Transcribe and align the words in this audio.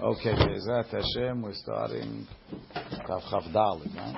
Okay, 0.00 0.30
Bezat 0.30 0.90
Hashem, 0.90 1.42
we're 1.42 1.52
starting 1.54 2.24
Kaf 3.04 3.20
Chav 3.32 3.52
Dalit? 3.52 4.16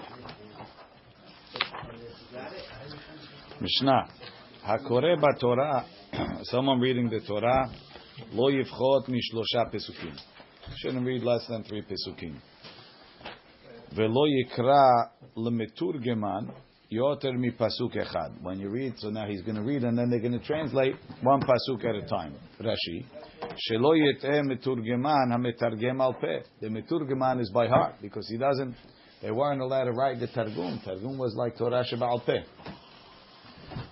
Mishnah. 3.59 4.09
Hakore 4.69 5.41
Torah, 5.41 5.87
someone 6.43 6.81
reading 6.81 7.09
the 7.09 7.21
Torah, 7.21 7.71
lo 8.33 8.51
yivchot 8.51 9.09
mishlosha 9.09 9.73
pesukim. 9.73 10.19
Shouldn't 10.83 11.07
read 11.07 11.23
less 11.23 11.47
than 11.49 11.65
three 11.65 11.81
pesukim. 11.83 12.37
Velo 13.97 14.27
yikra 14.27 15.09
lemeturgeman 15.35 16.53
yoter 16.93 17.35
mi 17.39 17.53
pasuk 17.53 17.97
echad. 17.97 18.43
When 18.43 18.61
you 18.61 18.69
read, 18.69 18.99
so 18.99 19.09
now 19.09 19.27
he's 19.27 19.41
going 19.41 19.57
to 19.57 19.63
read, 19.63 19.85
and 19.85 19.97
then 19.97 20.11
they're 20.11 20.21
going 20.21 20.39
to 20.39 20.47
translate 20.47 20.97
one 21.23 21.41
pasuk 21.41 21.83
at 21.87 21.95
a 21.95 22.07
time. 22.07 22.35
Rashi. 22.61 23.07
Shelo 23.69 23.95
al. 23.97 25.25
The 26.61 26.69
meturgeman 26.69 27.41
is 27.41 27.51
by 27.51 27.69
heart 27.69 27.95
because 28.01 28.29
he 28.29 28.37
doesn't. 28.39 28.75
They 29.23 29.31
weren't 29.31 29.61
allowed 29.61 29.85
to 29.85 29.93
write 29.93 30.19
the 30.19 30.29
targum. 30.29 30.81
Targum 30.85 31.19
was 31.19 31.35
like 31.37 31.59
Torah 31.59 31.85
sheba'al 31.85 32.25
peh. 32.25 32.43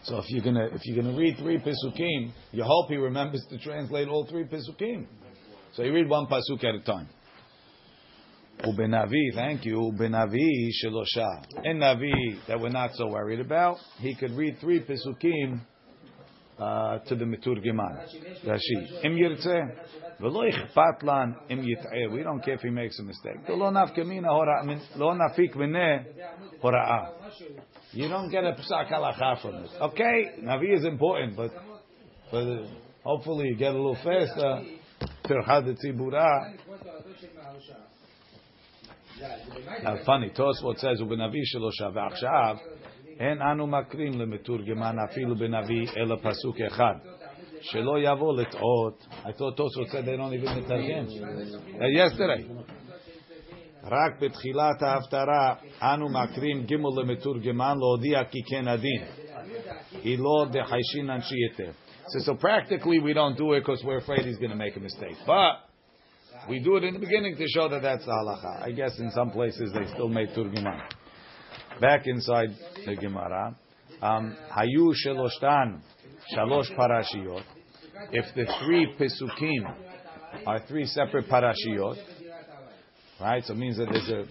So 0.05 0.19
if 0.19 0.25
you're 0.29 0.45
gonna 0.45 0.69
if 0.73 0.81
you're 0.85 1.03
gonna 1.03 1.17
read 1.17 1.37
three 1.39 1.59
pesukim, 1.59 2.33
you 2.53 2.65
hope 2.65 2.89
he 2.89 2.97
remembers 2.97 3.45
to 3.51 3.59
translate 3.59 4.09
all 4.09 4.27
three 4.27 4.45
pesukim. 4.45 5.07
So 5.75 5.83
you 5.83 5.93
read 5.93 6.09
one 6.09 6.27
pasuk 6.27 6.65
at 6.65 6.75
a 6.75 6.81
time. 6.81 7.09
Ubenavi, 8.65 9.35
thank 9.35 9.65
you. 9.65 9.93
Ubenavi 9.93 10.69
shelosha. 10.83 11.45
In 11.65 11.79
Navi 11.79 12.47
that 12.49 12.59
we're 12.59 12.71
not 12.71 12.95
so 12.95 13.07
worried 13.07 13.39
about, 13.39 13.77
he 13.99 14.17
could 14.17 14.33
read 14.33 14.57
three 14.61 14.81
pesukim 14.81 15.61
Uh, 16.59 16.99
to 17.07 17.15
the 17.15 17.25
Meturgiman. 17.25 18.05
Rashi. 18.45 19.05
Im 19.05 19.15
yirtzeh, 19.15 19.71
v'lo 20.21 20.43
ichpat 20.51 21.05
lan 21.05 21.37
im 21.49 21.63
yit'eh. 21.63 22.11
We 22.11 22.25
don't 22.25 22.43
care 22.45 22.55
if 22.55 22.63
he 22.63 22.71
makes 22.71 22.99
a 22.99 23.05
mistake. 23.05 23.37
Lo 23.49 23.71
nafik 23.71 23.99
mineh 25.55 26.05
hora'ah. 26.61 27.13
You 27.93 28.09
don't 28.09 28.29
get 28.31 28.43
a 28.43 28.55
psak 28.55 28.91
halacha 28.91 29.41
from 29.41 29.55
it. 29.55 29.71
Okay, 29.81 30.33
Navi 30.43 30.77
is 30.77 30.85
important, 30.85 31.37
but, 31.37 31.53
but 32.33 32.67
hopefully 33.05 33.51
you 33.51 33.57
get 33.57 33.73
a 33.73 33.77
little 33.77 33.95
faster. 33.95 34.65
Tirchad 35.27 35.77
tzibura. 35.79 36.57
Now, 39.83 39.97
funny, 40.05 40.31
Tosfot 40.31 40.79
says, 40.79 41.01
"Ubenavi 41.01 41.43
shelosha 41.55 41.93
v'achshav." 41.93 42.59
אין 43.20 43.42
אנו 43.42 43.68
מקרים 43.68 44.20
למתורגמן 44.20 44.96
אפילו 45.12 45.36
בנביא 45.36 45.88
אלא 45.98 46.16
פסוק 46.16 46.62
אחד. 46.62 46.96
שלא 47.62 48.00
יבוא 48.00 48.38
לטעות. 48.38 49.06
I 49.24 49.32
thought 49.32 49.58
Tosfot 49.58 49.90
said 49.92 50.06
they 50.06 50.18
don't 50.18 50.34
even 50.34 50.58
מתרגם. 50.58 51.06
yesterday. 51.80 52.44
רק 53.84 54.20
בתחילת 54.22 54.82
ההפטרה 54.82 55.56
אנו 55.82 56.10
מקרים 56.10 56.66
ג' 56.66 56.74
למתורגמן 57.00 57.78
להודיע 57.78 58.24
כי 58.24 58.44
כן 58.44 58.68
הדין. 58.68 59.04
היא 60.04 60.20
לא 60.20 60.46
דחיישין 60.52 61.10
אנשי 61.10 61.36
יותר. 61.50 61.72
So, 62.06 62.20
so 62.20 62.36
practically 62.36 63.00
we 63.00 63.14
don't 63.14 63.38
do 63.38 63.54
it 63.54 63.62
because 63.62 63.82
we're 63.86 63.98
afraid 63.98 64.26
he's 64.26 64.38
going 64.38 64.52
to 64.52 64.58
make 64.58 64.76
a 64.76 64.80
mistake. 64.80 65.16
But 65.26 65.54
we 66.50 66.60
do 66.60 66.76
it 66.76 66.84
in 66.84 66.94
the 66.94 67.00
beginning 67.00 67.38
to 67.38 67.46
show 67.48 67.70
that 67.70 67.82
that's 67.82 68.06
the 68.06 68.12
halacha. 68.12 68.68
I 68.68 68.72
guess 68.72 69.00
in 69.00 69.10
some 69.12 69.32
places 69.32 69.72
they 69.74 69.86
still 69.94 70.10
made 70.10 70.30
turgiman. 70.36 70.82
Back 71.81 72.07
inside 72.07 72.51
the 72.85 72.97
Gemara, 72.97 73.57
um, 74.03 74.37
hayu 74.57 74.93
sheloshtan 75.07 75.81
shalosh 76.35 76.75
parashiyot. 76.77 77.43
If 78.11 78.35
the 78.35 78.47
three 78.65 78.95
pesukim 78.99 79.75
are 80.45 80.61
three 80.67 80.87
separate 80.87 81.29
parashiyot, 81.29 81.97
right? 83.21 83.45
So 83.45 83.53
it 83.53 83.59
means 83.59 83.77
that 83.77 83.89
there's 83.93 84.09
a 84.09 84.25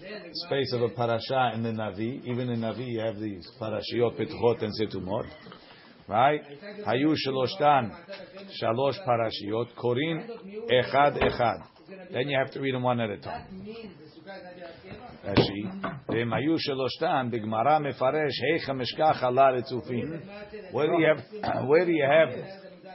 space 0.46 0.72
of 0.74 0.82
a 0.82 0.88
parasha 0.90 1.52
in 1.54 1.62
the 1.62 1.70
Navi. 1.70 2.22
Even 2.24 2.50
in 2.50 2.60
Navi, 2.60 2.86
you 2.86 3.00
have 3.00 3.18
these 3.18 3.48
parashiyot, 3.60 4.18
petchot, 4.18 4.62
and 4.62 4.72
setumot. 4.78 5.26
Right? 6.06 6.42
Hayu 6.86 7.14
sheloshtan 7.26 7.94
shalosh 8.62 8.98
parashiyot 9.06 9.74
korin 9.74 10.28
echad 10.70 11.18
echad. 11.22 11.62
Then 12.12 12.28
you 12.28 12.38
have 12.38 12.50
to 12.52 12.60
read 12.60 12.74
them 12.74 12.82
one 12.82 13.00
at 13.00 13.10
a 13.10 13.18
time. 13.18 13.44
Where 20.72 20.86
do 20.86 20.92
you 20.98 21.06
have? 21.06 21.66
Where 21.68 21.86
do 21.86 21.92
you 21.92 22.04
have 22.04 22.28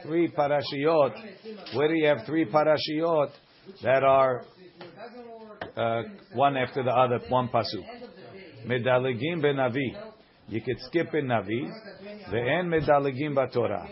three 0.04 0.28
parashiyot? 0.28 1.12
Where 1.74 1.88
do 1.88 1.94
you 1.94 2.06
have 2.06 2.26
three 2.26 2.44
parashiyot 2.46 3.30
that 3.82 4.04
are 4.04 4.42
uh, 5.76 6.02
one 6.34 6.56
after 6.56 6.82
the 6.82 6.90
other, 6.90 7.20
one 7.28 7.48
pasuk? 7.48 7.84
Medalegim 8.66 9.42
benavi. 9.42 9.96
You 10.48 10.60
could 10.60 10.78
skip 10.80 11.14
in 11.14 11.26
navi. 11.26 11.70
The 12.30 12.38
end 12.38 12.72
medalegim 12.72 13.34
batorah, 13.34 13.86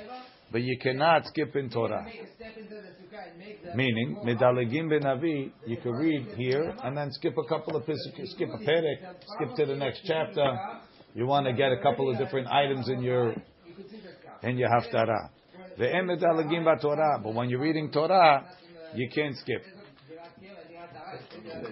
but 0.51 0.63
you 0.63 0.79
cannot 0.81 1.27
skip 1.27 1.57
in 1.57 1.71
Torah. 1.71 2.07
Meaning, 3.75 4.17
medalegim 4.25 4.89
benavi, 4.89 5.53
you 5.67 5.77
can 5.79 5.93
read 5.93 6.29
here 6.37 6.75
and 6.83 6.97
then 6.97 7.11
skip 7.13 7.35
a 7.37 7.49
couple 7.49 7.77
of 7.77 7.85
skip 7.85 8.49
a 8.49 8.59
perek, 8.59 8.97
skip 9.27 9.55
to 9.57 9.67
the 9.67 9.75
next 9.75 10.03
chapter. 10.07 10.45
You 11.15 11.27
want 11.27 11.47
to 11.47 11.53
get 11.53 11.73
a 11.73 11.83
couple 11.83 12.11
of 12.11 12.19
different 12.19 12.49
items 12.49 12.89
in 12.89 13.03
your 13.03 13.35
in 14.43 14.57
your 14.57 14.71
haftarah. 14.71 15.29
Ve'en 15.79 16.05
medalegim 16.07 16.65
baTorah. 16.65 17.23
But 17.23 17.35
when 17.35 17.51
you're 17.51 17.61
reading 17.61 17.91
Torah, 17.91 18.47
you 18.95 19.09
can't 19.15 19.37
skip. 19.37 19.63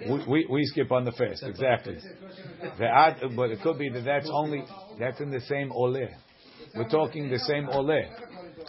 We, 0.07 0.25
we, 0.27 0.47
we 0.49 0.65
skip 0.65 0.91
on 0.91 1.05
the 1.05 1.11
fast, 1.11 1.43
exactly. 1.43 1.97
The 2.77 3.31
but 3.35 3.49
it 3.51 3.61
could 3.61 3.79
be 3.79 3.89
that 3.89 4.03
that's 4.05 4.29
only 4.31 4.63
that's 4.99 5.19
in 5.19 5.31
the 5.31 5.41
same 5.41 5.71
ole. 5.71 6.07
We're 6.75 6.89
talking 6.89 7.29
the 7.29 7.39
same 7.39 7.67
ole, 7.69 8.03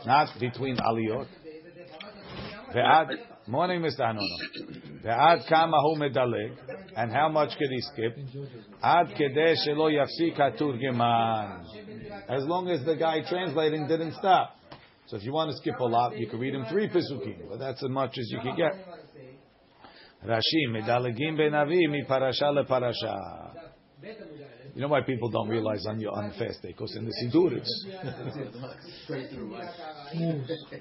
not 0.07 0.29
between 0.41 0.77
aliyot. 0.77 1.27
Ve'ad, 2.75 3.17
morning, 3.47 3.81
Mr. 3.81 4.01
Hanono. 4.01 5.03
Ve'ad 5.05 5.49
kama 5.49 5.77
hu 5.83 5.97
medaleg, 5.97 6.57
and 6.97 7.13
how 7.13 7.29
much 7.29 7.51
could 7.59 7.71
he 7.71 7.81
skip? 7.81 8.17
Ad 8.83 9.09
kedeh 9.09 9.55
shelo 9.67 9.91
yafsik 9.91 10.39
haturgeman. 10.39 11.65
As 12.29 12.45
long 12.45 12.69
as 12.69 12.85
the 12.85 12.97
guy 12.97 13.21
translating 13.29 13.87
didn't 13.87 14.15
stop. 14.15 14.57
So 15.07 15.17
if 15.17 15.25
you 15.25 15.33
want 15.33 15.51
to 15.51 15.57
skip 15.59 15.79
a 15.79 15.85
lot, 15.85 16.17
you 16.17 16.29
can 16.29 16.39
read 16.39 16.55
him 16.55 16.65
three 16.71 16.89
pesukim, 16.89 17.49
but 17.51 17.59
that's 17.59 17.83
as 17.83 17.91
much 17.91 18.17
as 18.19 18.31
you 18.31 18.39
can 18.41 18.57
get. 18.57 18.73
Rashi, 20.25 20.69
medalegim 20.69 21.37
benavi 21.37 21.91
mi 21.91 22.05
parasha 22.09 22.51
le 22.51 22.65
parasha. 22.65 23.53
You 24.75 24.81
know 24.81 24.89
why 24.89 25.03
people 25.03 25.29
don't 25.29 25.49
realize 25.49 25.85
on 25.87 26.01
your 26.01 26.13
on 26.13 26.31
fast 26.39 26.63
day? 26.63 26.69
Because 26.69 26.97
in 26.97 27.05
the 27.05 27.13
Siddur 27.23 27.53
it's 27.53 27.87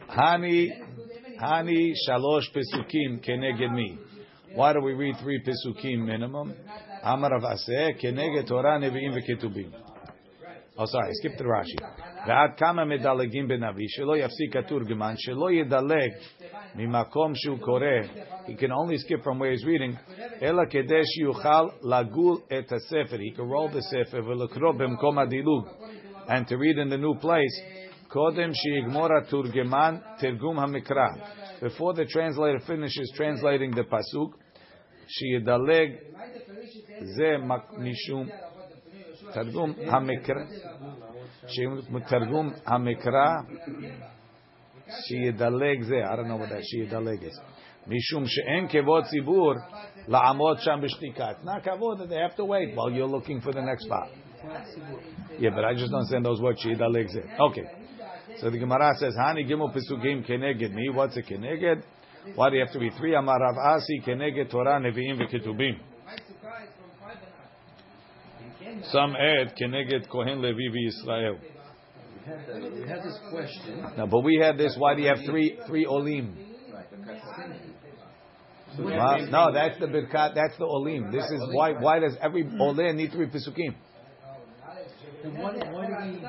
Hani 0.09 0.69
Hani 1.41 1.93
shalosh 2.07 2.45
pesukim 2.53 3.19
keneged 3.25 3.73
mi. 3.73 3.97
Why 4.53 4.73
do 4.73 4.81
we 4.81 4.93
read 4.93 5.15
three 5.21 5.41
pesukim 5.41 6.05
minimum? 6.05 6.53
Amar 7.03 7.31
Rav 7.31 7.43
Asi 7.43 7.95
keneged 7.99 8.47
Torah 8.47 8.79
nevi'im 8.79 9.17
v'ketubim. 9.17 9.71
Oh, 10.77 10.85
sorry, 10.85 11.09
skip 11.13 11.37
the 11.37 11.43
Rashi. 11.43 11.77
ועד 12.27 12.57
כמה 12.57 12.85
מדלגים 12.85 13.47
בנביא, 13.47 13.85
שלא 13.89 14.17
יפסיק 14.17 14.55
התורגמן, 14.55 15.13
she'lo 15.17 15.49
yedaleg 15.49 16.11
mimakom 16.75 17.33
shu 17.35 17.57
קורא, 17.59 18.01
he 18.45 18.55
can 18.55 18.71
only 18.71 18.97
skip 18.97 19.23
from 19.23 19.39
where 19.39 19.51
he's 19.51 19.65
reading, 19.65 19.97
Ela 20.41 20.65
כדי 20.65 21.01
yuchal 21.23 21.71
lagul 21.83 22.41
et 22.51 22.71
הספר, 22.71 23.19
he 23.19 23.31
can 23.31 23.49
roll 23.49 23.69
the 23.69 23.81
sefer 23.81 24.21
ve'lekro 24.21 24.73
במקום 24.77 25.19
הדילוג, 25.19 25.67
and 26.27 26.47
to 26.47 26.57
read 26.57 26.77
in 26.77 26.89
the 26.89 26.97
new 26.97 27.15
place, 27.15 27.61
קודם 28.10 28.50
שיגמור 28.54 29.08
התורגמן 29.18 29.96
תרגום 30.18 30.58
המקרא. 30.58 31.08
Before 31.60 31.92
the 31.94 32.04
translator 32.04 32.60
finishes 32.66 33.12
translating 33.16 33.74
the 33.74 33.84
pasuk, 33.84 34.46
שידלג 35.08 35.90
זה 37.00 37.36
משום 37.78 38.26
תרגום 39.32 39.72
המקרא, 39.86 40.34
תרגום 42.08 42.52
המקרא, 42.66 43.26
שידלג 44.88 45.82
זה, 45.82 45.94
I 46.04 46.16
don't 46.16 46.28
know 46.28 46.36
what 46.36 46.50
that 46.50 46.62
שידלג 46.62 47.22
is. 47.22 47.40
משום 47.86 48.24
שאין 48.26 48.68
כבוד 48.68 49.04
ציבור 49.04 49.54
לעמוד 50.08 50.58
שם 50.60 50.78
בשתיקה. 50.82 51.30
It's 51.30 51.44
not 51.44 51.64
כבוד 51.64 52.00
that 52.00 52.08
they 52.10 52.30
have 52.30 52.36
to 52.36 52.44
wait 52.44 52.74
while 52.76 52.90
you're 52.90 53.20
looking 53.20 53.40
for 53.40 53.52
the 53.52 53.62
next 53.62 53.84
spot. 53.84 54.08
Yeah, 55.38 55.50
but 55.50 55.64
I 55.64 55.74
just 55.74 55.90
don't 55.90 56.00
understand 56.00 56.24
those 56.24 56.40
words, 56.40 56.60
שידלג 56.60 57.06
זה. 57.06 57.20
Okay. 57.38 57.79
So 58.41 58.49
the 58.49 58.57
Gemara 58.57 58.91
says, 58.97 59.13
Hani 59.15 59.47
gimel 59.47 59.71
pesukim 59.71 60.27
keneged 60.27 60.73
me. 60.73 60.89
What's 60.89 61.15
a 61.15 61.21
keneged? 61.21 61.83
Why 62.33 62.49
do 62.49 62.55
you 62.55 62.65
have 62.65 62.73
to 62.73 62.79
be 62.79 62.89
three? 62.97 63.13
Amar 63.13 63.39
Rav 63.39 63.55
Asi 63.55 64.01
keneged 64.05 64.49
Torah 64.49 64.81
nevi'im 64.81 65.19
v'ketubim. 65.21 65.77
Some 68.91 69.15
add 69.15 69.55
keneged 69.55 70.09
Kohen 70.09 70.41
Levi 70.41 70.57
v'Yisrael. 70.57 71.39
We 72.25 72.87
had 72.87 73.03
this 73.03 73.19
question. 73.29 73.85
No, 73.97 74.07
but 74.07 74.21
we 74.21 74.39
had 74.41 74.57
this. 74.57 74.75
Why 74.77 74.95
do 74.95 75.01
you 75.03 75.09
have 75.09 75.19
three 75.25 75.59
three 75.67 75.85
olim? 75.85 76.35
Well, 78.79 79.25
no, 79.29 79.51
that's 79.53 79.79
the 79.79 79.87
birkat. 79.87 80.33
That's 80.33 80.57
the 80.57 80.65
olim. 80.65 81.11
This 81.11 81.25
is 81.25 81.41
why. 81.51 81.73
Why 81.73 81.99
does 81.99 82.15
every 82.21 82.47
olim 82.59 82.97
need 82.97 83.11
three 83.11 83.27
pesukim? 83.27 83.75
Then 85.23 85.37
why, 85.37 85.53
why 85.71 85.87
do 85.87 85.93
we, 86.11 86.19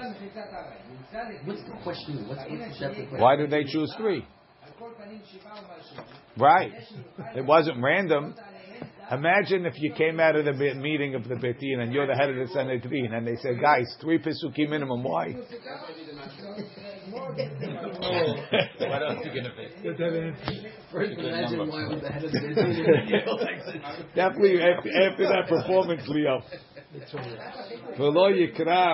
what's 1.45 1.63
the 1.63 1.77
question? 1.83 2.29
What's, 2.29 2.41
what's 2.49 2.79
the 2.79 2.87
depth 2.87 3.13
of 3.13 3.21
Why 3.21 3.37
do 3.37 3.47
they 3.47 3.65
choose 3.65 3.93
three? 3.97 4.27
Right. 6.37 6.73
It 7.37 7.45
wasn't 7.45 7.83
random. 7.83 8.35
Imagine 9.11 9.67
if 9.67 9.75
you 9.79 9.93
came 9.93 10.21
out 10.21 10.37
of 10.37 10.45
the 10.45 10.53
meeting 10.53 11.15
of 11.15 11.29
the 11.29 11.37
Beit 11.37 11.61
Din 11.61 11.81
and 11.81 11.93
you're 11.93 12.07
the 12.07 12.15
head 12.15 12.31
of 12.31 12.37
the 12.37 12.47
Sanhedrin 12.53 13.13
and 13.13 13.27
they 13.27 13.37
said, 13.37 13.61
guys, 13.61 13.95
three 14.01 14.19
pesukim 14.19 14.71
minimum. 14.71 15.03
Why? 15.03 15.37
what 17.13 19.03
else 19.03 19.19
are 19.19 19.25
you 19.25 19.35
gonna 19.35 19.53
pick? 19.55 19.73
First, 20.91 21.19
imagine 21.19 21.69
why 21.69 21.85
I 21.85 21.89
was 21.89 22.01
the 22.01 22.09
head 22.11 22.25
of 22.25 22.33
the 22.33 22.39
Definitely 24.15 24.63
after, 24.63 24.91
after 25.03 25.25
that 25.29 25.49
performance, 25.49 26.03
Leo. 26.09 26.43
ולא 27.99 28.31
יקרא 28.31 28.87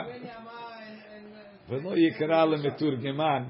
ולא 1.69 1.97
יקרא 1.97 2.45
למתורגמן 2.45 3.45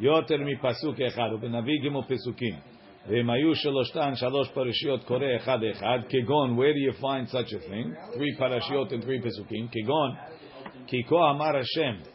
יותר 0.00 0.36
מפסוק 0.36 1.00
אחד, 1.00 1.28
ובנביא 1.34 1.74
ג' 1.84 2.08
פסוקים. 2.08 2.54
והם 3.08 3.30
היו 3.30 3.54
שלושתן 3.54 4.12
שלוש 4.14 4.50
פרשיות 4.50 5.04
קורא 5.04 5.36
אחד 5.36 5.58
אחד, 5.72 5.98
כגון, 6.08 6.58
where 6.58 6.72
do 6.72 6.96
you 6.96 7.00
find 7.00 7.28
such 7.28 7.52
a 7.52 7.68
thing? 7.68 8.14
three 8.14 8.38
פרשיות 8.38 8.92
and 8.92 9.04
three 9.04 9.26
פסוקים, 9.26 9.68
כגון, 9.68 10.14
כי 10.86 11.02
כה 11.06 11.30
אמר 11.30 11.56
השם, 11.56 12.10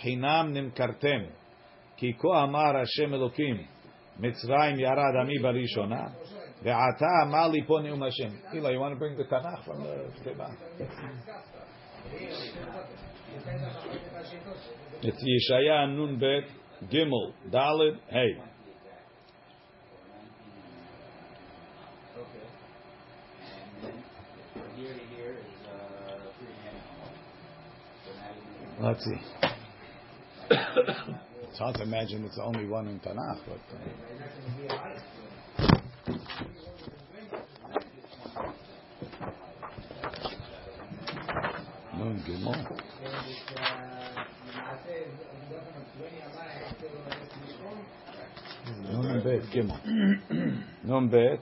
חינם 0.00 0.50
נמכרתם, 0.52 1.22
כי 1.96 2.12
כה 2.18 2.42
אמר 2.42 2.76
השם 2.76 3.14
אלוקים, 3.14 3.56
מצרים 4.18 4.80
ירד 4.80 5.14
עמי 5.22 5.38
בראשונה, 5.38 6.04
Ve'ata 6.62 7.22
amali 7.22 7.66
po 7.66 7.80
neum 7.80 8.00
Hashem. 8.02 8.38
Eli, 8.54 8.72
you 8.72 8.80
want 8.80 8.92
to 8.92 8.98
bring 8.98 9.16
the 9.16 9.24
Tanakh 9.24 9.64
from 9.64 9.82
the 9.82 10.10
Teva? 10.22 10.54
It's 15.02 15.24
Yeshaya 15.24 15.88
Nun 15.88 16.18
Bet 16.18 16.44
Gimel 16.90 17.32
Dalit 17.50 17.96
Hey. 18.08 18.36
Let's 28.82 29.04
see. 29.04 29.20
it's 30.50 31.58
hard 31.58 31.76
to 31.76 31.82
imagine 31.82 32.24
it's 32.24 32.38
only 32.42 32.66
one 32.66 32.88
in 32.88 33.00
Tanakh, 33.00 33.40
but. 33.46 34.74
Uh, 34.74 34.88
few 42.30 42.44
more. 42.44 42.54
Gimel. 49.52 49.78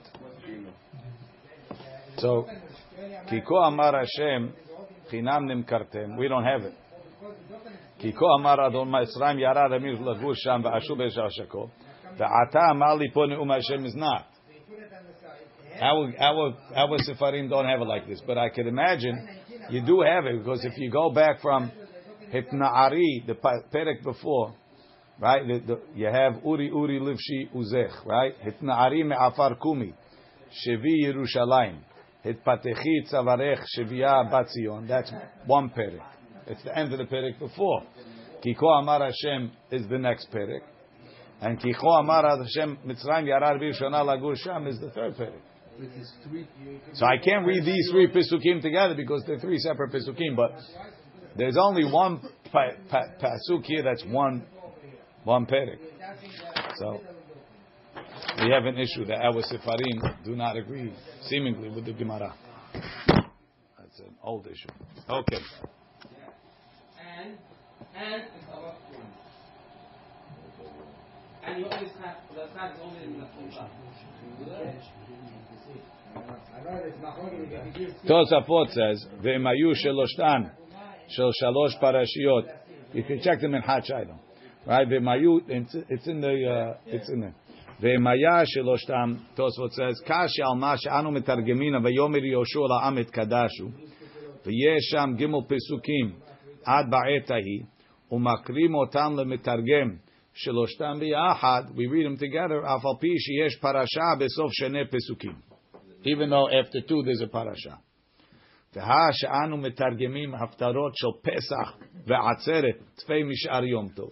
So, 2.19 2.49
Kiko 3.31 3.69
Amar 3.69 3.93
Hashem, 3.93 4.53
Chinam 5.09 5.45
Nimkartem. 5.47 6.19
We 6.19 6.27
don't 6.27 6.43
have 6.43 6.63
it. 6.63 6.75
Kiko 8.03 8.27
Amar 8.37 8.61
Adon 8.61 8.89
Ma'israim 8.89 9.39
Yarad 9.39 9.73
Amir 9.77 9.95
Lagu 9.99 10.35
Sham 10.37 10.65
veAshu 10.65 10.97
Be'eshar 10.97 11.31
Shako. 11.31 11.71
Ata 12.15 12.59
Amar 12.73 12.99
Liponi 12.99 13.37
Ne'um 13.37 13.49
Hashem 13.55 13.87
is 13.87 13.95
not. 13.95 14.27
Our, 15.81 16.13
our, 16.19 16.57
our 16.75 16.99
Sepharim 16.99 17.49
don't 17.49 17.67
have 17.67 17.81
it 17.81 17.87
like 17.87 18.09
this, 18.09 18.21
but 18.27 18.37
I 18.37 18.49
can 18.49 18.67
imagine 18.67 19.38
you 19.71 19.83
do 19.85 20.03
have 20.03 20.27
it 20.27 20.39
because 20.39 20.65
if 20.65 20.77
you 20.77 20.91
go 20.91 21.11
back 21.11 21.41
from 21.41 21.71
Hitna'ari, 22.33 23.27
the 23.27 23.35
perek 23.35 24.03
before, 24.03 24.55
right? 25.21 25.47
The, 25.47 25.75
the, 25.75 25.81
you 25.95 26.07
have 26.07 26.43
Uri 26.45 26.69
Uri 26.69 27.01
Livshi 27.01 27.55
Uzech, 27.55 28.05
right? 28.07 28.33
Hitna'ari 28.45 29.05
me'afar 29.07 29.57
kumi, 29.57 29.95
Shevi 30.67 31.05
Yerushalayim, 31.05 31.79
Hitpatechi 32.25 33.11
Tzavarech 33.11 33.63
Shevia 33.77 34.31
Batzion. 34.31 34.89
That's 34.89 35.13
one 35.47 35.71
perek. 35.71 36.01
It's 36.47 36.63
the 36.65 36.77
end 36.77 36.93
of 36.93 36.99
the 36.99 37.05
perek 37.05 37.39
before. 37.39 37.83
Kiko 38.45 38.81
Amar 38.81 39.01
Hashem 39.01 39.51
is 39.71 39.87
the 39.89 39.99
next 39.99 40.31
perek. 40.33 40.61
And 41.41 41.61
Kiko 41.61 42.01
Amar 42.01 42.25
Hashem 42.25 42.79
Mitzrayim 42.87 43.27
Yarar 43.27 43.61
Bishona 43.61 44.05
Lagur 44.05 44.37
Sham 44.37 44.67
is 44.67 44.79
the 44.81 44.91
third 44.91 45.15
perek. 45.17 45.41
With 45.79 45.93
his 45.93 46.13
three, 46.29 46.47
So 46.95 47.07
I 47.07 47.19
can't 47.19 47.47
read 47.47 47.65
these 47.65 47.89
three 47.93 48.09
Pesukim 48.09 48.61
together 48.61 48.95
because 48.97 49.23
they're 49.27 49.39
three 49.39 49.59
separate 49.59 49.93
Pesukim, 49.93 50.35
But 50.35 50.53
there's 51.37 51.57
only 51.57 51.85
one 51.91 52.21
pa- 52.51 52.73
pa- 52.91 53.13
pasuk 53.23 53.65
here 53.65 53.83
that's 53.85 54.05
one 54.07 54.45
one 55.25 55.47
perek. 55.47 55.79
So 56.79 57.01
we 58.43 58.51
have 58.51 58.65
an 58.65 58.79
issue 58.79 59.05
that 59.07 59.21
our 59.21 59.43
sefarim 59.43 60.25
do 60.25 60.35
not 60.35 60.57
agree, 60.57 60.93
seemingly, 61.23 61.69
with 61.69 61.85
the 61.85 61.93
Gemara. 61.93 62.35
That's 62.75 64.01
an 64.01 64.15
old 64.23 64.47
issue. 64.47 64.69
Okay. 65.09 65.39
and 67.19 67.39
and 67.97 68.23
and 71.45 71.59
you 71.61 71.67
always 71.67 71.91
have 72.03 72.17
the 72.35 72.47
side 72.55 72.75
is 72.75 72.81
always 72.83 73.03
in 73.03 73.19
the 73.19 73.27
front. 73.55 73.73
Tosafot 78.08 78.70
says, 78.70 79.06
"Ve'emayu 79.24 79.74
sheloshtan 79.76 80.52
shel 81.10 81.32
shalosh 81.42 81.80
parashiyot." 81.82 82.48
You 82.94 83.04
can 83.04 83.22
check 83.22 83.42
them 83.42 83.56
in 83.56 83.62
Hachayim, 83.62 84.18
right? 84.68 84.88
Ve'emayu, 84.88 85.42
it's, 85.48 85.76
it's 85.90 86.08
in 86.08 86.22
the, 86.22 86.50
uh, 86.50 86.78
it's 86.86 87.10
in 87.10 87.22
there. 87.22 87.36
Ve'emaya 87.82 88.46
sheloshtam. 88.56 89.20
Tosafot 89.38 89.72
says, 89.72 90.02
"Kashi 90.08 90.42
al 90.42 90.56
ma 90.56 90.76
she'anu 90.76 91.10
metargemina 91.12 91.82
ve'yomer 91.82 92.22
Yoshua 92.22 92.70
la'am 92.70 93.00
et 93.00 93.12
kadashu 93.12 93.72
ve'yesh 94.46 94.92
sham 94.92 95.18
gimel 95.18 95.48
pesukim 95.48 96.16
ad 96.66 96.90
ba'et 96.92 97.28
hahi 97.28 97.66
umakrim 98.12 98.76
otam 98.76 99.16
lemetargem." 99.16 100.00
שלושתם 100.36 100.94
ביחד, 101.00 101.64
we 101.76 101.86
read 101.86 102.06
them 102.06 102.18
together, 102.18 102.66
אף 102.66 102.86
על 102.86 102.98
פי 103.00 103.08
שיש 103.20 103.56
פרשה 103.62 104.16
בסוף 104.20 104.52
שני 104.52 104.88
פסוקים. 104.92 105.47
Even 106.06 106.30
though 106.30 106.48
after 106.50 106.82
two 106.82 107.04
there's 107.04 107.22
a 107.22 107.28
parasha. 107.28 107.76
והא 108.76 109.12
שאנו 109.12 109.58
מתרגמים 109.58 110.36
הפטרות 110.36 110.92
של 110.96 111.08
פסח 111.22 111.78
ועצרת, 112.08 112.76
תפי 112.96 113.24
משאר 113.24 113.64
יום 113.64 113.90
טוב. 113.90 114.10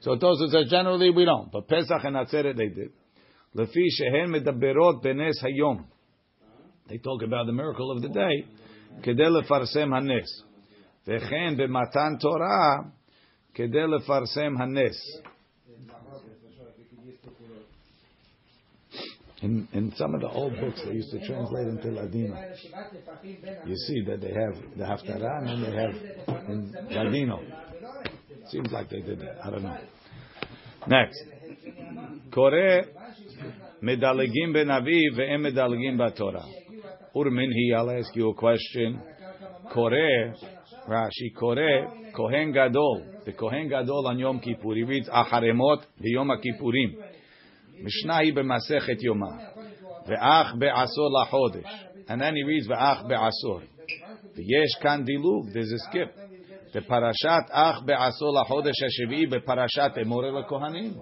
So 0.00 0.16
Tosa 0.16 0.48
says 0.52 0.70
generally 0.70 1.10
we 1.10 1.24
don't, 1.24 1.50
but 1.50 1.66
Pesach 1.68 2.04
and 2.04 2.16
Atzeret 2.16 2.56
they 2.56 2.68
did. 2.68 2.90
לפי 3.54 3.90
שהן 3.90 4.30
מדברות 4.32 5.02
בנס 5.02 5.44
היום. 5.44 5.82
They 6.88 6.98
talk 6.98 7.22
about 7.22 7.46
the 7.46 7.52
miracle 7.52 7.90
of 7.96 8.02
the 8.02 8.08
day, 8.08 8.46
כדי 9.02 9.30
לפרסם 9.30 9.94
הנס. 9.94 10.44
וכן 11.06 11.56
במתן 11.56 12.16
תורה, 12.20 12.76
כדי 13.54 13.86
לפרסם 13.96 14.54
הנס. 14.60 15.22
In, 19.41 19.67
in 19.73 19.93
some 19.97 20.15
of 20.15 20.21
the 20.21 20.29
old 20.29 20.53
books, 20.59 20.81
they 20.85 20.93
used 20.93 21.11
to 21.11 21.25
translate 21.27 21.67
into 21.67 21.89
Ladino. 21.89 22.37
You 23.65 23.75
see 23.75 24.01
that 24.07 24.21
they 24.21 24.31
have 24.31 24.55
the 24.77 24.83
Haftarah 24.83 25.49
and 25.49 25.65
they 25.65 25.71
have 25.75 26.49
in 26.49 26.73
Ladino. 26.91 27.41
Seems 28.49 28.71
like 28.71 28.89
they 28.89 29.01
did 29.01 29.19
that. 29.19 29.37
I 29.43 29.49
don't 29.49 29.63
know. 29.63 29.77
Next. 30.87 31.23
Kore 32.33 32.83
medalegim 33.81 34.53
ben 34.53 34.67
aviv 34.67 35.17
ve'em 35.17 35.41
medalegim 35.41 35.97
batorah. 35.97 36.45
Urminhi, 37.15 37.75
I'll 37.75 37.91
ask 37.91 38.15
you 38.15 38.29
a 38.29 38.33
question. 38.33 39.01
Kore, 39.73 40.35
Rashi, 40.87 41.33
Kore, 41.37 42.11
Kohen 42.15 42.51
Gadol. 42.51 43.05
The 43.25 43.33
Kohen 43.33 43.69
Gadol 43.69 44.07
on 44.07 44.19
Yom 44.19 44.39
Kippur, 44.39 44.75
he 44.75 44.83
reads 44.83 45.07
Acharemot, 45.09 45.83
the 45.99 46.09
Yom 46.09 46.29
Kippurim. 46.29 46.95
Mishnai 47.83 48.33
b'masechet 48.33 48.99
Yoma. 49.03 49.53
Ve'ach 50.07 50.57
be'asor 50.59 51.09
lachodesh. 51.11 52.05
And 52.07 52.21
then 52.21 52.35
he 52.35 52.43
reads 52.43 52.67
ve'ach 52.67 53.07
be'asor. 53.07 53.63
V'yesh 54.37 54.81
kan 54.81 55.05
dilug. 55.05 55.53
There's 55.53 55.71
a 55.71 55.79
skip. 55.79 56.15
The 56.73 56.81
parashat 56.81 57.49
ach 57.51 57.85
be'asor 57.85 58.31
lachodesh 58.33 58.79
ha'shevi'i 58.81 59.29
be'parashat 59.29 59.97
emore 59.97 60.31
lekohanim. 60.31 61.01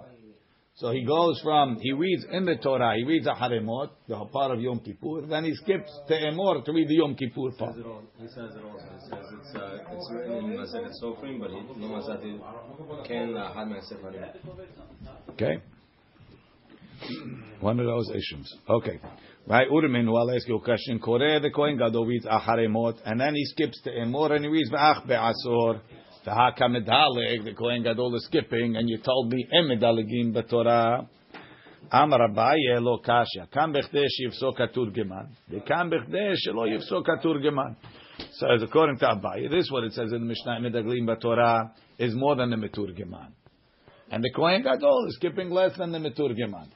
So 0.75 0.91
he 0.91 1.03
goes 1.03 1.39
from, 1.43 1.77
he 1.79 1.91
reads 1.91 2.25
in 2.31 2.45
the 2.45 2.55
Torah, 2.55 2.95
he 2.95 3.03
reads 3.03 3.27
Aharemot, 3.27 3.89
the 4.07 4.15
part 4.31 4.51
of 4.51 4.61
Yom 4.61 4.79
Kippur, 4.79 5.27
then 5.27 5.43
he 5.43 5.53
skips 5.53 5.91
to 6.07 6.13
Emor 6.13 6.63
to 6.63 6.71
read 6.71 6.87
the 6.87 6.95
Yom 6.95 7.13
Kippur 7.13 7.51
part. 7.57 7.75
He 7.75 7.81
says 7.81 7.81
it 7.81 7.85
all. 7.85 8.01
He 8.19 8.27
says 8.27 8.55
it 8.55 8.63
all. 8.63 8.79
He 8.79 9.09
says 9.09 9.25
it's, 9.39 9.55
uh, 9.55 9.77
it's 9.91 10.11
written 10.11 10.37
in 10.37 10.57
Masechet 10.57 10.93
Sofrim, 11.03 11.39
but 11.39 11.51
he, 11.51 11.57
no 11.77 11.87
Masechet 11.87 13.05
can 13.05 13.35
uh, 13.35 13.53
Had 13.53 13.67
Masechet 13.67 14.37
Okay. 15.31 15.61
One 17.59 17.79
of 17.79 17.85
those 17.85 18.09
issues. 18.11 18.57
Okay. 18.69 18.99
Right, 19.47 19.67
Urimenu, 19.69 20.17
I'll 20.17 20.35
ask 20.35 20.47
you 20.47 20.57
a 20.57 20.61
question. 20.61 20.99
Kore 20.99 21.39
the 21.39 21.49
Kohen 21.53 21.77
Gadol 21.77 22.05
reads 22.05 22.25
Acharemot, 22.25 22.99
and 23.05 23.19
then 23.19 23.33
he 23.33 23.43
skips 23.45 23.81
to 23.83 23.89
Emor 23.89 24.31
and 24.31 24.45
he 24.45 24.51
reads 24.51 24.69
V'ach 24.69 25.07
be'asor. 25.07 25.81
V'haka 26.25 26.61
medaleg, 26.61 27.43
the 27.43 27.53
Kohen 27.57 27.81
Gadol 27.83 28.15
is 28.15 28.25
skipping, 28.25 28.75
and 28.75 28.87
you 28.87 28.99
told 28.99 29.33
me 29.33 29.47
em 29.51 29.65
medalegim 29.65 30.33
b'Torah. 30.33 31.07
Amar 31.91 32.29
Abaye 32.29 32.79
lo 32.79 32.99
kasha. 32.99 33.47
Kam 33.51 33.73
bechdei 33.73 34.05
shivsok 34.05 34.59
haturgeman. 34.59 35.29
V'kam 35.51 35.91
bechdei 35.91 36.35
shelo 36.47 36.67
yivsok 36.67 37.05
haturgeman. 37.07 37.75
So 38.33 38.47
as 38.53 38.61
according 38.61 38.99
to 38.99 39.05
Abaye, 39.05 39.49
this 39.49 39.65
is 39.65 39.71
what 39.71 39.83
it 39.83 39.93
says 39.93 40.11
in 40.13 40.19
the 40.19 40.25
Mishnah, 40.27 40.59
medaglim 40.61 41.07
b'Torah, 41.07 41.71
is 41.97 42.13
more 42.13 42.35
than 42.35 42.51
the 42.51 42.57
meturgeman. 42.57 43.31
And 44.11 44.23
the 44.23 44.29
Kohen 44.29 44.61
Gadol 44.61 45.07
is 45.07 45.15
skipping 45.15 45.49
less 45.49 45.75
than 45.77 45.91
the 45.91 45.97
meturgeman. 45.97 46.67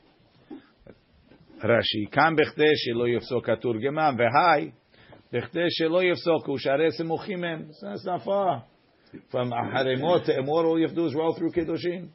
Rashi, 1.63 2.11
כאן 2.11 2.35
בכדי 2.37 2.77
שלא 2.77 3.09
יפסוק 3.09 3.49
התורגמן, 3.49 4.15
והי, 4.19 4.71
בכדי 5.33 5.67
שלא 5.71 6.03
יפסוקו, 6.03 6.59
שהרי 6.59 6.93
סמוכים 6.93 7.45
הם. 7.45 7.63
So 7.71 7.87
That's 7.87 8.07
not 8.07 8.25
far. 8.25 8.63
From 9.31 9.51
Haremot 9.51 10.25
to 10.27 10.33
Emor, 10.33 10.65
all 10.65 10.79
you 10.79 10.87
have 10.87 10.95
to 10.95 11.03
do 11.03 11.07
is 11.07 11.15
roll 11.15 11.35
through 11.35 11.53
Kiddushin. 11.53 12.09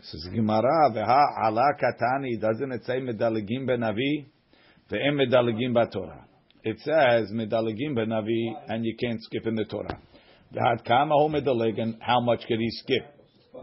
Says 0.00 0.28
Gemara, 0.32 0.90
והא 0.94 1.46
עלה 1.46 1.72
קטני, 1.78 2.36
doesn't 2.40 2.72
it 2.72 2.84
say 2.86 3.00
מדלגים 3.00 3.66
בנביא, 3.66 4.22
ואין 4.90 5.16
מדלגים 5.16 5.74
בתורה. 5.74 6.16
It 6.64 6.78
says 6.78 7.32
מדלגים 7.34 7.94
בנביא, 7.94 8.54
and 8.68 8.84
you 8.84 8.94
can't 8.94 9.20
skip 9.22 9.46
in 9.46 9.54
the 9.56 9.64
Torah. 9.64 9.98
ועד 10.52 10.80
כמה 10.80 11.14
הוא 11.14 11.30
מדלג, 11.30 11.80
and 11.80 12.02
how 12.02 12.20
much 12.20 12.46
can 12.46 12.60
he 12.60 12.70
skip? 12.70 13.04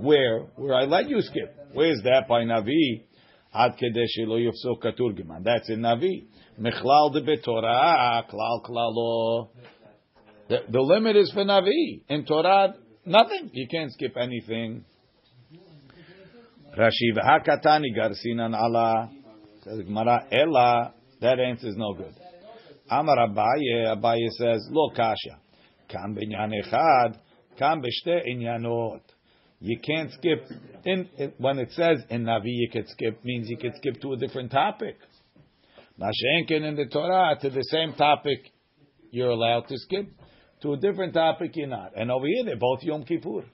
Where? 0.02 0.40
Where 0.58 0.76
I 0.76 0.86
let 0.86 1.10
you 1.10 1.22
skip. 1.22 1.56
Where's 1.74 2.02
that 2.04 2.28
by 2.28 2.44
Navi? 2.44 3.07
עד 3.52 3.72
כדי 3.78 4.08
שלא 4.08 4.40
יפסוק 4.40 4.86
כתורגמן. 4.88 5.42
That's 5.44 5.70
in 5.70 5.82
Navi. 5.82 6.26
מכלל 6.58 7.10
דבתורה, 7.14 8.22
כלל 8.30 8.58
כללו. 8.64 9.48
The, 10.50 10.72
the 10.72 10.82
limit 10.82 11.16
is 11.16 11.32
for 11.34 11.46
Navi. 11.46 12.02
In 12.10 12.26
Torah, 12.26 12.74
nothing. 13.06 13.50
You 13.54 13.68
can't 13.68 13.92
skip 13.92 14.18
anything. 14.18 14.84
Rashi 16.78 17.10
v'hakatani 17.16 17.96
garsinan 17.96 18.54
ala. 18.56 19.10
Says 19.64 19.82
Gemara, 19.86 20.26
ela. 20.32 20.94
That 21.22 21.40
answer 21.40 21.68
is 21.68 21.76
no 21.78 21.94
good. 21.94 22.14
Amar 22.90 23.18
Abaye, 23.28 23.96
Abaye 23.96 24.30
says, 24.38 24.68
lo 24.72 24.90
kasha. 24.90 25.40
Kam 25.88 26.16
binyan 26.16 26.52
echad, 26.52 27.18
kam 27.58 27.82
b'shte 27.82 28.28
inyanot. 28.28 29.02
You 29.61 29.79
can't 29.81 30.13
skip 30.13 30.45
in, 30.85 31.09
in- 31.19 31.33
when 31.39 31.59
it 31.59 31.73
says 31.73 31.99
in 32.11 32.25
Navi 32.25 32.43
you 32.45 32.69
could 32.73 32.89
skip 32.89 33.25
means 33.25 33.49
you 33.49 33.57
could 33.57 33.75
skip 33.77 34.01
to 34.03 34.13
a 34.13 34.17
different 34.17 34.51
topic. 34.53 34.97
Mashenkin 36.01 36.63
in 36.63 36.77
the 36.77 36.87
Torah 36.87 37.37
to 37.41 37.51
the 37.51 37.65
same 37.65 37.95
topic 37.95 38.39
you're 39.11 39.31
allowed 39.31 39.67
to 39.69 39.77
skip. 39.79 40.07
To 40.63 40.75
a 40.75 40.77
different 40.77 41.15
topic 41.15 41.53
you're 41.55 41.67
not. 41.69 41.93
And 41.97 42.11
over 42.11 42.27
here 42.27 42.45
they're 42.45 42.57
both 42.57 42.83
Yom 42.83 43.05
Kippur. 43.05 43.45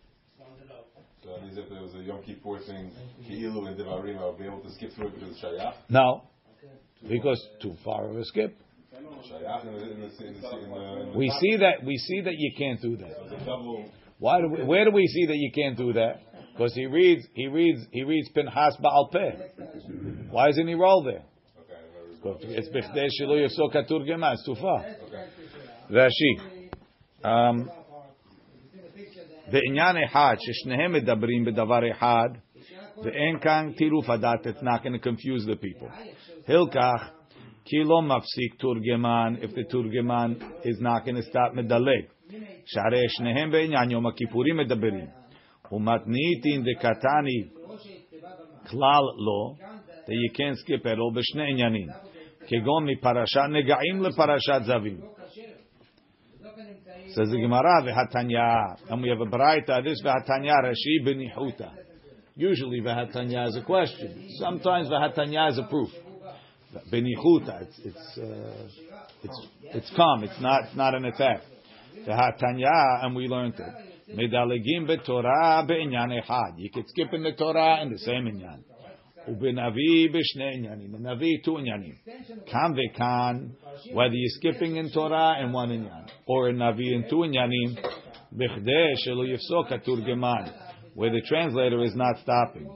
So 1.23 1.31
that 1.31 1.43
means 1.43 1.57
if 1.57 1.71
there 1.71 1.81
was 1.81 1.95
a 1.95 2.03
Yom 2.03 2.23
Kippur 2.23 2.59
thing, 2.67 2.91
Ki'ilu 3.27 3.67
and 3.67 3.79
Devarim, 3.79 4.19
I 4.19 4.27
would 4.27 4.39
be 4.39 4.45
able 4.45 4.61
to 4.61 4.71
skip 4.73 4.93
through 4.95 5.09
it 5.09 5.15
because 5.15 5.31
it's 5.31 5.43
Shayach. 5.43 5.75
No. 5.89 6.25
Because 7.09 7.43
too 7.63 7.75
far 7.83 8.09
of 8.11 8.17
a 8.17 8.25
skip. 8.25 8.59
We 11.17 11.31
see 11.41 11.57
that 11.57 11.85
we 11.85 11.97
see 11.97 12.21
that 12.21 12.35
you 12.37 12.53
can't 12.59 12.81
do 12.81 12.97
that. 12.99 14.04
It's 14.14 14.14
a 14.14 14.14
double. 14.14 14.20
Why 14.20 14.42
do 14.42 14.48
we, 14.50 14.64
where 14.64 14.86
do 14.86 14.92
we 14.92 15.08
see 15.08 15.26
that 15.28 15.38
you 15.38 15.52
can't 15.56 15.78
do 15.78 15.94
that? 15.94 16.22
Because 16.54 16.74
he 16.74 16.86
reads 16.86 17.26
he 17.34 17.48
reads 17.48 17.86
he 17.92 18.04
reads 18.04 18.30
Pinchas 18.30 18.78
Baal 18.82 19.10
Peh. 19.14 19.32
Why 20.30 20.50
isn't 20.50 20.68
he 20.68 20.74
roll 20.74 21.04
there? 21.04 21.24
Okay. 22.26 22.48
It's 22.50 22.68
bechdei 22.68 23.08
shelo 23.20 23.38
yifsok 23.38 23.76
haturgema. 23.76 24.34
It's 24.34 24.46
too 24.46 24.56
far. 24.56 24.86
Okay. 24.86 25.28
Rashi. 25.90 26.60
Um, 27.24 27.70
בעניין 29.52 30.04
אחד, 30.06 30.36
ששניהם 30.40 30.92
מדברים 30.92 31.46
בדבר 31.46 31.92
אחד, 31.92 32.30
ואין 33.04 33.40
כאן 33.40 33.72
טירוף 33.78 34.10
הדעת, 34.10 34.48
it's 34.48 34.62
not 34.62 34.84
going 34.84 34.94
to 34.94 35.00
confuse 35.00 35.46
the 35.46 35.56
people. 35.56 35.88
הילקח, 36.48 37.12
כי 37.66 37.78
לא 37.84 38.02
מפסיק 38.02 38.56
תורגמן, 38.60 39.34
if 39.42 39.50
the 39.50 39.70
תורגמן 39.70 40.34
is 40.64 40.80
not 40.82 41.06
going 41.06 41.16
to 41.16 41.32
stop 41.32 41.54
מדלג. 41.54 42.06
שהרי 42.66 43.06
שניהם 43.10 43.52
בעניין 43.52 43.92
יום 43.92 44.08
הכיפורים 44.08 44.58
מדברים. 44.58 45.06
ומתניתין 45.72 46.64
דקתני 46.64 47.44
כלל 48.70 49.04
לא, 49.26 49.54
that 50.06 50.12
you 50.12 50.32
can't 50.34 50.58
skip 50.58 50.86
at 50.86 50.98
all 50.98 51.16
בשני 51.16 51.52
עניינים. 51.52 51.88
כגון 52.48 52.86
מפרשת 52.86 53.42
נגעים 53.50 54.02
לפרשת 54.02 54.62
זווים. 54.66 54.98
Says 57.16 57.30
the 57.32 57.38
Gemara, 57.38 57.82
v'hatanya, 57.82 58.92
and 58.92 59.02
we 59.02 59.10
have 59.10 59.20
a 59.20 59.26
baraita. 59.26 59.84
This 59.84 60.00
v'hatanya 60.04 60.54
Rashi 60.64 61.04
b'nichuta. 61.04 61.72
Usually 62.36 62.82
v'hatanya 62.82 63.48
is 63.48 63.56
a 63.56 63.64
question. 63.64 64.30
Sometimes 64.38 64.90
v'hatanya 64.90 65.50
is 65.50 65.58
a 65.58 65.64
proof. 65.64 65.90
B'nichuta, 66.92 67.64
it's 67.64 67.80
it's 67.84 68.18
uh, 68.20 68.68
it's 69.24 69.48
it's 69.74 69.92
calm. 69.96 70.24
It's 70.24 70.40
not 70.40 70.66
it's 70.66 70.76
not 70.76 70.94
an 70.94 71.06
attack. 71.06 71.42
V'hatanya, 72.07 73.05
and 73.05 73.15
we 73.15 73.27
learned 73.29 73.55
it. 73.59 73.75
Medalegim 74.15 74.87
b'Torah 74.89 75.67
be'inyan 75.67 76.11
echad. 76.21 76.59
You 76.59 76.71
could 76.71 76.89
skip 76.89 77.13
in 77.13 77.23
the 77.23 77.33
Torah 77.33 77.83
in 77.83 77.91
the 77.91 77.99
same 77.99 78.27
inyan. 78.27 78.63
Ubenavi 79.29 80.15
b'shnei 80.15 80.59
inyanim. 80.59 80.95
In 80.95 81.03
Navi 81.03 81.43
two 81.45 81.53
inyanim. 81.53 81.97
Kan 82.51 82.77
vekan, 82.77 83.51
whether 83.93 84.15
you're 84.15 84.29
skipping 84.29 84.77
in 84.77 84.91
Torah 84.91 85.43
in 85.43 85.53
one 85.53 85.71
inyan 85.71 86.09
or 86.27 86.51
in 86.51 86.57
Navi 86.57 86.93
in 86.95 87.09
two 87.09 87.17
inyanim, 87.17 87.79
b'chdei 88.37 88.95
shelo 89.07 89.25
yifsok 89.27 89.71
haturgeman, 89.73 90.53
where 90.95 91.11
the 91.11 91.23
translator 91.27 91.83
is 91.83 91.95
not 91.95 92.19
stopping. 92.19 92.69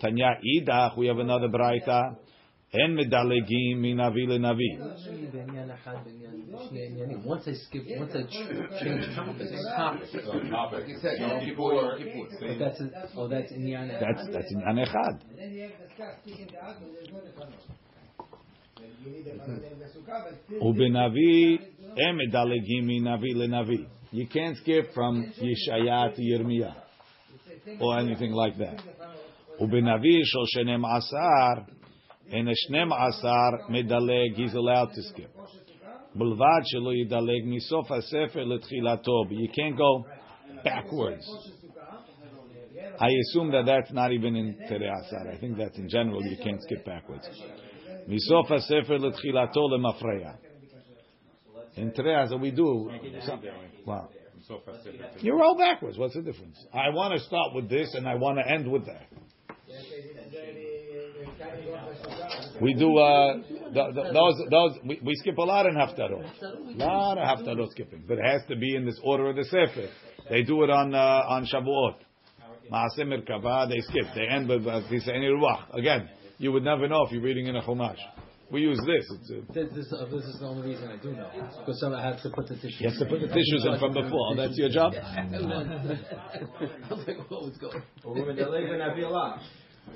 Tanya 0.00 0.38
idach, 0.60 0.96
we 0.98 1.06
have 1.06 1.18
another 1.18 1.48
braita. 1.48 2.16
En 2.72 2.94
medalegim 2.94 3.80
min 3.80 3.96
Navi 3.96 4.26
leNavi. 4.26 4.78
Once 7.24 7.48
I 7.48 7.54
skip, 7.54 7.84
once 7.98 8.14
I 8.14 8.22
ch- 8.22 8.80
change 8.80 9.14
topics, 9.14 9.50
topic. 9.76 10.08
So 10.24 10.38
topic. 10.48 10.88
You 10.88 10.98
said, 11.02 11.18
Yom 11.18 11.30
Yom 11.30 11.40
Kippur. 11.40 11.98
Kippur. 11.98 12.28
But 12.40 12.58
that's 12.60 12.80
a, 12.80 12.90
oh, 13.16 13.28
that's 13.28 13.50
in 13.50 13.64
the 13.64 13.72
That's 14.00 14.28
that's 14.32 14.52
inyan 14.54 14.78
echad. 14.86 15.20
Mm-hmm. 19.40 20.62
Ubenavi 20.62 21.58
en 21.96 22.16
medalegim 22.16 22.84
min 22.86 23.02
Navi. 23.04 23.86
You 24.12 24.26
can't 24.28 24.56
skip 24.58 24.92
from 24.94 25.32
Yeshaya 25.40 26.14
to 26.14 26.22
Yirmiyah 26.22 26.74
or 27.80 27.98
anything 27.98 28.32
like 28.32 28.56
that. 28.58 28.80
Ubenavi 29.60 30.22
shel 30.24 30.46
shenem 30.56 30.84
asar, 30.84 31.66
and 32.32 32.48
a 32.48 32.52
shnem 32.52 32.92
asar 32.92 33.68
medaleg, 33.70 34.34
he's 34.34 34.54
allowed 34.54 34.92
to 34.94 35.02
skip. 35.02 35.34
Bulvad 36.16 36.64
shelo 36.74 36.94
yidaleg 36.94 37.46
misof 37.46 37.88
hasefer 37.88 38.44
letchilato, 38.44 39.28
but 39.28 39.36
you 39.36 39.48
can't 39.54 39.76
go 39.76 40.04
backwards. 40.64 41.26
I 42.98 43.08
assume 43.08 43.50
that 43.52 43.64
that's 43.66 43.92
not 43.92 44.12
even 44.12 44.36
in 44.36 44.56
Tere 44.68 44.90
Asar. 44.90 45.30
I 45.32 45.38
think 45.38 45.56
that 45.58 45.74
in 45.76 45.88
general 45.88 46.22
you 46.22 46.36
can't 46.42 46.60
skip 46.62 46.84
backwards. 46.84 47.28
Misof 48.08 48.48
hasefer 48.50 48.98
letchilato 48.98 49.70
lemafreya. 49.70 50.36
In 51.76 51.92
Tere 51.92 52.24
Asar 52.24 52.38
we 52.38 52.50
do. 52.50 52.90
Wow. 53.86 54.08
You 55.20 55.38
roll 55.38 55.56
backwards. 55.56 55.96
What's 55.96 56.14
the 56.14 56.22
difference? 56.22 56.58
I 56.74 56.90
want 56.90 57.14
to 57.14 57.20
start 57.20 57.54
with 57.54 57.68
this 57.68 57.94
and 57.94 58.08
I 58.08 58.16
want 58.16 58.38
to 58.38 58.50
end 58.50 58.70
with 58.70 58.86
that. 58.86 59.06
We 62.60 62.74
do 62.74 62.98
uh, 62.98 63.34
th- 63.34 63.94
th- 63.94 64.12
those 64.12 64.34
those 64.50 64.72
we, 64.84 65.00
we 65.02 65.14
skip 65.16 65.38
a 65.38 65.42
lot 65.42 65.66
in 65.66 65.74
haftarot, 65.74 66.76
lot 66.76 67.16
of 67.18 67.24
haftarot 67.24 67.70
skipping, 67.70 68.04
but 68.06 68.18
it 68.18 68.24
has 68.24 68.42
to 68.48 68.56
be 68.56 68.76
in 68.76 68.84
this 68.84 69.00
order 69.02 69.30
of 69.30 69.36
the 69.36 69.44
sefer. 69.44 69.88
They 70.28 70.42
do 70.42 70.62
it 70.64 70.70
on 70.70 70.94
uh, 70.94 70.98
on 70.98 71.46
Shavuot. 71.46 71.96
Maaseh 72.70 73.04
Merkava, 73.04 73.68
they 73.68 73.80
skip. 73.80 74.04
They 74.14 74.26
end 74.28 74.48
with 74.48 74.66
uh, 74.66 74.82
Tisani 74.90 75.28
Ruach. 75.28 75.74
Again, 75.74 76.08
you 76.38 76.52
would 76.52 76.62
never 76.62 76.86
know 76.88 77.04
if 77.04 77.12
you're 77.12 77.22
reading 77.22 77.46
in 77.46 77.56
a 77.56 77.62
Chumash. 77.62 77.96
We 78.52 78.60
use 78.62 78.78
this. 78.86 79.06
It's, 79.20 79.30
uh, 79.30 79.52
This, 79.52 79.68
this, 79.74 79.92
uh, 79.92 80.04
this 80.06 80.24
is 80.24 80.38
the 80.40 80.46
only 80.46 80.70
reason 80.70 80.88
I 80.88 80.96
do 80.96 81.12
know. 81.12 81.30
Because 81.60 81.80
some 81.80 81.94
I 81.94 82.02
have 82.02 82.20
to 82.22 82.30
put 82.30 82.48
the 82.48 82.56
tissues. 82.56 82.80
you 82.80 82.88
have 82.90 82.98
to 82.98 83.06
put 83.06 83.20
the 83.20 83.28
tissues 83.28 83.64
in 83.64 83.78
from 83.78 83.94
before. 83.94 84.36
That's 84.36 84.56
your 84.58 84.68
job. 84.68 84.92
I 84.98 85.22
was 86.90 87.04
like, 87.06 87.30
what 87.30 87.42
was 87.42 87.56
going 87.58 87.82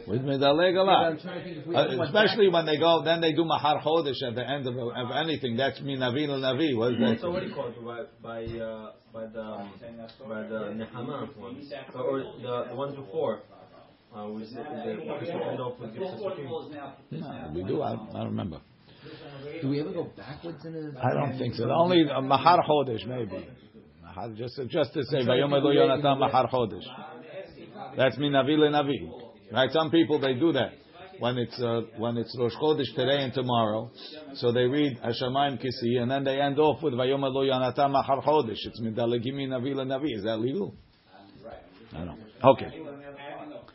With 0.06 0.22
medaleg 0.22 0.76
a 0.76 0.82
lot. 0.82 1.12
Uh, 1.14 2.02
especially 2.04 2.48
when 2.48 2.66
they 2.66 2.76
go, 2.76 3.02
then 3.04 3.20
they 3.20 3.32
do 3.32 3.44
mahar 3.44 3.80
chodesh 3.82 4.22
at 4.26 4.34
the 4.34 4.48
end 4.48 4.66
of, 4.66 4.76
of 4.76 5.10
anything. 5.16 5.56
That's 5.56 5.80
min 5.80 5.98
navi 6.00 6.28
al 6.28 6.40
navi. 6.40 6.76
What 6.76 6.92
is 6.92 6.98
that? 7.00 7.18
So 7.20 7.30
what 7.30 7.40
do 7.42 7.48
you 7.48 7.54
call 7.54 7.68
it? 7.68 8.22
By 8.22 8.44
by 8.44 8.44
uh, 8.44 8.92
by 9.12 9.26
the 9.26 9.40
um, 9.40 9.72
by 10.28 10.42
the 10.42 10.74
nechama 10.76 11.36
ones, 11.38 11.72
or 11.94 12.18
the 12.42 12.66
the 12.70 12.74
ones 12.76 12.96
before. 12.96 13.42
Uh, 14.14 14.28
we 14.28 14.44
the 14.44 14.54
we 14.54 15.28
end 15.28 15.60
off 15.60 15.80
with 15.80 15.92
the 15.92 16.00
No, 17.10 17.50
we 17.52 17.64
do. 17.64 17.82
I, 17.82 17.94
I 17.94 17.96
don't 17.96 18.26
remember. 18.26 18.60
Do 19.60 19.68
we 19.68 19.80
ever 19.80 19.92
go 19.92 20.04
backwards 20.16 20.64
in 20.64 20.74
a? 20.74 21.04
I 21.04 21.14
don't 21.14 21.38
think 21.38 21.54
so. 21.54 21.70
Only 21.70 22.04
uh, 22.08 22.20
Mahar 22.20 22.62
Chodesh, 22.68 23.06
maybe. 23.06 23.48
Mahar, 24.02 24.30
just, 24.34 24.60
just 24.68 24.94
to 24.94 25.02
say, 25.04 25.18
Vayom 25.18 25.52
Elo 25.52 25.72
Yonatan 25.72 26.18
Mahar 26.18 26.48
Chodesh. 26.48 26.84
That's 27.96 28.16
Minavi 28.16 28.56
Navi. 28.56 29.24
Right? 29.54 29.70
Some 29.70 29.90
people, 29.90 30.18
they 30.18 30.34
do 30.34 30.52
that. 30.52 30.73
When 31.20 31.38
it's, 31.38 31.61
uh, 31.62 31.82
when 31.96 32.16
it's 32.16 32.37
Rosh 32.37 32.54
Chodesh 32.54 32.92
today 32.96 33.23
and 33.23 33.32
tomorrow, 33.32 33.88
so 34.34 34.50
they 34.50 34.64
read 34.64 34.99
Hashamayim 34.99 35.62
Kisi, 35.64 36.02
and 36.02 36.11
then 36.11 36.25
they 36.25 36.40
end 36.40 36.58
off 36.58 36.82
with 36.82 36.94
Vayom 36.94 37.23
Elo 37.23 37.44
Yonatan 37.44 37.92
Mahar 37.92 38.20
Chodesh. 38.23 38.56
It's 38.66 38.80
Midalagimi 38.80 39.46
Navi 39.46 39.75
Navi. 39.75 40.16
Is 40.16 40.25
that 40.25 40.38
legal? 40.38 40.75
I 41.92 41.99
don't 41.99 42.06
know. 42.06 42.16
Okay. 42.42 42.80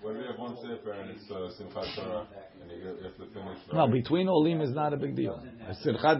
When 0.01 0.17
we 0.17 0.23
have 0.25 0.37
one 0.37 0.55
sefer 0.57 0.91
and 0.91 1.11
it's 1.11 1.29
uh, 1.29 1.49
Simchat 1.61 1.95
Torah, 1.95 2.27
and 2.61 2.71
you 2.71 2.87
have 2.87 3.17
to 3.17 3.33
finish. 3.33 3.57
No, 3.73 3.87
between 3.87 4.27
Olim 4.27 4.61
is 4.61 4.71
not 4.71 4.93
a 4.93 4.97
big 4.97 5.15
deal. 5.15 5.41
Simchat 5.85 6.19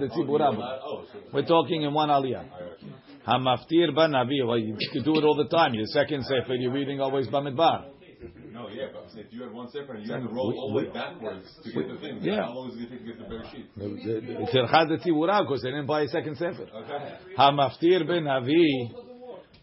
We're 1.34 1.46
talking 1.46 1.84
in 1.84 1.94
one 1.94 2.10
aliyah. 2.10 2.46
Hamaftir 3.28 3.94
ba 3.94 4.08
navi. 4.08 4.46
Well, 4.46 4.58
you 4.58 4.78
can 4.94 5.04
do 5.04 5.18
it 5.18 5.24
all 5.24 5.36
the 5.36 5.50
time. 5.50 5.74
Your 5.74 5.86
second 5.88 6.24
sefer, 6.24 6.54
you're 6.56 6.72
reading 6.72 7.02
always 7.02 7.28
Bamidbar. 7.28 7.99
No, 8.70 8.82
yeah, 8.82 8.88
but 8.94 9.20
if 9.20 9.32
you 9.32 9.44
had 9.44 9.52
one 9.52 9.70
sefer 9.70 9.94
and 9.94 10.06
you 10.06 10.12
have 10.14 10.24
to 10.24 10.30
roll 10.30 10.54
all 10.58 10.70
the 10.70 10.76
way 10.86 10.94
backwards 10.94 11.46
to 11.64 11.72
get 11.72 11.88
the 11.88 11.98
thing, 11.98 12.20
Yeah. 12.22 12.44
how 12.44 12.54
long 12.54 12.70
is 12.72 12.76
it 12.76 12.90
going 12.90 12.90
to 12.90 12.98
take 12.98 13.06
to 13.06 13.14
get 13.14 13.18
the 13.20 13.36
Bereshit? 13.36 14.42
It's 14.42 14.54
Simchat 14.54 15.06
Tzibur 15.06 15.42
because 15.42 15.62
they 15.64 15.70
didn't 15.72 15.88
buy 15.88 16.02
a 16.02 16.08
second 16.08 16.38
sefer. 16.38 16.64
Okay. 16.64 17.16
Hamaftir 17.38 18.08
ben 18.08 18.24
Navi, 18.24 18.94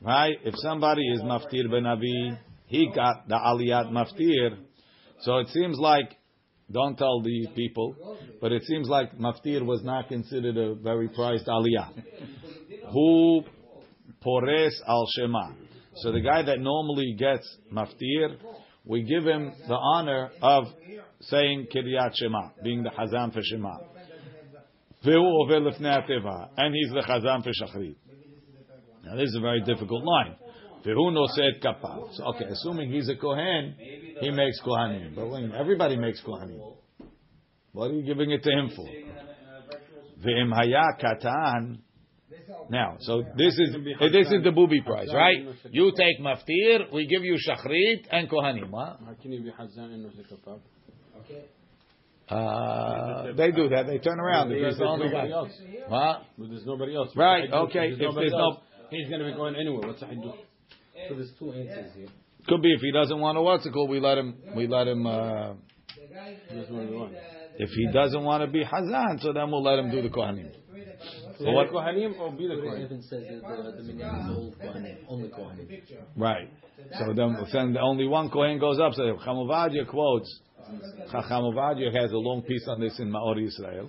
right? 0.03 0.37
If 0.45 0.55
somebody 0.59 1.03
is 1.09 1.21
maftir 1.23 1.71
ben 1.71 1.85
Navi, 1.85 2.39
he 2.67 2.91
got 2.95 3.29
the 3.29 3.37
aliyat 3.37 3.91
maftir. 3.91 4.59
So 5.21 5.39
it 5.39 5.49
seems 5.49 5.79
like, 5.79 6.17
don't 6.71 6.97
tell 6.99 7.23
the 7.23 7.47
people, 7.55 7.95
but 8.41 8.53
it 8.53 8.65
seems 8.65 8.89
like 8.89 9.17
maftir 9.19 9.65
was 9.65 9.83
not 9.85 10.09
considered 10.09 10.57
a 10.57 10.75
very 10.75 11.09
prized 11.09 11.47
aliyah. 11.47 11.91
Who 12.93 13.43
pores 14.21 14.81
al 14.89 15.07
shema. 15.17 15.53
So 15.97 16.13
the 16.13 16.21
guy 16.21 16.43
that 16.43 16.59
normally 16.61 17.15
gets 17.19 17.47
maftir, 17.73 18.37
we 18.87 19.03
give 19.03 19.25
him 19.25 19.53
the 19.67 19.75
honor 19.75 20.31
of 20.41 20.65
saying 21.21 21.67
Kiryat 21.75 22.13
Shema, 22.15 22.51
being 22.63 22.83
the 22.83 22.91
Chazan 22.91 23.33
for 23.33 23.43
Shema. 23.43 23.79
And 25.05 26.75
he's 26.75 26.91
the 26.93 27.03
Chazan 27.07 27.43
for 27.43 27.51
Shachrit. 27.51 27.97
Now 29.05 29.17
this 29.17 29.29
is 29.29 29.37
a 29.37 29.41
very 29.41 29.61
difficult 29.63 30.05
line. 30.05 30.37
So, 30.85 30.93
okay, 30.93 32.45
assuming 32.45 32.93
he's 32.93 33.09
a 33.09 33.17
Kohen, 33.17 33.75
he 34.21 34.31
makes 34.31 34.61
Kohanim. 34.65 35.15
But 35.17 35.29
when 35.31 35.53
everybody 35.53 35.97
makes 35.97 36.23
Kohanim, 36.23 36.77
what 37.73 37.91
are 37.91 37.95
you 37.95 38.03
giving 38.03 38.31
it 38.31 38.43
to 38.45 38.51
him 38.51 38.71
for? 38.75 38.87
Ve'im 40.25 40.53
haya 40.55 40.97
katan 41.03 41.79
now, 42.71 42.97
so 43.01 43.23
this 43.37 43.55
is 43.59 43.77
this 44.13 44.27
is 44.31 44.43
the 44.43 44.53
booby 44.53 44.81
prize, 44.83 45.09
right? 45.15 45.37
You 45.71 45.93
take 45.97 46.21
maftir, 46.21 46.93
we 46.93 47.07
give 47.07 47.23
you 47.25 47.37
shachrit 47.37 48.07
and 48.11 48.29
kohanim. 48.29 48.71
Huh? 48.73 48.97
How 49.07 49.15
can 49.21 49.33
you 49.33 49.43
be 49.43 49.51
Hazan 49.51 49.93
and 49.95 50.05
Nosek 50.07 50.27
Kapav? 50.33 50.61
Uh, 52.29 53.33
they 53.37 53.53
do 53.53 53.69
that. 53.69 53.87
They 53.87 53.99
turn 53.99 54.19
around. 54.19 54.51
If 54.51 54.65
he's 54.67 54.79
the 54.79 54.85
only 54.85 55.09
guy. 55.09 55.29
Nobody 55.29 55.33
else. 55.33 55.51
Huh? 55.89 56.19
But 56.37 56.49
there's 56.49 56.67
nobody 56.67 56.97
else. 56.97 57.11
Right, 57.15 57.43
What's 57.51 57.73
the 57.73 57.79
okay, 57.79 57.93
if 57.93 57.99
nobody 58.01 58.21
there's 58.29 58.33
no- 58.33 58.39
else, 58.39 58.59
he's 58.91 59.09
going 59.09 59.21
to 59.21 59.27
be 59.27 59.33
going 59.37 59.55
anywhere. 59.55 59.87
What's 59.89 60.01
the 60.01 60.07
Hidduch? 60.07 60.35
So 61.09 61.15
there's 61.15 61.31
two 61.39 61.53
answers 61.53 61.93
here. 61.95 62.09
Could 62.49 62.63
be 62.63 62.73
if 62.73 62.81
he 62.81 62.91
doesn't 62.93 63.19
want 63.21 63.37
to 63.37 63.43
what's 63.43 63.65
it 63.67 63.73
called, 63.73 63.91
we 63.91 64.01
let 64.01 64.19
him 64.19 64.35
we 64.57 64.67
let 64.67 64.89
him 64.89 65.07
uh, 65.07 65.53
He 65.95 66.57
doesn't 66.57 66.75
want 66.75 66.87
to 66.89 66.93
go 66.93 67.03
on. 67.05 67.15
if 67.59 67.71
he 67.71 67.89
doesn't 67.93 68.23
want 68.25 68.45
to 68.45 68.51
be 68.51 68.65
Hazan, 68.65 69.21
so 69.21 69.33
then 69.33 69.51
we'll 69.51 69.63
let 69.63 69.79
him 69.79 69.91
do 69.91 70.03
the 70.03 70.09
Kohanim. 70.09 70.51
So 71.39 71.51
what 71.53 71.69
Kohanim 71.71 72.19
or 72.19 72.33
be 72.33 72.47
the 72.49 72.55
But 72.57 72.65
Kohanim? 72.65 72.85
Evan 72.85 73.03
says 73.03 73.25
that 73.29 73.43
the, 73.43 73.73
the 73.77 73.83
minyan 73.83 74.15
is 74.31 74.37
old 74.37 74.59
kohanim, 74.59 74.97
only 75.09 75.29
kohanim. 75.29 75.69
Right. 76.17 76.49
So 76.99 77.13
then, 77.15 77.37
then 77.53 77.77
only 77.79 78.07
one 78.07 78.31
Kohen 78.31 78.59
goes 78.59 78.79
up. 78.79 78.95
So 78.95 79.03
Chamuvadia 79.27 79.87
quotes, 79.89 80.41
Chamuvadia 81.13 81.95
has 82.01 82.11
a 82.13 82.17
long 82.17 82.43
piece 82.43 82.67
on 82.69 82.81
this 82.81 82.99
in 82.99 83.11
Maor 83.11 83.43
Israel. 83.43 83.89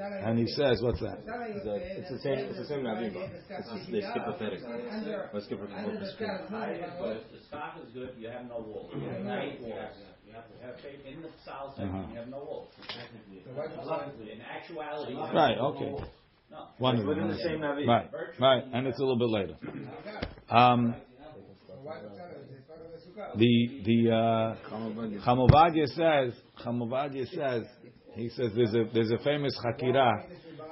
And 0.00 0.38
he 0.38 0.46
says, 0.46 0.80
what's 0.80 1.00
that? 1.00 1.18
It's 1.20 1.64
the- 1.64 1.76
It's 1.76 2.10
the 2.10 2.18
same. 2.20 2.38
It's 2.48 2.58
the 2.58 2.64
same 2.66 2.80
Navi. 2.80 3.12
but 3.12 3.28
It's 3.58 3.68
just 3.68 3.92
they 3.92 4.00
skip 4.00 4.24
a 4.26 4.32
Perek. 4.40 5.32
Let's 5.34 5.44
skip 5.46 5.60
a 5.60 5.66
Pesukim. 5.66 6.00
The 6.00 7.40
stock 7.48 7.76
is 7.84 7.92
good, 7.92 8.10
you 8.18 8.28
have 8.28 8.46
no 8.48 8.64
walls. 8.64 8.90
You 8.94 9.00
have 9.08 9.42
eight 9.44 9.60
walls. 9.60 9.96
You 10.26 10.32
have 10.36 10.46
to 10.48 10.66
have 10.66 10.76
faith 10.80 11.04
in 11.04 11.20
the 11.22 11.28
south 11.44 11.74
Uh-huh. 11.78 12.06
you 12.12 12.18
have 12.18 12.28
no 12.28 12.38
walls. 12.38 12.68
Technically, 12.88 14.32
in 14.32 14.40
actuality. 14.40 15.12
you 15.12 15.18
have 15.20 15.34
Right, 15.34 15.56
no 15.58 15.74
okay. 15.74 15.92
Walls. 16.50 16.68
No. 16.78 16.84
One 16.84 16.96
of 16.98 17.06
Within 17.06 17.28
them. 17.28 17.36
the 17.36 17.42
same 17.42 17.58
Navi. 17.60 17.86
Right, 17.86 18.10
right. 18.38 18.64
And 18.72 18.86
it's 18.86 18.98
a 18.98 19.02
little 19.02 19.18
bit 19.18 19.28
later. 19.28 19.56
Um, 20.48 20.94
the 23.36 23.82
the 23.84 24.10
uh, 24.10 24.56
Chamuvadia 25.26 25.86
says 25.88 26.34
Chamuvadia 26.64 27.28
says 27.28 27.64
he 28.14 28.28
says 28.30 28.50
there's 28.54 28.74
a 28.74 28.84
there's 28.92 29.10
a 29.10 29.18
famous 29.22 29.56
Hakira. 29.64 30.10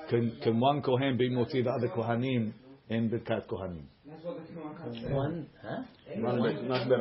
Can 0.08 0.36
can 0.42 0.58
one 0.58 0.82
Kohen 0.82 1.16
be 1.16 1.30
motzi 1.30 1.62
the 1.62 1.70
other 1.70 1.88
Kohanim 1.88 2.52
in 2.88 3.10
Birkat 3.10 3.46
Kohanim? 3.46 3.84
One, 5.10 5.46
huh? 5.62 5.82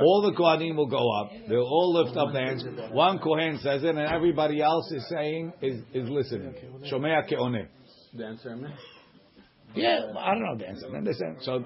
All 0.02 0.22
the 0.22 0.34
Kohanim 0.38 0.76
will 0.76 0.88
go 0.88 1.10
up. 1.22 1.32
They'll 1.48 1.60
all 1.62 2.04
lift 2.04 2.18
up 2.18 2.34
their 2.34 2.48
hands. 2.48 2.66
One 2.92 3.20
Kohen 3.20 3.60
says 3.64 3.84
it, 3.84 3.90
and 3.90 4.00
everybody 4.00 4.62
else 4.62 4.92
is 4.92 5.08
saying 5.10 5.54
is 5.62 5.82
is 5.94 6.10
listening. 6.10 6.54
Shomea 6.92 7.28
keoneh. 7.32 7.68
The 8.18 8.26
answer, 8.26 8.56
man. 8.56 8.74
Yeah, 9.76 10.00
I 10.18 10.34
don't 10.34 10.44
know 10.44 10.58
the 10.58 10.68
answer. 10.68 10.90
man. 10.90 11.04
They 11.04 11.14
say 11.14 11.26
so. 11.42 11.64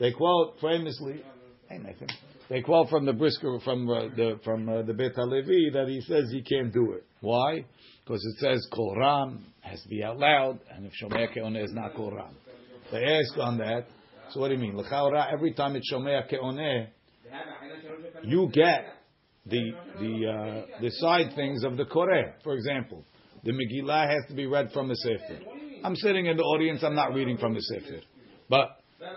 They 0.00 0.12
quote 0.12 0.54
famously. 0.60 1.22
Hey 1.68 1.78
Nathan. 1.78 2.08
They 2.48 2.62
quote 2.62 2.88
from 2.88 3.04
the 3.04 3.12
Brisker 3.12 3.58
from 3.62 3.88
uh, 3.90 4.08
the 4.16 4.40
from 4.44 4.68
uh, 4.68 4.82
the 4.82 4.94
Beit 4.94 5.14
Halevi 5.14 5.70
that 5.74 5.88
he 5.88 6.00
says 6.02 6.30
he 6.30 6.42
can't 6.42 6.72
do 6.72 6.92
it. 6.92 7.04
Why? 7.20 7.64
Because 8.04 8.24
it 8.24 8.40
says 8.40 8.66
Kol 8.72 8.96
Ram 8.96 9.44
has 9.60 9.82
to 9.82 9.88
be 9.88 10.02
out 10.02 10.18
loud, 10.18 10.60
and 10.74 10.86
if 10.86 10.92
Shomea 11.02 11.36
Keoneh 11.36 11.62
is 11.62 11.72
not 11.72 11.94
Kol 11.94 12.10
Ram. 12.10 12.34
They 12.90 13.04
ask 13.04 13.38
on 13.38 13.58
that. 13.58 13.86
So 14.30 14.40
what 14.40 14.48
do 14.48 14.54
you 14.54 14.60
mean? 14.60 14.76
L'chaora, 14.76 15.28
every 15.32 15.52
time 15.52 15.76
it's 15.76 15.92
Shomea 15.92 16.30
Keoneh, 16.32 16.88
you 18.24 18.50
get 18.52 18.86
the 19.46 19.72
the 19.98 20.26
uh, 20.26 20.80
the 20.80 20.90
side 20.90 21.34
things 21.36 21.64
of 21.64 21.76
the 21.76 21.84
Koreh. 21.84 22.32
For 22.42 22.54
example, 22.54 23.04
the 23.44 23.52
Megillah 23.52 24.08
has 24.08 24.28
to 24.28 24.34
be 24.34 24.46
read 24.46 24.70
from 24.72 24.88
the 24.88 24.96
Sefer. 24.96 25.51
I'm 25.84 25.96
sitting 25.96 26.26
in 26.26 26.36
the 26.36 26.42
audience. 26.42 26.82
I'm 26.82 26.94
not 26.94 27.14
reading 27.14 27.38
from 27.38 27.54
the 27.54 27.60
Sefer, 27.60 28.00
but 28.48 28.70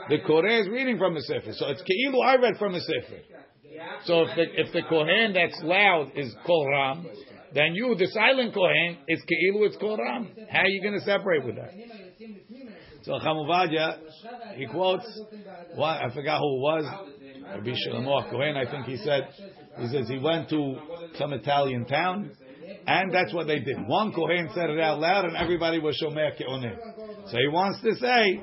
the 0.09 0.17
Koreh 0.19 0.61
is 0.61 0.69
reading 0.69 0.97
from 0.97 1.13
the 1.13 1.21
Sefer. 1.21 1.53
So 1.53 1.67
it's 1.69 1.81
Keilu 1.81 2.23
I 2.23 2.35
read 2.35 2.57
from 2.57 2.73
the 2.73 2.81
Sefer. 2.81 3.21
So 4.05 4.21
if 4.23 4.35
the 4.35 4.61
if 4.61 4.73
the 4.73 4.81
Kohen 4.89 5.33
that's 5.33 5.61
loud 5.63 6.11
is 6.15 6.33
Kol 6.45 6.69
Ram, 6.71 7.05
then 7.53 7.73
you, 7.73 7.95
the 7.97 8.07
silent 8.07 8.53
Kohen, 8.53 8.97
is 9.07 9.21
Keilu 9.21 9.67
it's 9.67 9.77
Kol 9.77 9.97
Ram. 9.97 10.29
How 10.49 10.61
are 10.61 10.67
you 10.67 10.81
going 10.81 10.99
to 10.99 11.05
separate 11.05 11.45
with 11.45 11.55
that? 11.55 11.71
So 13.03 13.13
Chamuvadia, 13.13 13.99
he 14.55 14.65
quotes, 14.65 15.05
one, 15.75 15.97
I 15.97 16.13
forgot 16.13 16.39
who 16.39 16.57
it 16.57 16.61
was, 16.61 16.85
Rabbi 17.53 17.73
Shlomo 17.87 18.31
Kohen, 18.31 18.55
I 18.57 18.69
think 18.69 18.85
he 18.87 18.97
said, 18.97 19.27
he 19.77 19.87
says 19.89 20.07
he 20.07 20.17
went 20.17 20.49
to 20.49 20.75
some 21.19 21.31
Italian 21.33 21.85
town, 21.85 22.31
and 22.87 23.13
that's 23.13 23.33
what 23.33 23.47
they 23.47 23.59
did. 23.59 23.77
One 23.87 24.13
Kohen 24.13 24.49
said 24.53 24.69
it 24.69 24.79
out 24.79 24.99
loud, 24.99 25.25
and 25.25 25.35
everybody 25.35 25.79
was 25.79 25.99
Shomer 26.01 26.31
Keonim. 26.39 26.77
So 27.29 27.37
he 27.37 27.47
wants 27.47 27.81
to 27.81 27.95
say 27.95 28.41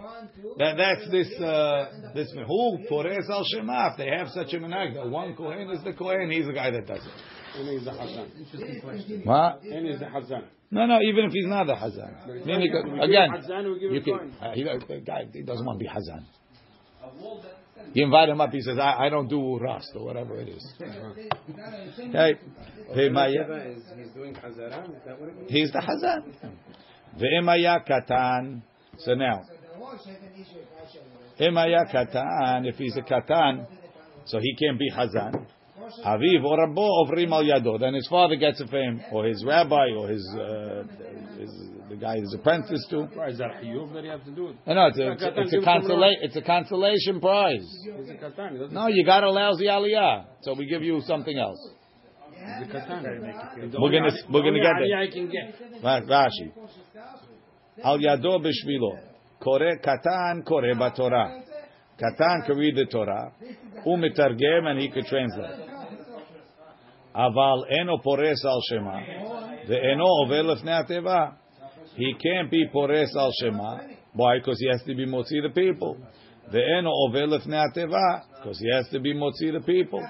that 0.58 0.76
that's 0.76 1.10
this, 1.10 1.32
uh, 1.40 2.12
this, 2.14 2.32
who, 2.32 2.78
Pores 2.88 3.28
al 3.30 3.44
Shema, 3.54 3.92
if 3.92 3.98
they 3.98 4.08
have 4.08 4.28
such 4.28 4.52
a 4.52 4.58
minhag, 4.58 4.94
that 4.94 5.08
one 5.08 5.34
Kohen 5.36 5.70
is 5.70 5.82
the 5.84 5.92
Kohen, 5.92 6.30
he's 6.30 6.46
the 6.46 6.52
guy 6.52 6.70
that 6.70 6.86
does 6.86 7.04
it. 7.04 7.58
And 7.58 7.68
he's 7.68 7.84
the 7.84 7.90
Hazan. 7.90 8.38
Interesting 8.38 8.80
question. 8.80 9.22
What? 9.24 9.62
And 9.62 9.86
he's 9.86 9.98
the 9.98 10.06
Hazan. 10.06 10.44
No, 10.70 10.86
no, 10.86 11.00
even 11.02 11.26
if 11.26 11.32
he's 11.32 11.46
not 11.46 11.68
a 11.68 11.74
Hazan. 11.74 12.46
Meaning, 12.46 12.60
We 12.60 12.68
give 12.68 13.02
again, 13.02 13.28
Hazan, 13.30 13.74
we 13.74 13.94
you 13.94 14.00
can, 14.02 14.34
uh, 14.40 14.52
he, 14.52 14.64
the 14.64 15.02
guy, 15.04 15.26
he 15.32 15.42
doesn't 15.42 15.66
want 15.66 15.78
to 15.78 15.84
be 15.84 15.90
Hazan. 15.90 16.24
You 17.94 18.04
invite 18.04 18.28
him 18.28 18.40
up, 18.40 18.50
he 18.50 18.60
says, 18.62 18.78
I, 18.78 19.06
I 19.06 19.08
don't 19.10 19.28
do 19.28 19.58
Rast 19.58 19.90
or 19.94 20.04
whatever 20.04 20.40
it 20.40 20.48
is. 20.48 20.66
Okay. 20.80 22.38
V'emaya- 22.94 23.74
He's 23.96 24.10
doing 24.14 24.34
Hazara, 24.34 24.84
is 24.88 25.02
that 25.06 25.20
what 25.20 25.28
it 25.28 25.36
means? 25.36 25.50
He's 25.50 25.72
the 25.72 25.78
Hazan. 25.78 26.52
Ve'emaya 27.18 27.86
katan. 27.86 28.62
So 28.98 29.14
now, 29.14 29.42
Emaya 31.40 31.90
katan, 31.92 32.66
if 32.66 32.76
he's 32.76 32.96
a 32.96 33.02
katan, 33.02 33.66
so 34.26 34.38
he 34.38 34.54
can't 34.56 34.78
be 34.78 34.90
Hazan. 34.90 35.46
Aviv 36.04 36.44
or 36.44 36.58
Rabbo 36.58 37.06
ovrim 37.06 37.32
al 37.32 37.44
yado. 37.44 37.78
Then 37.78 37.94
his 37.94 38.06
father 38.08 38.36
gets 38.36 38.60
it 38.60 38.68
for 38.68 38.78
him, 38.80 39.00
or 39.12 39.24
his 39.26 39.44
rabbi, 39.46 39.88
or 39.96 40.08
his, 40.08 40.36
uh, 40.38 40.84
his 41.38 41.50
the 41.92 41.96
guy 41.96 42.16
he's 42.16 42.32
apprenticed 42.34 42.88
to. 42.90 43.02
Why 43.14 43.28
is 43.28 43.38
that 43.38 43.50
a 43.50 43.64
Hiyuv 43.64 43.92
that 43.92 44.04
you 44.04 44.10
have 44.10 44.24
to 44.24 44.30
do 44.30 44.48
it? 44.48 44.56
No, 44.66 44.74
no, 44.74 44.86
it's 44.86 44.98
a, 44.98 45.12
it's, 45.12 45.22
it's 45.22 45.52
a 45.52 45.56
give 45.56 45.62
it 45.62 45.66
consola- 45.66 46.18
it's 46.22 46.36
a 46.36 46.42
consolation 46.42 47.20
prize. 47.20 47.66
He's 47.84 48.08
a 48.08 48.14
Katan. 48.14 48.52
He 48.52 48.58
doesn't 48.58 48.72
No, 48.72 48.86
you 48.88 49.04
got 49.04 49.24
a 49.24 49.30
lousy 49.30 49.66
aliyah, 49.66 50.24
so 50.42 50.54
we 50.54 50.66
give 50.66 50.82
you 50.82 51.00
something 51.06 51.38
else. 51.38 51.58
We're 52.34 53.92
gonna 53.92 54.10
we're 54.30 54.42
gonna 54.42 54.60
get 54.60 54.74
there. 54.80 54.98
I 54.98 55.10
can 55.10 55.28
get. 55.30 55.82
Right, 55.82 56.04
Rashi. 56.04 56.52
Al 57.84 57.98
yado 57.98 58.40
b'shvilo. 58.40 58.98
Kore 59.40 59.78
katan 59.84 60.44
kore 60.44 60.74
b'Torah. 60.74 61.42
Katan 62.02 62.46
can 62.46 62.56
read 62.56 62.74
the 62.76 62.86
Torah. 62.86 63.32
Umitargem 63.86 64.66
and 64.66 64.80
he 64.80 64.90
could 64.90 65.06
translate. 65.06 65.68
Aval 67.14 67.64
eno 67.70 67.98
pores 67.98 68.44
al 68.44 68.60
shema. 68.68 69.00
The 69.68 69.76
eno 69.76 70.26
lefnei 70.28 70.84
ateva. 70.84 71.34
He 71.94 72.14
can't 72.14 72.50
be 72.50 72.66
pores 72.72 73.14
al 73.16 73.30
shema. 73.40 73.78
Why? 74.14 74.38
Because 74.38 74.58
he 74.58 74.68
has 74.68 74.82
to 74.86 74.94
be 74.94 75.06
motzi 75.06 75.42
the 75.42 75.50
people. 75.54 75.96
The 76.50 76.60
eno 76.78 76.90
lefnei 77.12 77.68
ateva. 77.68 78.22
Because 78.36 78.58
he 78.58 78.70
has 78.74 78.88
to 78.90 78.98
be 78.98 79.14
motzi 79.14 79.52
the 79.52 79.60
people. 79.64 80.02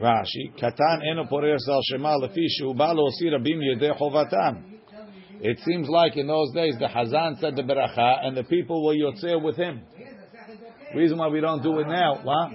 Rashi, 0.00 0.54
Katan 0.58 1.02
eno 1.10 1.26
pores 1.26 1.68
al 1.68 1.82
shema 1.82 2.16
lefi 2.16 2.46
shehu 2.60 2.76
ba 2.76 2.94
leosi 2.94 3.30
rabim 3.30 3.60
yedei 3.60 3.98
chovatam. 3.98 4.77
It 5.40 5.58
seems 5.64 5.88
like 5.88 6.16
in 6.16 6.26
those 6.26 6.52
days 6.52 6.74
the 6.78 6.86
Hazan 6.86 7.40
said 7.40 7.56
the 7.56 7.62
beracha 7.62 8.26
and 8.26 8.36
the 8.36 8.44
people 8.44 8.84
were 8.84 8.94
yotzeh 8.94 9.42
with 9.42 9.56
him. 9.56 9.82
Reason 10.94 11.18
why 11.18 11.28
we 11.28 11.40
don't 11.40 11.62
do 11.62 11.78
it 11.80 11.86
now, 11.86 12.20
what? 12.22 12.52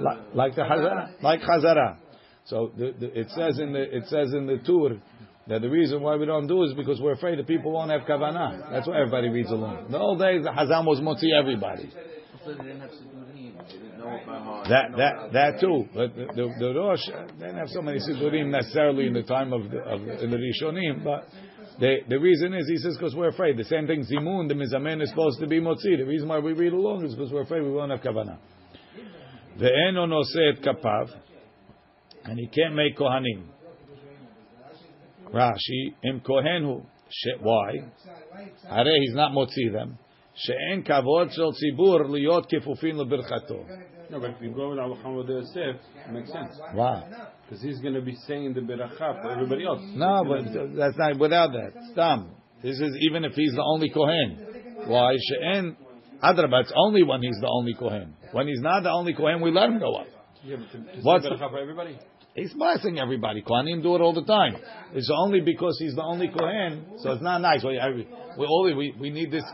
Like, 0.00 0.18
like 0.34 0.54
the 0.54 0.62
Hazara, 0.62 1.22
like 1.22 1.40
Hazara. 1.40 1.98
So 2.46 2.72
the, 2.76 2.94
the, 2.98 3.20
it 3.20 3.28
says 3.30 3.58
in 3.58 3.72
the 3.72 3.82
it 3.82 4.04
says 4.08 4.32
in 4.32 4.46
the 4.46 4.58
tour 4.64 4.96
that 5.46 5.60
the 5.60 5.68
reason 5.68 6.00
why 6.02 6.16
we 6.16 6.26
don't 6.26 6.46
do 6.46 6.62
is 6.64 6.72
because 6.74 7.00
we're 7.00 7.12
afraid 7.12 7.38
the 7.38 7.44
people 7.44 7.72
won't 7.72 7.90
have 7.90 8.02
kavanah. 8.02 8.70
That's 8.70 8.88
why 8.88 8.98
everybody 8.98 9.28
reads 9.28 9.50
along. 9.50 9.86
In 9.86 9.92
the 9.92 9.98
old 9.98 10.18
days, 10.18 10.42
the 10.42 10.50
Hazan 10.50 10.86
was 10.86 11.00
motzi 11.00 11.38
everybody. 11.38 11.90
That 14.69 14.91
that 14.97 15.33
that 15.33 15.59
too. 15.59 15.85
But 15.93 16.15
the, 16.15 16.25
the, 16.35 16.53
the 16.59 16.73
Rosh 16.73 16.99
they 17.39 17.45
didn't 17.45 17.57
have 17.57 17.69
so 17.69 17.81
many 17.81 17.99
Sidurim 17.99 18.49
necessarily 18.49 19.07
in 19.07 19.13
the 19.13 19.23
time 19.23 19.53
of 19.53 19.69
the, 19.69 19.79
of 19.79 20.05
the, 20.05 20.23
in 20.23 20.31
the 20.31 20.37
Rishonim, 20.37 21.03
but 21.03 21.27
the 21.79 21.97
the 22.07 22.19
reason 22.19 22.53
is 22.53 22.67
he 22.67 22.77
says 22.77 22.97
because 22.97 23.15
we're 23.15 23.29
afraid. 23.29 23.57
The 23.57 23.65
same 23.65 23.87
thing 23.87 24.05
Zimun, 24.05 24.47
the 24.47 24.53
Mizamen 24.53 25.01
is 25.01 25.09
supposed 25.09 25.39
to 25.39 25.47
be 25.47 25.59
Motzi. 25.59 25.97
The 25.97 26.05
reason 26.05 26.27
why 26.27 26.39
we 26.39 26.53
read 26.53 26.73
along 26.73 27.05
is 27.05 27.15
because 27.15 27.31
we're 27.31 27.43
afraid 27.43 27.63
we 27.63 27.71
won't 27.71 27.91
have 27.91 28.01
Kavanah. 28.01 28.37
The 29.59 29.69
Eno 29.89 30.05
Noseh 30.05 30.57
et 30.57 30.63
Kapav, 30.63 31.09
and 32.23 32.39
he 32.39 32.47
can't 32.47 32.75
make 32.75 32.97
Kohanim. 32.97 33.43
Rashi, 35.33 35.93
Im 36.03 36.21
Kohenhu. 36.21 36.85
Why? 37.41 37.71
Are 38.69 38.85
he's 38.85 39.15
not 39.15 39.31
Motzi 39.31 39.71
them. 39.71 39.97
שאין 40.39 40.83
כבוד 40.83 41.31
של 41.31 41.51
ציבור 41.59 41.99
להיות 42.09 42.45
כפופים 42.49 42.95
לברכתו. 42.97 43.63
No, 44.10 44.20
but 44.20 44.30
if 44.30 44.36
you 44.40 44.50
go 44.50 44.70
with 44.70 44.78
Al 44.78 44.96
Hamad 44.96 45.28
Yosef, 45.28 45.76
it 46.06 46.12
makes 46.12 46.30
sense. 46.32 46.58
Why? 46.72 47.02
Because 47.44 47.62
he's 47.62 47.80
going 47.80 47.94
to 47.94 48.02
be 48.02 48.14
saying 48.26 48.54
the 48.54 48.60
beracha 48.60 49.22
for 49.22 49.30
everybody 49.30 49.64
else. 49.66 49.80
No, 49.94 50.24
but 50.26 50.44
that's 50.76 50.96
not 50.98 51.18
without 51.18 51.52
that. 51.52 51.72
Stam. 51.92 52.30
This 52.62 52.78
is 52.80 52.96
even 53.10 53.24
if 53.24 53.32
he's 53.32 53.52
the 53.52 53.62
only 53.62 53.90
Kohen. 53.90 54.38
Why? 54.86 55.16
She'en 55.16 55.76
Adrabah, 56.22 56.62
it's 56.62 56.72
only 56.76 57.02
when 57.02 57.20
he's 57.22 57.38
the 57.40 57.48
only 57.50 57.74
Kohen. 57.74 58.14
When 58.32 58.46
he's 58.48 58.60
not 58.60 58.82
the 58.82 58.90
only 58.90 59.14
Kohen, 59.14 59.40
we 59.40 59.50
let 59.50 59.68
him 59.68 59.78
go 59.78 59.94
up. 59.96 60.06
Yeah, 60.42 60.56
but 60.56 60.70
to, 60.72 60.78
to 60.96 61.00
What's 61.02 61.24
the- 61.24 61.36
for 61.38 61.58
everybody? 61.58 61.98
He's 62.34 62.52
blessing 62.52 62.98
everybody. 62.98 63.42
Kohanim 63.42 63.80
do 63.82 63.94
it 63.94 64.00
all 64.00 64.12
the 64.12 64.24
time. 64.24 64.56
It's 64.92 65.10
only 65.14 65.40
because 65.40 65.76
he's 65.78 65.94
the 65.94 66.02
only 66.02 66.28
Kohen, 66.28 66.84
so 66.98 67.12
it's 67.12 67.22
not 67.22 67.38
nice. 67.40 67.62
We, 67.62 67.78
I- 67.78 67.90
we, 67.90 68.46
only, 68.48 68.74
we, 68.74 68.94
we 68.98 69.10
need 69.10 69.30
this 69.30 69.44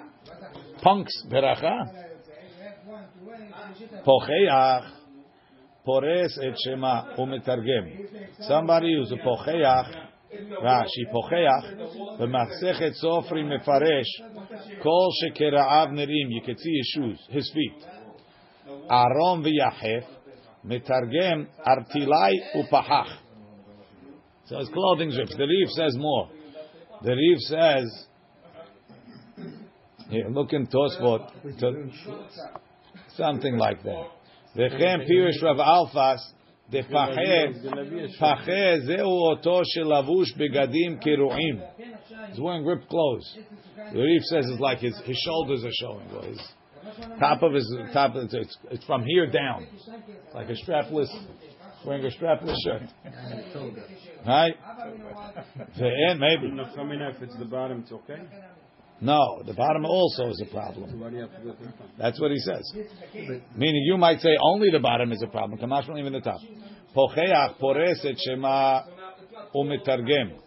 punk's 0.83 1.13
beracha. 1.29 2.10
Pocheach 4.05 4.85
pores 5.85 6.39
et 6.43 6.55
shema 6.65 7.15
umetargem. 7.19 8.07
Somebody 8.41 8.95
who's 8.95 9.13
a 9.13 9.17
pocheach, 9.17 10.07
Rashi 10.63 11.05
pocheach, 11.13 12.19
b'masechet 12.19 12.95
sofri 13.03 13.45
mefaresh, 13.45 14.13
kol 14.83 15.11
shekeraav 15.23 15.91
nerim. 15.91 16.29
You 16.29 16.43
can 16.45 16.57
see 16.57 16.77
his 16.77 16.87
shoes, 16.95 17.19
his 17.31 17.53
feet. 17.53 17.85
Aron 18.89 19.43
v'yachef 19.43 20.05
metargem 20.65 21.47
artilai 21.67 22.35
upahach. 22.57 23.17
So 24.47 24.59
his 24.59 24.69
clothing 24.69 25.11
rips. 25.11 25.37
The 25.37 25.47
Rif 25.47 25.69
says 25.71 25.97
more. 25.97 26.29
The 27.03 27.15
Rif 27.15 27.39
says, 27.41 28.07
here, 30.11 30.29
look 30.29 30.53
in 30.53 30.67
Tosfot. 30.67 31.31
Something 33.21 33.59
like 33.59 33.83
that. 33.83 34.07
וכן 34.57 34.99
פירש 35.07 35.43
רב 35.43 35.61
אלפס, 35.61 36.35
דפחה, 36.71 37.07
זהו 38.79 39.31
אותו 39.31 39.61
שלבוש 39.65 40.33
בגדים 40.37 40.99
כרועים. 41.01 41.61
He's 42.33 42.39
wearing 42.41 42.65
ripped 42.65 42.89
clothes. 42.89 43.39
The 43.93 43.99
Rif 43.99 44.23
says 44.25 44.45
it's 44.51 44.61
like 44.61 44.79
his, 44.79 44.97
his 45.05 45.17
shoulders 45.27 45.65
are 45.65 45.77
showing, 45.83 46.07
or 46.17 46.25
his 46.25 46.41
top 47.19 47.43
of 47.43 47.53
his 47.53 47.67
top. 47.93 48.13
It's, 48.15 48.35
it's 48.71 48.85
from 48.85 49.05
here 49.05 49.27
down, 49.27 49.67
it's 49.75 49.89
like 50.35 50.49
a 50.49 50.55
strapless, 50.63 51.09
wearing 51.85 52.05
a 52.05 52.11
strapless 52.19 52.55
shirt. 52.65 52.83
right? 54.27 54.55
The 55.79 55.91
end, 56.09 56.21
maybe. 56.21 56.47
If 57.17 57.23
it's 57.23 57.37
the 57.39 57.45
bottom, 57.47 57.81
it's 57.81 57.93
okay. 57.93 58.21
No, 59.01 59.43
the 59.47 59.55
bottom 59.55 59.85
also 59.87 60.29
is 60.29 60.43
a 60.47 60.53
problem. 60.53 61.01
Why 61.01 61.09
do 61.09 61.17
you 61.17 61.23
have 61.23 61.31
to 61.31 61.43
go 61.43 61.53
to 61.53 61.59
the 61.59 61.73
top? 61.73 61.89
That's 61.99 62.21
what 62.21 62.31
he 62.31 62.39
says. 62.39 62.71
Meaning, 63.57 63.83
you 63.87 63.97
might 63.97 64.21
say 64.21 64.37
only 64.43 64.69
the 64.71 64.79
bottom 64.79 65.11
is 65.13 65.23
a 65.23 65.27
problem. 65.27 65.59
Kamash 65.59 65.89
not 65.89 65.99
even 65.99 66.13
the 66.13 66.21
top. 66.21 66.41
Pocheach 66.95 67.59
pores 67.59 68.05
et 68.05 68.17
shema 68.19 68.83
umitargem. 69.55 70.39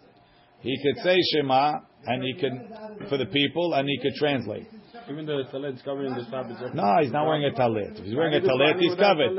He 0.60 0.78
could 0.82 1.02
say 1.02 1.18
shema 1.32 1.80
and 2.06 2.22
he 2.22 2.34
can 2.34 2.68
for 3.08 3.18
the 3.18 3.26
people 3.26 3.74
and 3.74 3.88
he 3.88 3.98
could 4.00 4.14
translate. 4.18 4.66
Even 5.10 5.26
though 5.26 5.42
the 5.42 5.50
talet's 5.50 5.82
covering 5.82 6.14
the 6.14 6.24
top, 6.30 6.46
it's 6.48 6.62
okay. 6.62 6.74
No, 6.74 6.96
he's 7.00 7.12
not 7.12 7.26
wearing 7.26 7.44
a 7.44 7.58
talit. 7.58 7.98
If 7.98 8.04
he's 8.04 8.14
wearing 8.14 8.34
a 8.34 8.46
Why 8.46 8.72
talit, 8.72 8.80
he's 8.80 8.94
covered. 8.94 9.32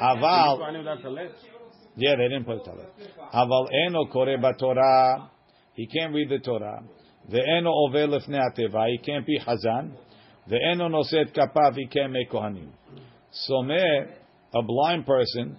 Aval, 0.00 0.60
Why 0.60 0.76
without 0.76 0.98
yeah, 1.98 2.14
they 2.16 2.28
didn't 2.28 2.44
put 2.44 2.56
a 2.56 2.70
talit. 2.70 2.88
Aval 3.34 3.68
eno 3.86 4.06
kore 4.06 4.36
Torah. 4.58 5.30
He 5.74 5.86
can't 5.86 6.12
read 6.12 6.28
the 6.28 6.38
Torah. 6.38 6.82
The 7.30 7.40
eno 7.58 7.72
over 7.72 8.06
lefnei 8.06 8.40
ateva. 8.40 8.88
He 8.88 8.98
can't 8.98 9.26
be 9.26 9.38
hazan. 9.40 9.92
The 10.48 10.58
eno 10.72 10.88
noset 10.88 11.34
kapav. 11.34 11.76
He 11.76 11.86
can't 11.86 12.12
make 12.12 12.30
kohanim. 12.30 12.68
Someh, 13.50 14.08
a 14.54 14.62
blind 14.62 15.04
person, 15.06 15.56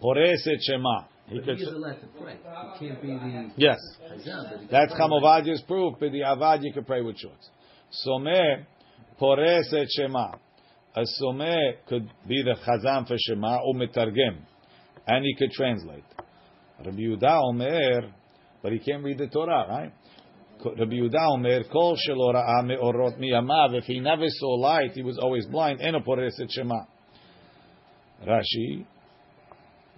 pores 0.00 0.46
et 0.46 0.58
shema. 0.60 1.04
He 1.28 1.38
But 1.38 1.44
could. 1.44 1.56
he 1.56 1.64
is 1.64 1.72
allowed 1.72 2.00
to 2.00 2.06
pray. 2.22 2.36
He 2.78 2.88
can't 2.88 3.02
be 3.02 3.08
the 3.08 3.50
Yes. 3.56 3.78
Hazan, 4.02 4.50
but 4.50 4.60
he 4.60 4.66
can 4.66 4.68
That's 4.70 4.92
pray. 4.92 5.00
Chamovadia's 5.00 5.62
proof, 5.62 5.94
but 5.98 6.12
the 6.12 6.20
Avad 6.20 6.62
you 6.62 6.72
can 6.72 6.84
pray 6.84 7.02
with 7.02 7.16
shorts. 7.18 7.48
Someh, 8.06 8.64
pores 9.18 9.72
et 9.72 9.88
shema. 9.90 10.32
A 10.94 11.04
someh 11.20 11.74
could 11.88 12.08
be 12.28 12.42
the 12.42 12.54
chazan 12.64 13.08
for 13.08 13.16
shema, 13.18 13.58
or 13.64 13.74
metargem, 13.74 14.36
and 15.06 15.24
he 15.24 15.34
could 15.36 15.50
translate. 15.50 16.04
Rabbi 16.84 16.96
Yehuda 16.98 17.40
Omer, 17.42 18.12
but 18.66 18.72
he 18.72 18.80
can't 18.80 19.04
read 19.04 19.16
the 19.16 19.28
Torah, 19.28 19.64
right? 19.68 19.92
Rabbi 20.64 20.94
Yehuda 20.94 21.28
Omer, 21.28 21.62
Kol 21.70 21.94
Shelora 21.94 22.44
Ra'a 22.44 22.66
Me'orot 22.66 23.16
Miyamav, 23.16 23.78
if 23.78 23.84
he 23.84 24.00
never 24.00 24.24
saw 24.26 24.54
light, 24.54 24.90
he 24.90 25.02
was 25.02 25.20
always 25.22 25.46
blind, 25.46 25.80
Eno 25.80 26.00
Poreset 26.00 26.50
Shema. 26.50 26.80
Rashi, 28.26 28.84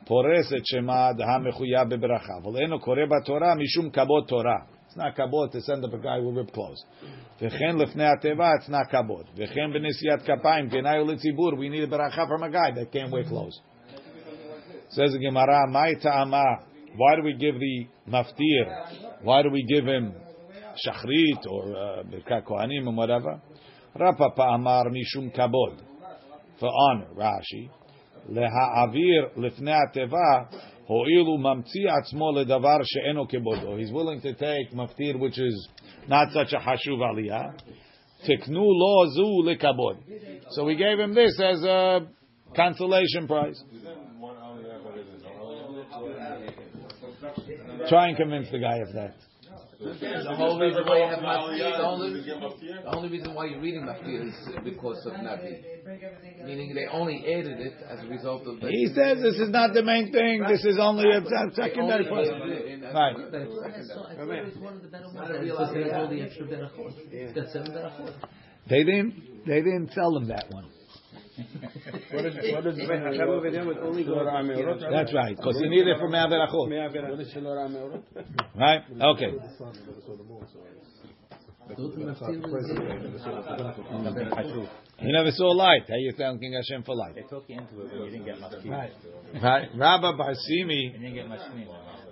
Poreset 0.06 0.60
Shema 0.66 1.14
Daha 1.14 1.40
Mechuya 1.40 1.90
Bebracha, 1.90 2.42
Vol 2.42 2.58
Eno 2.58 2.78
Kore 2.78 3.06
Torah 3.24 3.56
Mishum 3.56 3.90
Kabot 3.90 4.28
Torah. 4.28 4.66
It's 4.86 4.96
not 4.98 5.16
kabot 5.16 5.50
to 5.52 5.62
send 5.62 5.82
up 5.86 5.94
a 5.94 5.98
guy 5.98 6.18
with 6.18 6.36
ripped 6.36 6.52
clothes. 6.52 6.84
V'chen 7.40 7.76
lefnei 7.76 8.16
ateva, 8.22 8.58
it's 8.58 8.68
not 8.68 8.90
kabot. 8.90 9.24
V'chen 9.34 9.74
b'nesiyat 9.74 10.28
Kapa'im, 10.28 10.70
kenayu 10.70 11.06
litzibur. 11.08 11.56
We 11.56 11.70
need 11.70 11.84
a 11.84 11.88
bracha 11.88 12.28
from 12.28 12.42
a 12.42 12.50
guy 12.50 12.72
that 12.72 12.92
can't 12.92 13.10
wear 13.10 13.24
clothes. 13.24 13.58
Says 14.90 15.12
the 15.12 15.18
Gemara, 15.18 15.66
my 15.70 15.94
ta'ama 15.94 16.44
why 16.96 17.16
do 17.16 17.22
we 17.22 17.34
give 17.34 17.58
the 17.58 17.86
maftir? 18.08 19.22
Why 19.22 19.42
do 19.42 19.50
we 19.50 19.64
give 19.64 19.84
him 19.84 20.14
shachrit 20.86 21.46
or 21.50 21.76
uh, 21.76 22.02
birkat 22.04 22.42
uh, 22.42 22.48
kohanim 22.48 22.86
or 22.86 22.94
whatever? 22.94 23.40
Rav 23.98 24.16
Papa 24.16 24.42
amar 24.42 24.86
mishum 24.86 25.34
kabod 25.36 25.80
for 26.60 26.68
honor. 26.68 27.08
Rashi 27.16 27.70
leha'avir 28.30 29.36
avir 29.36 29.86
ateva 29.94 30.48
ho'ilu 30.86 31.38
umamtzi 31.38 31.86
atzmo 31.86 32.32
ledavar 32.32 32.82
she'eno 32.84 33.26
kebodo. 33.26 33.68
Oh, 33.68 33.76
he's 33.76 33.92
willing 33.92 34.20
to 34.20 34.34
take 34.34 34.72
maftir, 34.72 35.18
which 35.18 35.38
is 35.38 35.68
not 36.08 36.32
such 36.32 36.52
a 36.52 36.58
hashuv 36.58 36.98
aliyah. 36.98 37.58
Teknu 38.26 38.60
lo 38.60 39.06
zu 39.10 39.42
lekabod. 39.44 39.96
So 40.50 40.64
we 40.64 40.76
gave 40.76 40.98
him 40.98 41.14
this 41.14 41.40
as 41.40 41.62
a 41.62 42.08
consolation 42.54 43.26
prize. 43.26 43.62
Try 47.88 48.08
and 48.08 48.16
convince 48.16 48.50
the 48.50 48.58
guy 48.58 48.78
of 48.78 48.92
that. 48.94 49.14
The 49.80 50.34
whole 50.34 50.58
reason 50.58 50.84
why 50.84 50.98
you 50.98 51.06
have 51.06 51.20
maftir, 51.20 51.78
the 51.78 51.86
only, 51.86 52.20
the 52.20 52.96
only 52.96 53.08
reason 53.10 53.32
why 53.32 53.44
you're 53.46 53.60
reading 53.60 53.82
maftir 53.82 54.26
is 54.26 54.34
because 54.64 55.06
of 55.06 55.12
Navi. 55.12 55.62
Meaning 56.44 56.74
they 56.74 56.86
only 56.90 57.22
added 57.32 57.60
it 57.60 57.74
as 57.88 58.02
a 58.04 58.08
result 58.08 58.44
of 58.48 58.58
the. 58.60 58.68
He 58.70 58.86
says 58.88 59.22
this 59.22 59.36
is 59.36 59.50
not 59.50 59.74
the 59.74 59.84
main 59.84 60.10
thing. 60.12 60.44
This 60.48 60.64
is 60.64 60.78
only 60.80 61.08
a 61.08 61.22
secondary 61.54 62.04
They 62.04 62.10
only 62.10 62.28
point. 62.28 62.42
added 62.42 62.58
it 62.58 62.66
in 62.66 62.84
as- 62.84 62.94
Right. 62.94 63.16
that's 63.30 64.56
one 64.58 64.74
of 64.74 64.82
the 64.82 64.88
better 64.88 65.04
ones. 65.14 65.30
I 65.30 65.36
realize 65.38 65.72
there's 65.72 65.92
all 65.92 66.08
the 66.08 66.22
extra 66.22 66.46
berachot. 66.46 66.92
It's 67.12 67.32
got 67.34 67.48
seven 67.52 67.70
berachot. 67.72 68.14
They 68.68 68.82
didn't. 68.82 69.46
They 69.46 69.62
didn't 69.62 69.92
sell 69.92 70.12
them 70.12 70.26
that 70.28 70.46
one. 70.50 70.66
What 72.12 72.26
is 72.26 72.34
what 72.52 72.66
is 72.66 72.78
Hashem 72.78 73.28
over 73.28 73.50
there 73.50 73.64
would 73.64 73.78
only 73.78 74.04
go. 74.04 74.16
Shelo 74.16 74.44
Me'orot? 74.44 74.80
That's 74.90 75.14
right, 75.14 75.36
because 75.36 75.58
you 75.60 75.70
need 75.70 75.86
it 75.86 75.96
for 75.98 76.08
me'averachot. 76.08 76.68
What 77.10 77.20
is 77.20 77.32
Shelo 77.32 77.70
Me'orot? 77.70 78.02
Right? 78.56 78.82
Okay. 79.00 79.32
Those. 79.32 79.40
You 85.00 85.12
never 85.12 85.30
saw 85.30 85.50
light. 85.50 85.86
How 85.86 85.96
you 85.96 86.12
thanking 86.16 86.54
Hashem 86.54 86.82
for 86.82 86.96
light? 86.96 87.14
They 87.14 87.22
took 87.22 87.44
you 87.46 87.58
into 87.58 87.80
it, 87.82 87.90
but 87.90 88.04
you 88.04 88.10
didn't 88.10 88.24
get 88.24 88.40
much 88.40 88.52
keep. 88.62 88.72
Right. 88.72 88.92
Right. 89.42 89.68
Rabba 89.76 90.14
bar 90.14 90.32
Shimi. 90.32 90.84
You 90.84 90.92
didn't 90.92 91.14
get 91.14 91.28
much 91.28 91.42
cream. 91.52 91.68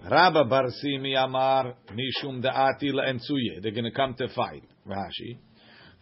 Rabba 0.09 0.45
bar 0.45 0.69
Shimi 0.85 1.17
Amar 1.17 1.75
Mishum 1.91 2.43
Da'ati 2.45 2.93
La'ensuye. 2.93 3.61
They're 3.63 3.73
going 3.73 3.85
to 3.85 3.91
come 3.91 4.15
to 4.19 4.29
fight. 4.29 4.63
Rashi. 4.87 5.39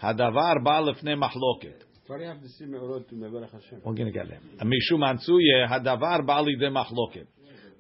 Hadavar 0.02 0.60
ba 0.64 0.82
lefnei 0.82 1.16
machloket. 1.16 1.84
Why 2.06 2.18
do 2.18 2.22
you 2.24 2.28
have 2.28 2.42
to 2.42 2.48
see 2.50 2.66
Me'orot 2.66 3.08
to 3.08 3.14
Mevarach 3.14 3.50
Hashem? 3.50 3.80
We're 3.82 3.94
going 3.94 4.06
to 4.06 4.12
get 4.12 4.28
there. 4.28 4.40
Mishum 4.62 5.00
Ansuye. 5.00 5.66
Hadavar 5.66 6.26
ba 6.26 6.44
lidei 6.44 6.70
machloket. 6.70 7.26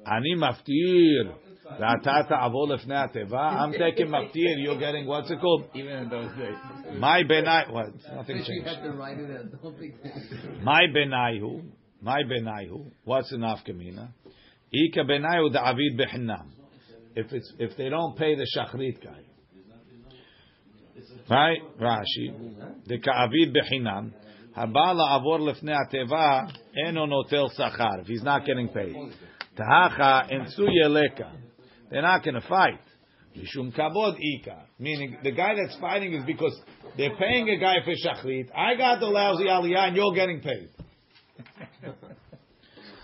Ani 0.06 0.34
maftir. 0.36 1.34
Ra'ata 1.78 2.28
ta'avo 2.28 2.66
lefnei 2.68 3.06
ateva. 3.06 3.60
I'm 3.60 3.72
taking 3.72 4.06
maftir. 4.06 4.54
You're 4.62 4.78
getting, 4.78 5.06
what's 5.06 5.30
it 5.30 5.40
called? 5.40 5.64
Even 5.74 5.92
in 5.92 6.08
those 6.08 6.30
days. 6.38 6.56
My 6.98 7.22
benai. 7.22 7.70
What? 7.70 7.88
Nothing 8.14 8.44
changed. 8.46 8.66
had 8.66 8.82
to 8.82 8.92
write 8.92 9.18
it 9.18 9.30
as 9.30 9.60
don't 9.62 9.78
think. 9.78 9.94
My 10.62 10.82
benaihu, 10.94 11.62
my 12.00 12.22
benaihu. 12.22 12.90
What's 13.04 13.30
an 13.32 13.40
afkamina? 13.40 14.08
Ika 14.72 15.00
benaihu 15.00 15.54
da'avid 15.54 16.00
behinam. 16.00 16.46
If 17.14 17.30
it's 17.30 17.52
if 17.58 17.76
they 17.76 17.90
don't 17.90 18.16
pay 18.16 18.34
the 18.34 18.46
shachrit 18.56 19.02
guy, 19.04 19.20
right? 21.30 21.58
Rashi, 21.80 22.86
the 22.86 22.98
ka'avid 22.98 23.54
behinam. 23.54 24.12
Habala 24.56 25.20
avor 25.20 25.40
lefnei 25.40 25.76
ateva 25.76 26.52
eno 26.86 27.06
notel 27.06 27.50
sachar. 27.58 28.02
If 28.02 28.06
he's 28.06 28.22
not 28.22 28.46
getting 28.46 28.68
paid, 28.68 28.94
tahacha 29.58 30.30
ensuye 30.32 30.88
leka. 30.88 31.32
They're 31.90 32.02
not 32.02 32.24
going 32.24 32.34
to 32.34 32.48
fight. 32.48 32.80
Mishum 33.36 33.76
kabod 33.76 34.16
ika. 34.20 34.66
Meaning 34.78 35.18
the 35.22 35.32
guy 35.32 35.54
that's 35.54 35.76
fighting 35.80 36.14
is 36.14 36.24
because 36.24 36.56
they're 36.96 37.16
paying 37.16 37.48
a 37.48 37.58
guy 37.58 37.76
for 37.84 37.92
shachrit. 37.92 38.48
I 38.54 38.76
got 38.76 39.00
the 39.00 39.06
lousy 39.06 39.44
aliyah 39.44 39.88
and 39.88 39.96
you're 39.96 40.14
getting 40.14 40.40
paid. 40.40 40.68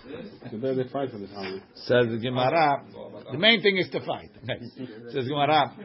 They 0.05 0.83
fight 0.91 1.11
for 1.11 1.17
this. 1.17 1.29
Says 1.75 2.07
the 2.09 2.19
Gemara. 2.21 2.83
The 3.31 3.37
main 3.37 3.61
thing 3.61 3.77
is 3.77 3.89
to 3.91 3.99
fight. 4.05 4.31
Says 5.11 5.27
Gemara. 5.27 5.75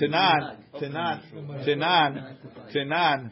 Tanan, 0.00 0.56
Tanan, 0.74 1.20
Tanan, 1.66 2.36
Tanan. 2.74 3.30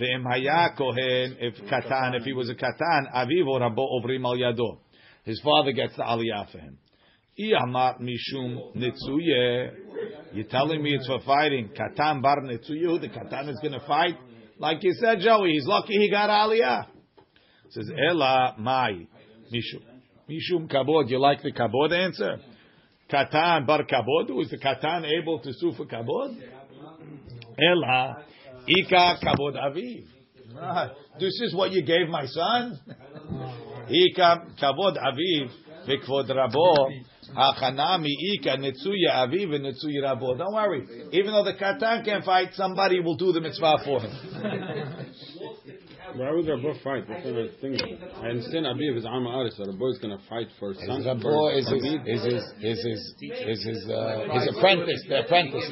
Ve'em 0.00 0.24
haya 0.24 0.74
kohen 0.76 1.36
if 1.40 1.54
katan 1.70 2.14
if 2.14 2.24
he 2.24 2.32
was 2.32 2.48
a 2.50 2.54
katan 2.54 3.12
aviv 3.14 3.46
or 3.46 3.60
rabo 3.60 3.86
ovrim 4.00 4.24
al 4.24 4.36
yado. 4.36 4.78
His 5.24 5.40
father 5.42 5.72
gets 5.72 5.96
the 5.96 6.02
aliyah 6.02 6.50
for 6.50 6.58
him. 6.58 6.78
Iyamar 7.38 8.00
mishum 8.00 8.76
nitzuye. 8.76 9.72
You're 10.32 10.46
telling 10.46 10.82
me 10.82 10.94
it's 10.94 11.06
for 11.06 11.20
fighting. 11.20 11.70
Katan 11.70 12.22
bar 12.22 12.40
nitzuye. 12.42 13.00
The 13.00 13.08
katan 13.08 13.48
is 13.48 13.58
going 13.60 13.78
to 13.78 13.86
fight. 13.86 14.16
Like 14.58 14.82
you 14.82 14.92
said, 14.94 15.20
Joey, 15.20 15.52
he's 15.52 15.66
lucky 15.66 15.94
he 15.94 16.10
got 16.10 16.30
aliyah. 16.30 16.86
Says 17.70 17.90
Ela 18.10 18.54
mai 18.58 19.06
mishum 19.52 19.82
mishum 20.28 20.68
kabod. 20.70 21.08
You 21.10 21.18
like 21.18 21.42
the 21.42 21.52
kabod 21.52 21.92
answer? 21.92 22.38
Katan 23.10 23.66
bar 23.66 23.84
kabod. 23.84 24.30
Was 24.34 24.48
the 24.50 24.58
katan 24.58 25.04
able 25.20 25.40
to 25.40 25.52
sue 25.52 25.72
for 25.76 25.86
kabod? 25.86 26.36
Ela 27.58 28.24
ika 28.66 29.18
kabod 29.22 29.56
aviv. 29.56 30.04
This 31.18 31.40
is 31.42 31.54
what 31.54 31.72
you 31.72 31.82
gave 31.82 32.08
my 32.08 32.26
son. 32.26 32.78
Ika 33.88 34.46
kabod 34.60 34.96
aviv 34.98 35.50
v'kvod 35.86 36.28
rabo. 36.30 36.90
Hachanami 37.34 38.14
ika 38.34 38.56
netzuya 38.56 39.16
aviv 39.16 39.48
netzuya 39.50 40.02
rabo. 40.02 40.36
Don't 40.36 40.52
worry. 40.52 40.86
Even 41.12 41.32
though 41.32 41.44
the 41.44 41.54
katan 41.54 42.04
can't 42.04 42.24
fight, 42.24 42.54
somebody 42.54 43.00
will 43.00 43.16
do 43.16 43.32
the 43.32 43.40
mitzvah 43.40 43.78
for 43.84 44.00
him. 44.00 44.12
Why 46.18 46.32
would 46.32 46.46
Rabbo 46.46 46.82
fight? 46.82 47.08
What 47.08 47.22
kind 47.22 47.38
of 47.38 47.56
thing 47.60 47.74
is? 47.74 47.82
I 48.16 48.26
understand 48.30 48.66
Abiv 48.66 48.96
is 48.96 49.06
Amma 49.06 49.38
Aris, 49.38 49.56
so 49.56 49.62
Rabbo 49.64 49.92
is 49.92 49.98
going 49.98 50.18
to 50.18 50.24
fight 50.28 50.48
for 50.58 50.72
his 50.72 50.84
son. 50.84 51.04
Rabbo 51.04 51.22
for 51.22 51.52
is 51.52 51.68
his, 51.68 51.84
is 51.84 52.24
his, 52.24 52.42
is 52.60 52.84
his, 52.84 53.14
is 53.20 53.64
his, 53.64 53.88
uh, 53.88 54.26
his 54.32 54.56
apprentice, 54.56 55.04
the 55.08 55.20
apprentice. 55.20 55.70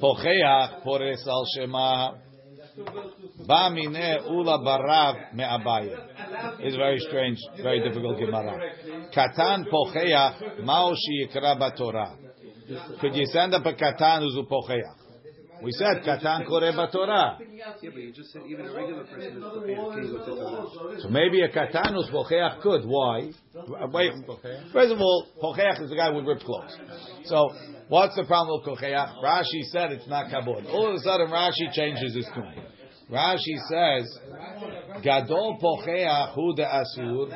Pocheach 0.00 0.82
pores 0.82 1.26
al 1.28 1.46
shema. 1.54 2.12
Ba 3.46 3.70
mine 3.70 4.18
ula 4.30 4.58
barav 4.60 5.34
me'abaye. 5.34 5.94
It's 6.60 6.76
very 6.76 6.98
strange, 7.00 7.38
very 7.62 7.86
difficult 7.86 8.18
Gemara. 8.18 8.58
Katan 9.14 9.66
pocheach 9.70 10.64
mao 10.64 10.94
yikra 10.94 11.60
batorah. 11.60 12.16
Could 13.00 13.14
you 13.14 13.26
send 13.26 13.52
up 13.52 13.66
a 13.66 13.74
katan 13.74 14.20
who's 14.20 14.38
a 14.38 14.50
pocheach? 14.50 15.05
We 15.62 15.72
said 15.72 16.02
katan 16.04 16.46
kore 16.46 16.60
batorah. 16.72 17.38
Yeah, 17.40 17.72
but 17.82 17.96
you 17.96 18.12
just 18.12 18.32
said 18.32 18.42
even 18.48 18.66
a 18.66 18.72
regular 18.74 19.04
person 19.04 19.38
is 19.38 19.44
prepared. 19.52 19.94
Can 19.94 20.04
you 20.04 20.10
go 20.10 20.94
to 20.94 21.00
So 21.00 21.08
maybe 21.08 21.40
a 21.42 21.48
katan 21.48 21.94
who's 21.94 22.10
pocheach 22.10 22.60
could. 22.60 22.84
Why? 22.84 23.30
Wait. 23.92 24.12
First 24.72 24.92
of 24.92 25.00
all, 25.00 25.26
pocheach 25.42 25.80
is 25.82 25.90
the 25.90 25.96
guy 25.96 26.10
with 26.10 26.26
ripped 26.26 26.44
clothes. 26.44 26.76
So 27.24 27.50
what's 27.88 28.14
the 28.16 28.24
problem 28.24 28.60
with 28.60 28.78
pocheach? 28.78 29.22
Rashi 29.22 29.62
said 29.72 29.92
it's 29.92 30.08
not 30.08 30.26
kabod. 30.30 30.66
All 30.68 30.88
of 30.88 30.94
a 30.96 31.00
sudden, 31.00 31.28
Rashi 31.28 31.72
changes 31.72 32.14
his 32.14 32.26
tune. 32.34 32.62
Rashi 33.10 33.56
says, 33.70 34.20
"Gadol 35.02 35.58
pocheach 35.62 36.34
hu 36.34 36.54
de 36.54 36.64
asur 36.64 37.30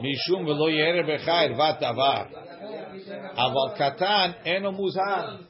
mishum 0.00 0.46
v'lo 0.46 0.74
yere 0.74 1.02
b'chayr 1.02 1.54
vatavar." 1.56 2.49
Aval 3.10 3.76
katan 3.78 4.34
eno 4.46 4.72
muzhar. 4.72 5.40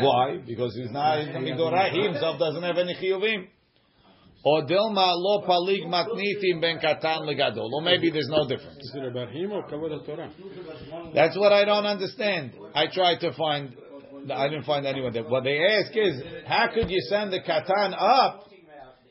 Why? 0.00 0.38
Because 0.46 0.74
he's 0.76 0.90
not 0.90 1.20
in 1.20 1.32
the 1.32 1.38
midorai. 1.38 1.90
He 1.92 2.02
himself 2.02 2.38
doesn't 2.38 2.62
have 2.62 2.78
any 2.78 2.94
chiyuvim. 2.94 3.48
Or 4.44 4.62
dilma 4.62 5.14
lo 5.16 5.42
palig 5.44 5.84
matnitim 5.86 6.60
ben 6.60 6.78
katan 6.78 7.22
legadol. 7.26 7.68
Or 7.72 7.82
maybe 7.82 8.10
there's 8.10 8.28
no 8.28 8.46
difference. 8.46 8.78
Is 8.78 8.94
it 8.94 9.04
about 9.04 9.30
him 9.30 9.50
or 9.50 9.66
Kavod 9.68 10.06
Torah? 10.06 10.30
That's 11.14 11.36
what 11.36 11.52
I 11.52 11.64
don't 11.64 11.86
understand. 11.86 12.52
I 12.74 12.86
tried 12.86 13.18
to 13.20 13.32
find. 13.32 13.74
I 14.32 14.48
didn't 14.48 14.64
find 14.64 14.86
anyone 14.86 15.12
there. 15.12 15.24
What 15.24 15.44
they 15.44 15.58
ask 15.58 15.92
is, 15.96 16.22
how 16.46 16.68
could 16.72 16.90
you 16.90 17.00
send 17.08 17.32
the 17.32 17.40
katan 17.40 17.94
up, 17.98 18.45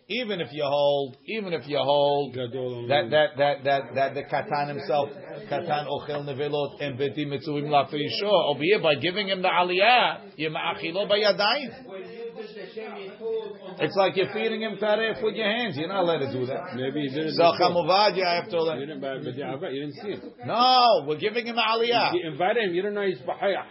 even 0.08 0.40
if 0.40 0.50
you 0.52 0.64
hold, 0.64 1.18
even 1.26 1.52
if 1.54 1.68
you 1.68 1.78
hold 1.80 2.36
that 2.36 3.08
that 3.10 3.38
that 3.38 3.64
that 3.64 3.82
that 3.96 4.14
the 4.14 4.24
katan 4.24 4.68
himself, 4.70 5.10
katan 5.50 5.88
ochel 5.88 6.24
nevelot 6.24 6.80
and 6.80 6.98
beti 7.00 7.26
mitzurim 7.26 7.70
lafrisho, 7.70 8.30
over 8.50 8.62
here 8.62 8.80
by 8.82 8.94
giving 8.96 9.28
him 9.28 9.42
the 9.42 9.48
aliyah, 9.48 10.38
yemachilo 10.38 11.10
bayadayim. 11.10 11.72
It's 13.80 13.96
like 13.96 14.16
you're 14.16 14.32
feeding 14.32 14.62
him 14.62 14.78
taref 14.78 15.24
with 15.24 15.36
your 15.36 15.48
hands. 15.48 15.76
You're 15.78 15.88
not 15.88 16.04
allowed 16.04 16.20
to 16.20 16.32
do 16.32 16.46
that. 16.46 16.76
Maybe 16.76 17.02
he 17.02 17.10
did 17.10 17.26
it. 17.28 17.34
So 17.34 17.54
chamuvad, 17.60 18.22
I 18.24 18.36
have 18.36 18.50
to. 18.50 18.58
You 18.58 18.62
let- 18.62 18.80
didn't, 18.80 19.02
but 19.02 19.24
but 19.24 19.74
you 19.74 19.82
didn't 19.82 19.96
see 19.96 20.10
it. 20.10 20.24
No, 20.46 21.06
we're 21.08 21.18
giving 21.18 21.48
him 21.48 21.56
aliyah. 21.56 22.14
You 22.14 22.30
invited 22.30 22.66
him. 22.70 22.76
You 22.76 22.84
don't 22.84 22.94
know 22.94 23.08
he's 23.08 23.18
Bahaya. 23.20 23.64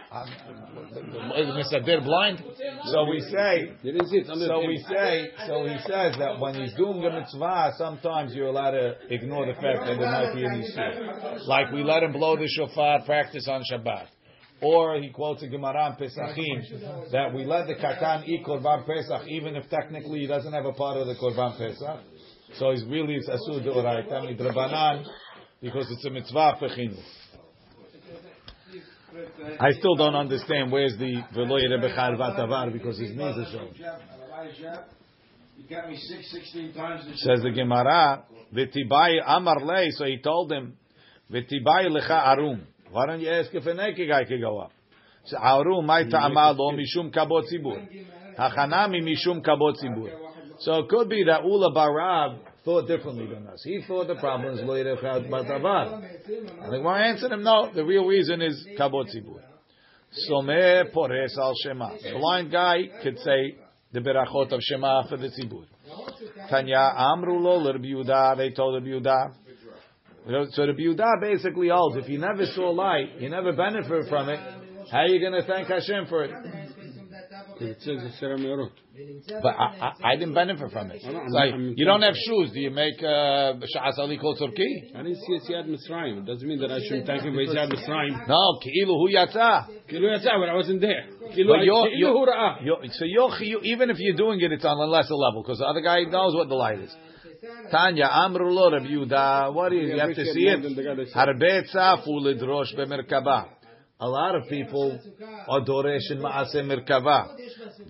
Is 0.96 1.72
Mr. 1.72 1.84
Dir 1.84 2.00
blind? 2.00 2.42
So 2.86 3.04
we 3.04 3.20
say, 3.20 3.72
You 3.82 3.92
didn't 3.92 4.08
see 4.08 4.16
it. 4.16 4.20
It's 4.20 4.30
under 4.30 4.46
so 4.46 4.60
we 4.60 4.78
say, 4.88 5.30
so 5.46 5.64
he 5.64 5.76
says 5.86 6.14
that 6.18 6.38
when 6.38 6.54
he's 6.54 6.74
doing 6.74 7.04
a 7.04 7.10
mitzvah, 7.10 7.72
sometimes 7.76 8.34
you're 8.34 8.48
allowed 8.48 8.72
to 8.72 8.94
ignore 9.10 9.46
the 9.46 9.54
fact 9.54 9.86
that 9.86 9.96
there 9.98 10.10
might 10.10 10.34
be 10.34 10.44
an 10.44 10.62
issue. 10.62 11.46
Like 11.46 11.72
we 11.72 11.82
let 11.82 12.02
him 12.02 12.12
blow 12.12 12.36
the 12.36 12.48
shofar, 12.48 13.02
practice 13.04 13.48
on 13.48 13.62
Shabbat. 13.70 14.06
Or 14.62 15.00
he 15.00 15.10
quotes 15.10 15.42
a 15.42 15.48
Gemara 15.48 15.96
in 15.98 16.06
Pesachim 16.06 17.10
that 17.10 17.34
we 17.34 17.44
let 17.44 17.66
the 17.66 17.74
katan 17.74 18.26
eat 18.26 18.44
korban 18.46 18.86
Pesach 18.86 19.26
even 19.28 19.56
if 19.56 19.68
technically 19.68 20.20
he 20.20 20.26
doesn't 20.26 20.52
have 20.52 20.64
a 20.64 20.72
part 20.72 20.96
of 20.96 21.06
the 21.06 21.14
korban 21.16 21.58
Pesach. 21.58 22.00
So 22.58 22.70
he's 22.70 22.84
really 22.84 23.16
it's 23.16 23.28
asur 23.28 23.62
deoraita 23.62 24.12
midrabanan 24.12 25.04
because 25.60 25.90
it's 25.90 26.04
a 26.04 26.10
mitzvah 26.10 26.56
for 26.58 26.68
chinuch. 26.68 27.02
I 29.60 29.70
still 29.72 29.94
don't 29.96 30.14
understand 30.14 30.72
where's 30.72 30.96
the 30.98 31.22
velo 31.34 31.58
yerebechar 31.58 32.16
vatavar 32.18 32.72
because 32.72 32.98
his 32.98 33.10
knees 33.10 33.36
are 33.36 33.46
showing. 33.52 33.74
You 35.56 35.76
me 35.88 36.72
times 36.72 37.04
Says 37.20 37.42
the 37.42 37.50
Gemara, 37.50 38.24
v'tibai 38.52 39.20
amar 39.26 39.64
lei. 39.64 39.90
So 39.90 40.04
he 40.04 40.18
told 40.18 40.52
him, 40.52 40.76
v'tibai 41.30 41.88
lecha 41.88 42.26
arum. 42.26 42.66
Why 42.90 43.06
don't 43.06 43.20
you 43.20 43.30
ask 43.30 43.54
if 43.54 43.66
a 43.66 43.74
naked 43.74 44.08
guy 44.08 44.24
could 44.24 44.40
go 44.40 44.58
up? 44.58 44.72
So 45.26 45.38
Aru 45.38 45.82
my 45.82 46.04
ta'ama 46.04 46.54
lo 46.56 46.72
mishum 46.72 47.12
kabot 47.12 47.44
zibur. 47.52 47.88
Hachanami 48.38 49.02
mishum 49.02 49.44
kabot 49.44 49.74
zibur. 49.82 50.10
So 50.60 50.80
it 50.80 50.88
could 50.88 51.08
be 51.08 51.24
that 51.24 51.44
Ula 51.44 51.72
Barab 51.72 52.38
thought 52.64 52.86
differently 52.88 53.26
than 53.26 53.46
us. 53.46 53.62
He 53.64 53.82
thought 53.86 54.06
the 54.06 54.14
problem 54.16 54.54
is 54.54 54.64
lo 54.64 54.74
yirechad 54.74 55.28
batavar. 55.28 56.02
I 56.02 56.70
think 56.70 56.84
we're 56.84 56.98
answering 56.98 57.32
him. 57.32 57.42
No, 57.42 57.70
the 57.74 57.84
real 57.84 58.06
reason 58.06 58.40
is 58.40 58.66
kabot 58.78 59.06
zibur. 59.14 59.40
Someh 60.30 60.92
pores 60.92 61.36
al 61.38 61.54
shema. 61.62 61.90
The 62.02 62.18
blind 62.18 62.50
guy 62.50 62.88
could 63.02 63.18
say 63.18 63.56
the 63.92 64.00
berachot 64.00 64.52
of 64.52 64.60
shema 64.62 65.06
for 65.08 65.16
the 65.16 65.28
zibur. 65.28 65.66
Tanya 66.48 66.92
amru 66.96 67.38
lo 67.38 67.72
Rabbi 67.72 67.86
Yehuda. 67.86 68.36
They 68.36 68.50
told 68.50 68.74
Rabbi 68.74 68.86
Yehuda. 68.86 69.34
So 70.52 70.66
Rabbi 70.66 70.80
Yehuda 70.80 71.20
basically 71.20 71.68
holds 71.68 71.96
if 71.98 72.08
you 72.08 72.18
never 72.18 72.46
saw 72.46 72.70
light, 72.70 73.20
you 73.20 73.28
never 73.28 73.52
benefit 73.52 74.08
from 74.08 74.30
it. 74.30 74.40
How 74.90 75.00
are 75.00 75.06
you 75.08 75.20
going 75.20 75.40
to 75.40 75.46
thank 75.46 75.68
Hashem 75.68 76.06
for 76.08 76.24
it? 76.24 76.63
It 77.60 77.80
says 77.82 77.98
But 79.42 79.54
I, 79.56 79.92
I, 80.04 80.12
I 80.12 80.16
didn't 80.16 80.34
benefit 80.34 80.70
from 80.70 80.90
it. 80.90 81.00
It's 81.02 81.32
like, 81.34 81.52
you 81.76 81.84
don't 81.84 82.02
have 82.02 82.14
shoes. 82.14 82.52
Do 82.52 82.60
you 82.60 82.70
make 82.70 82.98
uh, 83.02 83.54
sha'as 83.74 83.98
ali 83.98 84.18
kol 84.18 84.36
tzorki? 84.36 84.94
I 84.94 85.02
didn't 85.02 85.16
see 85.26 85.34
a 85.34 85.40
Siyad 85.52 85.66
Mitzrayim. 85.68 86.18
It 86.18 86.26
doesn't 86.26 86.46
mean 86.48 86.60
that 86.60 86.70
I 86.70 86.78
shouldn't 86.80 87.06
thank 87.06 87.22
him 87.22 87.34
for 87.34 87.40
Siyad 87.54 87.70
Mitzrayim. 87.72 88.28
No, 88.28 88.58
ki'ilu 88.62 88.94
hu 88.98 89.08
yatsa. 89.14 89.66
Kilu 89.90 90.06
yatsa, 90.14 90.38
but 90.38 90.48
I 90.48 90.54
wasn't 90.54 90.80
there. 90.80 91.06
But 91.20 91.36
you're, 91.64 91.88
you're, 91.88 92.12
you're- 92.62 92.88
so 92.92 93.04
you're, 93.04 93.30
chiyu- 93.30 93.62
even 93.64 93.90
if 93.90 93.96
you're 93.98 94.16
doing 94.16 94.40
it, 94.40 94.52
it's 94.52 94.64
on 94.64 94.76
a 94.78 94.84
lesser 94.90 95.14
level 95.14 95.42
because 95.42 95.58
the 95.58 95.66
other 95.66 95.80
guy 95.80 96.04
knows 96.04 96.34
what 96.34 96.48
the 96.48 96.54
light 96.54 96.78
is. 96.78 96.94
Tanya 97.70 98.08
amru 98.10 98.50
lo 98.50 98.70
Rabbi 98.70 98.86
Yehuda. 98.86 99.52
What 99.52 99.72
is 99.72 99.90
you 99.90 99.98
have 99.98 100.14
to 100.14 100.24
see 100.32 100.46
more 100.46 100.60
than 100.60 100.76
the 100.76 100.82
guy 100.82 100.94
that 100.94 101.02
it? 101.02 101.08
said- 101.12 101.28
Harbe 101.28 101.62
tzafu 101.74 102.08
lidrosh 102.08 102.74
bemerkaba. 102.74 103.48
A 104.04 104.08
lot 104.08 104.34
of 104.34 104.46
people 104.50 105.00
are 105.48 105.62
doresh 105.62 106.10
in 106.10 106.18
ma'aseh 106.18 106.62
merkava. 106.70 107.34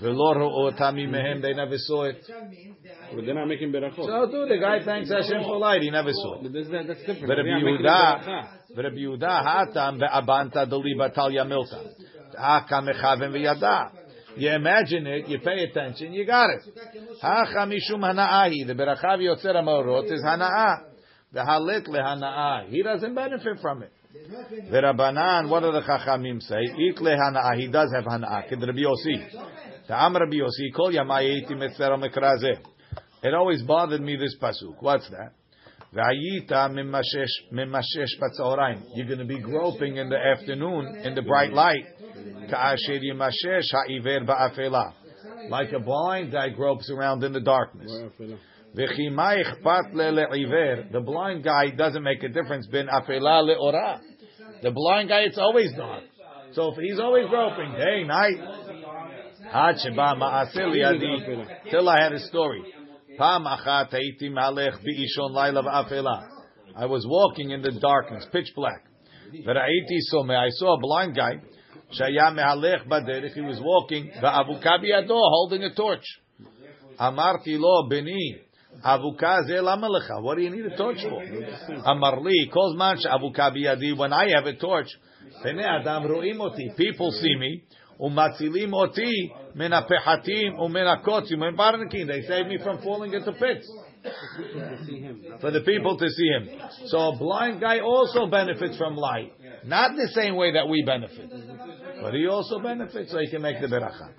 V'lo 0.00 0.37
ro'o 0.37 0.70
tami 0.79 1.09
mehem. 1.09 1.42
They 1.42 1.55
never 1.55 1.77
saw 1.77 2.05
it. 2.05 2.24
But 3.12 3.24
they're 3.24 3.35
not 3.35 3.48
making 3.48 3.72
berachot. 3.72 4.07
So 4.07 4.31
too, 4.31 4.46
the 4.48 4.59
guy 4.61 4.85
thanks 4.85 5.11
Hashem 5.11 5.42
for 5.42 5.59
light. 5.59 5.83
He 5.83 5.90
never 5.90 6.12
saw 6.12 6.37
it. 6.37 6.42
But 6.44 6.53
that's, 6.53 7.00
different. 7.00 7.27
But 7.27 7.38
Rabbi 7.38 7.42
They're 7.42 7.59
not 7.59 7.64
making 7.64 7.85
Yehuda, 7.85 8.85
Rabbi 8.85 8.96
Yehuda, 8.96 9.33
hatam 9.44 10.00
ve'abanta 10.00 10.70
deliba 10.70 11.12
talya 11.12 11.44
milta. 11.44 11.83
Haka 12.38 12.74
mechavim 12.74 13.33
v'yada. 13.33 13.90
You 14.37 14.50
imagine 14.50 15.09
it, 15.09 15.29
you 15.29 15.40
pay 15.40 15.64
attention, 15.64 16.12
you 16.12 16.24
got 16.27 16.50
it. 16.50 16.61
Hacha 17.20 17.66
mishum 17.66 18.03
hana'ahi. 18.03 18.66
The 18.68 18.74
berachav 18.74 19.18
yotzer 19.18 19.57
amorot 19.57 20.12
is 20.12 20.22
hana'ah. 20.24 20.93
The 21.34 21.40
halit 21.40 21.88
lehana'ah. 21.88 22.68
He 22.68 22.82
doesn't 22.82 23.14
benefit 23.14 23.58
from 23.60 23.82
it. 23.82 23.92
The 24.70 24.80
Rabbanan, 24.80 25.50
what 25.50 25.60
do 25.60 25.72
the 25.72 25.80
Chachamim 25.80 26.40
say? 26.40 26.60
Ik 26.62 26.96
lehana'ah. 26.98 27.56
He 27.58 27.66
does 27.66 27.92
have 27.92 28.04
hana'ah. 28.04 28.48
Kid 28.48 28.60
Rabbi 28.60 28.78
Yossi. 28.78 29.32
The 29.88 30.00
Am 30.00 30.14
Rabbi 30.14 30.36
Yossi, 30.36 30.72
kol 30.74 30.92
yamayeti 30.92 31.50
metzera 31.50 31.98
mekrazeh. 31.98 32.58
It 33.24 33.34
always 33.34 33.62
bothered 33.62 34.00
me 34.00 34.16
this 34.16 34.36
pasuk. 34.40 34.76
What's 34.80 35.10
that? 35.10 35.32
V'ayita 35.92 36.70
mimashesh 36.70 37.52
mimashesh 37.52 38.14
batzaorayim. 38.20 38.84
You're 38.94 39.06
going 39.06 39.18
to 39.18 39.24
be 39.24 39.40
groping 39.40 39.96
in 39.96 40.08
the 40.08 40.16
afternoon 40.16 41.02
in 41.02 41.16
the 41.16 41.22
bright 41.22 41.52
light. 41.52 41.84
Ka'asher 42.48 43.00
yimashesh 43.00 43.72
ha'iver 43.72 44.20
ba'afela. 44.20 44.92
Like 45.48 45.72
a 45.72 45.80
blind 45.80 46.30
guy 46.30 46.50
gropes 46.50 46.90
around 46.90 47.24
in 47.24 47.32
the 47.32 47.40
darkness. 47.40 47.90
The 48.74 48.88
blind 51.04 51.44
guy 51.44 51.70
doesn't 51.70 52.02
make 52.02 52.22
a 52.24 52.28
difference 52.28 52.66
bin 52.66 52.88
afela 52.88 53.44
le'ora. 53.48 54.00
The 54.62 54.72
blind 54.72 55.10
guy, 55.10 55.20
it's 55.20 55.38
always 55.38 55.72
dark. 55.76 56.02
So 56.54 56.72
if 56.72 56.78
he's 56.78 56.98
always 56.98 57.28
groping, 57.28 57.70
day, 57.72 58.02
night. 58.04 58.37
Till 61.70 61.88
I 61.88 62.00
had 62.00 62.12
a 62.12 62.18
story. 62.20 62.62
I 66.76 66.87
was 66.87 67.06
walking 67.08 67.50
in 67.50 67.62
the 67.62 67.70
darkness, 67.80 68.26
pitch 68.32 68.52
black. 68.56 68.82
I 69.46 70.48
saw 70.50 70.74
a 70.74 70.80
blind 70.80 71.14
guy. 71.14 71.40
He 71.92 73.40
was 73.40 73.60
walking. 73.60 74.10
Holding 74.20 75.62
a 75.62 75.72
torch. 75.74 76.04
Avuka 78.82 79.42
ze 79.46 79.60
lama 79.60 79.88
lecha. 79.88 80.22
What 80.22 80.37
do 80.37 80.42
you 80.42 80.50
need 80.50 80.66
a 80.66 80.76
torch 80.76 81.02
for? 81.02 81.22
Amarli. 81.87 82.50
Kol 82.52 82.74
man 82.76 82.96
she'avuka 82.98 83.50
biyadi. 83.54 83.96
When 83.96 84.12
I 84.12 84.30
have 84.34 84.46
a 84.46 84.54
torch, 84.56 84.88
adam 85.44 86.04
ro'im 86.04 86.40
oti. 86.40 86.72
People 86.76 87.10
see 87.12 87.37
me. 87.37 87.62
Umatzilim 88.00 88.72
oti 88.74 89.32
hakotzim 89.56 90.58
umin 90.58 91.56
barnakim. 91.56 92.06
They 92.06 92.22
save 92.22 92.46
me 92.46 92.58
from 92.62 92.82
falling 92.82 93.12
into 93.12 93.32
pits. 93.32 93.70
For 95.40 95.50
the 95.50 95.60
people 95.60 95.96
to 95.96 96.08
see 96.08 96.26
him. 96.26 96.48
So 96.87 96.98
a 96.98 97.16
blind 97.16 97.60
guy 97.60 97.80
also 97.80 98.26
benefits 98.26 98.76
from 98.76 98.96
light. 98.96 99.32
Not 99.64 99.92
the 99.96 100.08
same 100.14 100.37
way 100.37 100.52
that 100.52 100.68
we 100.68 100.82
benefit. 100.84 101.30
But 102.02 102.12
he 102.12 102.26
also 102.26 102.58
benefits 102.58 103.10
so 103.12 103.18
he 103.18 103.30
can 103.30 103.40
make 103.40 103.60
the 103.62 103.66
beracha. 103.66 104.10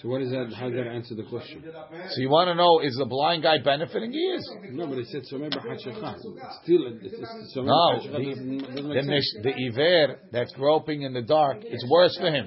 So 0.00 0.08
what 0.08 0.22
is 0.22 0.30
that? 0.30 0.52
How 0.56 0.68
does 0.68 0.76
that 0.78 0.86
answer 0.88 1.14
the 1.14 1.24
question? 1.24 1.62
So 2.10 2.20
you 2.20 2.30
want 2.30 2.48
to 2.48 2.54
know, 2.54 2.80
is 2.80 2.96
the 2.96 3.04
blind 3.04 3.42
guy 3.42 3.58
benefiting? 3.62 4.12
He 4.12 4.18
is. 4.18 4.50
No, 4.70 4.86
but 4.86 4.98
it 4.98 5.06
said 5.08 5.22
Someh 5.32 5.50
B'Hashecha. 5.50 6.16
Still, 6.62 6.86
it's, 7.00 7.14
it's, 7.14 7.56
Someh 7.56 7.66
No, 7.66 8.00
B'Hashecha 8.00 8.12
the, 8.12 8.24
doesn't, 8.30 8.58
doesn't 8.58 8.74
the, 8.74 8.82
make 8.82 9.04
sense. 9.04 9.08
mish- 9.08 9.42
the 9.42 9.54
iver 9.68 10.18
that's 10.32 10.52
groping 10.54 11.02
in 11.02 11.12
the 11.12 11.22
dark, 11.22 11.58
it's 11.60 11.84
worse 11.88 12.16
for 12.18 12.30
him. 12.30 12.46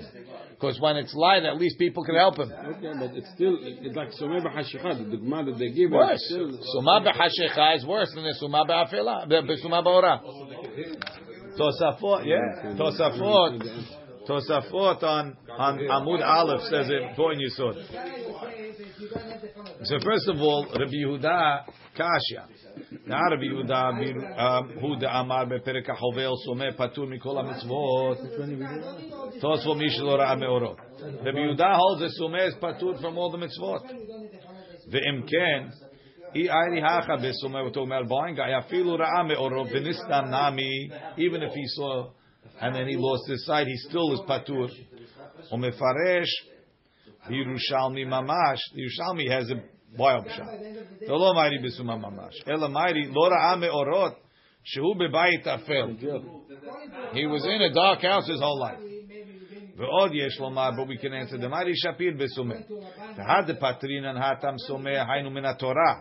Because 0.52 0.80
when 0.80 0.96
it's 0.96 1.14
light, 1.14 1.44
at 1.44 1.58
least 1.58 1.78
people 1.78 2.04
can 2.04 2.16
help 2.16 2.40
him. 2.40 2.52
Okay, 2.52 2.94
but 3.00 3.16
it's 3.16 3.30
still, 3.36 3.58
it's 3.62 3.96
like 3.96 4.10
Someh 4.20 4.42
B'Hashecha, 4.44 5.10
the 5.10 5.18
dogma 5.18 5.46
that 5.46 5.58
they 5.60 5.70
give 5.72 5.94
us. 5.94 6.00
Worse. 6.00 6.26
Still, 6.28 6.52
Suma 6.74 7.02
b'hashecha 7.02 7.78
is 7.78 7.86
worse 7.86 8.12
than 8.16 8.24
the 8.24 8.34
suma 8.40 8.66
b'afela, 8.66 9.28
the 9.30 9.58
suma 9.62 9.84
b'ora. 9.84 10.22
Tosafot, 11.58 12.26
yeah. 12.26 12.74
Tosafot, 12.76 14.04
Tosafot 14.28 15.04
on 15.04 15.38
on 15.50 15.78
Amud 15.80 16.26
Aleph 16.26 16.62
says 16.70 16.90
it 16.90 17.16
point 17.16 17.42
So 19.84 20.00
first 20.04 20.28
of 20.28 20.38
all, 20.38 20.66
Rabbi 20.72 20.92
Yehuda 20.92 21.66
Kasha. 21.96 22.48
Now 23.06 23.22
Rabbi 23.30 23.44
Yehuda 23.44 24.80
who 24.80 24.94
um, 24.94 25.00
the 25.00 25.08
Amar 25.16 25.46
bePerek 25.46 25.88
Hovel 25.90 26.36
Someh 26.48 26.76
Patur 26.76 27.08
Mikol 27.08 27.44
Mitzvot. 27.44 28.18
Tosfo 29.42 29.76
Mishlo 29.76 30.18
Ra 30.18 30.32
Rabbi 30.32 31.38
Yehuda 31.38 31.76
holds 31.76 32.02
the 32.02 32.10
Someh 32.22 32.48
is 32.48 32.56
Patur 32.56 33.00
from 33.02 33.18
all 33.18 33.32
the 33.32 33.38
Mitzvot. 33.38 33.84
Ve'im 34.92 35.28
Ken. 35.30 35.72
Even 36.38 36.64
if 41.44 41.54
he 41.54 41.68
saw 41.68 42.10
and 42.61 42.75
then 42.75 42.87
he 42.89 42.97
lost 42.97 43.29
his 43.29 43.45
sight, 43.47 43.67
he 43.67 43.77
still 43.89 44.13
is 44.13 44.21
פטור. 44.27 44.67
ומפרש 45.53 46.29
בירושלמי 47.29 48.05
ממש, 48.05 48.61
ירושלמי 48.75 49.29
has 49.29 49.51
a 49.51 49.99
wild 49.99 50.29
shot. 50.37 50.47
זה 51.07 51.13
לא 51.13 51.33
מיירי 51.35 51.59
בסומא 51.59 51.97
ממש, 51.97 52.43
אלא 52.49 52.69
מיירי 52.69 53.07
לא 53.07 53.29
ראה 53.31 53.57
מאורות, 53.57 54.13
שהוא 54.65 54.97
בבית 54.97 55.47
אפל. 55.47 55.97
He 57.13 57.27
was 57.27 57.45
in 57.45 57.63
a 57.63 57.75
dark 57.75 58.01
house 58.03 58.29
his 58.29 58.41
whole 58.41 58.61
life. 58.61 58.91
ועוד 59.77 60.11
יש 60.15 60.41
לומר, 60.41 60.71
but 60.77 60.89
we 60.89 60.97
can 61.03 61.13
answer, 61.13 61.37
דמרי 61.37 61.73
שפיר 61.75 62.13
בסומא. 62.19 62.55
והד 63.17 63.59
פטרינן 63.61 64.17
האטם 64.17 64.55
סומא, 64.59 65.05
היינו 65.09 65.31
מן 65.31 65.45
התורה. 65.45 65.95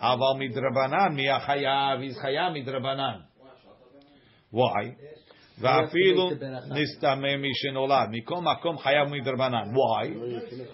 אבל 0.00 0.38
מדרבנן, 0.38 1.14
מי 1.14 1.30
החייב? 1.30 2.00
he's 2.00 2.20
חייב 2.20 2.52
מדרבנן. 2.52 3.18
Why? 4.54 4.84
ואפילו 5.58 6.30
נסתמא 6.68 7.36
מי 7.36 7.50
שנולד. 7.54 8.08
מכל 8.10 8.40
מקום 8.40 8.78
חייב 8.78 9.08
מדרבנן. 9.08 9.72
Why? 9.74 10.08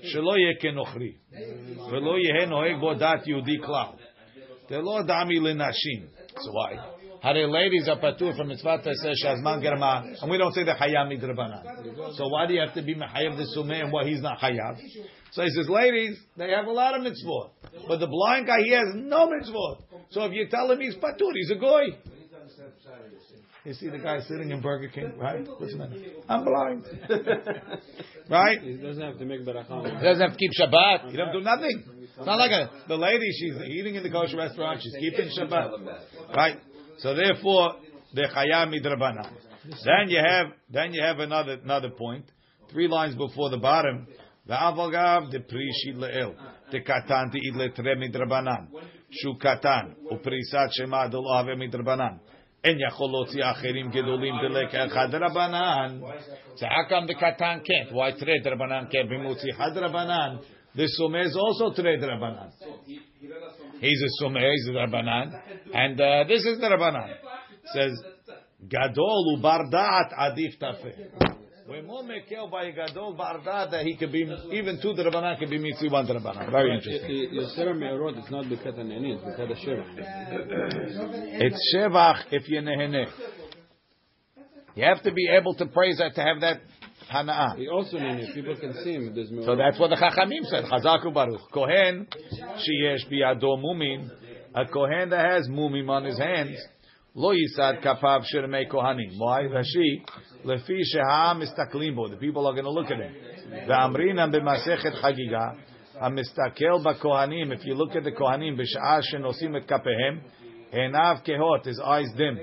שלא 0.02 0.38
יהיה 0.38 0.54
כנוכרי. 0.60 1.12
ולא 1.90 2.18
יהיה 2.18 2.46
נוהג 2.46 2.80
בו 2.80 2.94
דת 2.94 3.26
יהודי 3.26 3.58
כלל. 3.58 3.92
זה 4.68 4.78
לא 4.78 5.02
דמי 5.06 5.40
לנשים. 5.40 6.02
So 6.30 6.50
why? 6.50 7.00
הרי 7.22 7.44
ladies 7.44 7.88
are 7.88 8.00
patur 8.00 8.34
from 8.34 8.48
mitzvah 8.48 8.78
taseh 8.78 9.12
shazman 9.22 9.60
germa, 9.62 10.22
and 10.22 10.30
we 10.30 10.38
don't 10.38 10.54
say 10.54 10.64
the 10.64 10.72
hayam 10.72 11.10
midrabanan. 11.12 12.16
So 12.16 12.28
why 12.28 12.46
do 12.46 12.54
you 12.54 12.60
have 12.60 12.72
to 12.74 12.82
be 12.82 12.94
mechayav 12.94 13.36
the 13.36 13.46
sumeh 13.54 13.82
and 13.82 13.92
what 13.92 14.06
he's 14.06 14.22
not 14.22 14.38
hayav? 14.38 14.78
So 15.32 15.42
he 15.42 15.50
says, 15.50 15.68
ladies, 15.68 16.18
they 16.38 16.50
have 16.50 16.66
a 16.66 16.72
lot 16.72 16.96
of 16.96 17.02
mitzvot, 17.02 17.50
but 17.86 17.98
the 17.98 18.06
blind 18.06 18.46
guy 18.46 18.62
he 18.64 18.72
has 18.72 18.94
no 18.94 19.28
mitzvot. 19.28 19.76
So 20.10 20.24
if 20.24 20.32
you 20.32 20.48
tell 20.48 20.70
him 20.70 20.80
he's 20.80 20.94
patur, 20.94 21.32
he's 21.34 21.50
a 21.50 21.56
goy. 21.56 21.84
You 23.65 23.73
see 23.73 23.89
the 23.89 23.97
guy 23.97 24.19
sitting 24.21 24.51
in 24.51 24.61
Burger 24.61 24.89
King, 24.89 25.13
right? 25.17 25.43
What's 25.57 25.73
the 25.73 25.79
matter? 25.79 25.95
I'm 26.29 26.45
blind, 26.45 26.85
right? 28.29 28.61
He 28.61 28.77
doesn't 28.77 29.01
have 29.01 29.17
to 29.17 29.25
make 29.25 29.41
beracha. 29.43 29.97
He 29.97 30.05
doesn't 30.05 30.21
have 30.21 30.33
to 30.33 30.37
keep 30.37 30.51
Shabbat. 30.51 31.09
He 31.09 31.17
doesn't 31.17 31.33
do 31.33 31.41
nothing. 31.41 31.83
It's 32.15 32.25
not 32.25 32.37
like 32.37 32.51
a, 32.51 32.69
the 32.87 32.95
lady, 32.95 33.25
she's 33.31 33.55
eating 33.67 33.95
in 33.95 34.03
the 34.03 34.11
kosher 34.11 34.37
restaurant, 34.37 34.81
she's 34.83 34.95
keeping 34.99 35.29
Shabbat. 35.35 36.35
Right? 36.35 36.57
So 36.99 37.15
therefore, 37.15 37.73
the 38.13 38.27
chayam 38.33 38.71
midrabana. 38.71 39.31
Then 39.83 40.09
you 40.09 40.19
have 40.19 40.47
then 40.69 40.93
you 40.93 41.01
have 41.01 41.17
another 41.17 41.59
another 41.63 41.89
point. 41.89 42.25
Three 42.71 42.87
lines 42.87 43.15
before 43.15 43.49
the 43.49 43.57
bottom. 43.57 44.07
The 44.45 44.53
Va'avagav 44.53 45.31
de 45.31 45.39
prishi 45.39 45.95
le'el. 45.95 46.35
De 46.71 46.81
katan 46.81 47.31
te 47.31 47.39
id 47.41 47.55
letre 47.55 47.95
midrabanan. 47.97 48.67
Shu 49.09 49.33
katan. 49.41 49.95
Uprisat 50.11 50.69
shema 50.77 51.09
de 51.09 51.19
lo 51.19 51.35
have 51.35 51.47
midrabanan. 51.57 52.19
Yachol 52.73 53.11
lotzi 53.13 53.41
acherim 53.41 53.91
gedolim 53.93 54.41
de 54.41 54.49
lek 54.49 54.71
echad 54.73 55.13
rabanan. 55.13 56.01
So 56.55 56.65
how 56.67 56.87
come 56.89 57.07
the 57.07 57.13
katan 57.13 57.63
can't? 57.63 57.93
Why 57.93 58.11
tre 58.11 58.41
drabanan 58.43 58.91
can't 58.91 59.09
be 59.09 59.17
mutzi 59.17 59.53
had 59.55 59.73
rabanan? 59.73 60.41
The 60.73 60.89
sumeh 60.99 61.25
is 61.25 61.37
also 61.37 61.73
tre 61.79 61.97
drabanan. 61.97 62.51
He's 63.79 64.01
a 64.01 64.23
sumeh, 64.23 64.51
he's 64.51 64.67
a 64.69 64.71
drabanan. 64.71 65.39
And 65.73 66.01
uh, 66.01 66.23
this 66.27 66.43
is 66.45 66.59
the 66.59 66.67
rabanan. 66.67 67.13
Says, 67.73 67.93
Gadol 68.67 69.37
ubardaat 69.37 70.13
adif 70.17 70.57
tafeh. 70.59 71.24
When 71.67 71.87
more 71.87 72.03
mekel 72.03 72.51
by 72.51 72.69
gadol 72.69 73.17
he 73.83 73.97
could 73.97 74.11
be 74.11 74.19
even 74.51 74.79
two 74.79 74.89
drabanan 74.89 75.39
could 75.39 75.49
be 75.49 75.57
mitzi 75.57 75.89
one 75.89 76.05
drabanan. 76.05 76.51
Very 76.51 76.75
interesting. 76.75 77.29
It's 77.31 78.31
not 78.31 78.47
because 78.47 78.77
of 78.77 78.85
it's 78.85 79.23
because 79.23 79.49
of 79.49 79.57
shevach. 79.57 79.95
It's 81.41 81.75
shevach 81.75 82.23
if 82.31 82.47
you 82.49 82.61
nehenech. 82.61 83.09
You 84.75 84.83
have 84.83 85.01
to 85.03 85.11
be 85.11 85.27
able 85.27 85.55
to 85.55 85.65
praise 85.65 85.97
that 85.97 86.13
to 86.13 86.21
have 86.21 86.41
that 86.41 86.61
hana'ah. 87.11 87.57
He 87.57 87.67
also 87.67 87.97
people 88.35 88.55
can 88.59 88.73
see 88.83 88.93
him. 88.93 89.15
There's 89.15 89.29
So 89.45 89.55
that's 89.55 89.79
what 89.79 89.89
the 89.89 89.95
Chachamim 89.95 90.45
said. 90.45 90.65
Chazaku 90.65 91.11
Baruch. 91.11 91.51
Kohen 91.51 92.07
sheyesh 92.41 93.09
biyado 93.11 93.57
mumin. 93.57 94.11
A 94.53 94.65
kohen 94.67 95.09
that 95.09 95.25
has 95.31 95.47
mumim 95.47 95.89
on 95.89 96.05
his 96.05 96.19
hands. 96.19 96.59
Lo 97.17 97.33
yisad 97.33 97.81
kapav 97.81 98.25
shirmei 98.25 98.69
kohanim. 98.69 99.17
Why? 99.17 99.43
Rashi. 99.43 100.03
Lefi 100.43 100.81
sheha'am 100.93 101.41
mistaklim 101.41 101.95
bo. 101.95 102.09
The 102.09 102.17
people 102.17 102.45
are 102.45 102.51
going 102.51 102.65
to 102.65 102.69
look 102.69 102.91
at 102.91 102.99
him. 102.99 103.15
Ve'amrinam 103.69 104.33
b'masechet 104.35 105.01
chagiga. 105.01 105.55
Hamistakel 106.01 106.83
b'kohanim. 106.83 107.53
If 107.53 107.65
you 107.65 107.73
look 107.73 107.95
at 107.95 108.03
the 108.03 108.11
kohanim, 108.11 108.59
b'sha'ah 108.59 109.01
shenosim 109.13 109.55
et 109.55 109.65
kapehem. 109.65 110.19
Enav 110.73 111.25
kehot. 111.25 111.65
His 111.65 111.79
eyes 111.79 112.09
dim. 112.17 112.37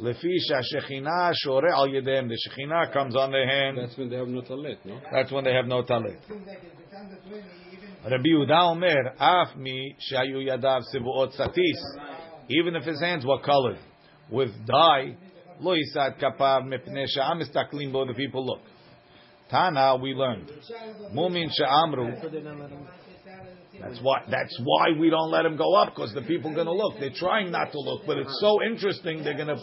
Lefi 0.00 0.36
shashechina 0.50 1.32
shore 1.34 1.68
al 1.68 1.88
yedem. 1.88 2.30
The 2.30 2.38
shechina 2.48 2.94
comes 2.94 3.14
on 3.14 3.30
their 3.30 3.46
hand. 3.46 3.76
That's 3.76 3.98
when 3.98 4.08
they 4.08 4.16
have 4.16 4.28
no 4.28 4.40
talit, 4.40 4.78
no? 4.86 5.00
That's 5.12 5.30
when 5.30 5.44
they 5.44 5.52
have 5.52 5.66
no 5.66 5.82
talit. 5.82 6.16
Rabbi 8.10 8.24
Yehuda 8.26 8.70
Omer, 8.70 9.14
af 9.20 9.54
mi 9.58 9.94
shayu 10.10 10.48
yadav 10.48 10.80
sivuot 10.94 11.36
satis. 11.36 11.98
Even 12.48 12.74
if 12.74 12.84
his 12.84 13.02
hands 13.02 13.26
were 13.26 13.40
colored 13.40 13.78
with 14.30 14.50
dye, 14.66 15.16
lo 15.60 15.74
yisad 15.74 16.20
kapav 16.20 16.64
mepnei 16.64 17.06
sha'am 17.08 17.40
mistaklim 17.40 17.92
bo, 17.92 18.06
the 18.06 18.14
people 18.14 18.44
look. 18.44 18.60
Tana, 19.50 19.96
we 19.96 20.14
learned. 20.14 20.50
Mumin 21.14 21.48
sha'amru. 21.50 22.20
That's 23.80 23.98
why, 24.02 24.20
that's 24.30 24.60
why 24.62 24.98
we 24.98 25.10
don't 25.10 25.30
let 25.30 25.44
him 25.44 25.56
go 25.56 25.74
up, 25.74 25.94
because 25.94 26.14
the 26.14 26.22
people 26.22 26.52
are 26.52 26.54
going 26.54 26.66
to 26.66 26.72
look. 26.72 26.94
They're 27.00 27.10
trying 27.14 27.50
not 27.50 27.72
to 27.72 27.78
look, 27.78 28.02
but 28.06 28.18
it's 28.18 28.38
so 28.40 28.62
interesting, 28.62 29.24
they're 29.24 29.36
going 29.36 29.48
to 29.48 29.58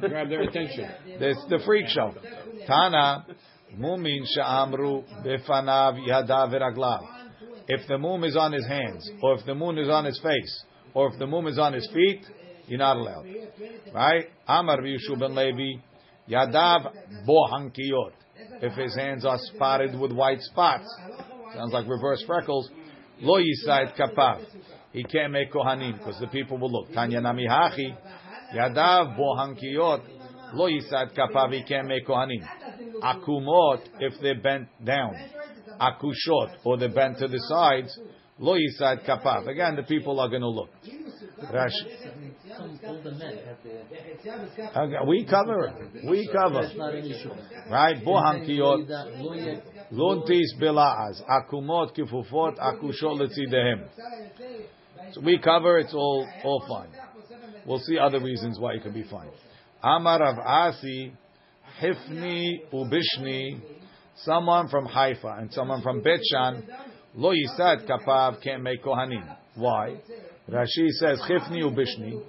Grab 0.00 0.28
their 0.28 0.42
attention. 0.42 0.90
it's 1.06 1.44
the 1.48 1.60
freak 1.64 1.86
show. 1.88 2.12
Tana, 2.66 3.26
mumin 3.78 4.24
sha'amru 4.36 5.04
befanav 5.24 5.98
yadav 6.08 6.52
v'raglav. 6.52 7.06
If 7.68 7.86
the 7.88 7.98
moon 7.98 8.24
is 8.24 8.36
on 8.36 8.52
his 8.52 8.66
hands, 8.66 9.08
or 9.22 9.38
if 9.38 9.46
the 9.46 9.54
moon 9.54 9.78
is 9.78 9.88
on 9.88 10.04
his 10.04 10.18
face, 10.20 10.64
or 10.94 11.12
if 11.12 11.18
the 11.18 11.26
moon 11.26 11.46
is 11.46 11.58
on 11.58 11.72
his 11.72 11.88
feet, 11.92 12.24
you're 12.66 12.78
not 12.78 12.96
allowed. 12.96 13.26
Right? 13.94 14.26
Amar 14.46 14.78
Yishu 14.78 15.18
ben 15.18 15.34
Levi, 15.34 15.80
yadav 16.28 16.92
bohankiyot. 17.26 18.12
If 18.62 18.72
his 18.74 18.96
hands 18.96 19.24
are 19.24 19.38
spotted 19.54 19.98
with 19.98 20.12
white 20.12 20.40
spots, 20.40 20.86
sounds 21.54 21.72
like 21.72 21.86
reverse 21.88 22.22
freckles, 22.26 22.70
lo 23.20 23.38
yisayit 23.38 23.96
kapav. 23.96 24.44
He 24.92 25.04
can't 25.04 25.32
make 25.32 25.52
kohanim 25.52 25.98
because 25.98 26.18
the 26.20 26.26
people 26.28 26.58
will 26.58 26.70
look. 26.72 26.92
Tanya 26.92 27.20
nami 27.20 27.46
hachi, 27.48 27.96
yadav 28.54 29.18
bohankiyot, 29.18 30.02
lo 30.54 30.68
yisayit 30.68 31.16
kapav. 31.16 31.52
He 31.52 31.62
can't 31.64 31.86
make 31.86 32.06
kohanim. 32.06 32.42
Akumot, 33.02 33.80
if 34.00 34.14
they're 34.22 34.40
bent 34.40 34.68
down. 34.84 35.14
Akushot, 35.80 36.56
or 36.64 36.78
they're 36.78 36.88
bent 36.88 37.18
to 37.18 37.28
the 37.28 37.38
sides. 37.48 37.98
Lo 38.38 38.54
yisayit 38.54 39.06
kapav. 39.06 39.46
Again, 39.48 39.76
the 39.76 39.82
people 39.82 40.18
are 40.20 40.28
going 40.28 40.42
to 40.42 40.48
look. 40.48 40.70
Rashi. 41.52 42.05
Okay, 44.76 44.96
we 45.06 45.24
cover 45.24 45.66
it. 45.66 46.04
We 46.08 46.28
cover. 46.32 46.62
Issue. 46.62 47.30
Right? 47.70 47.96
Bohankiyot. 48.04 48.88
Lo 49.20 49.32
yed- 49.34 49.62
Luntis 49.92 50.54
bila'az. 50.60 51.22
Akumot 51.28 51.96
kifufot 51.96 52.58
akushot 52.58 53.20
letzidehem. 53.20 53.88
So 55.12 55.20
we 55.20 55.38
cover, 55.38 55.78
it's 55.78 55.94
all, 55.94 56.26
all 56.44 56.64
fine. 56.68 56.90
We'll 57.66 57.78
see 57.80 57.98
other 57.98 58.20
reasons 58.20 58.58
why 58.58 58.74
it 58.74 58.82
could 58.82 58.94
be 58.94 59.04
fine. 59.04 59.28
Amar 59.82 60.20
Rav 60.20 60.38
Asi, 60.38 61.12
Hifni 61.80 62.60
ubishni, 62.72 63.60
someone 64.16 64.68
from 64.68 64.86
Haifa 64.86 65.38
and 65.38 65.52
someone 65.52 65.82
from 65.82 66.02
Bet 66.02 66.20
Shan, 66.32 66.64
lo 67.14 67.32
yisad 67.32 67.86
kapav 67.88 68.42
can't 68.42 68.62
make 68.62 68.82
kohanim. 68.82 69.36
Why? 69.54 69.96
Rashi 70.50 70.88
says, 70.90 71.20
Hifni 71.28 71.62
ubishni, 71.62 72.20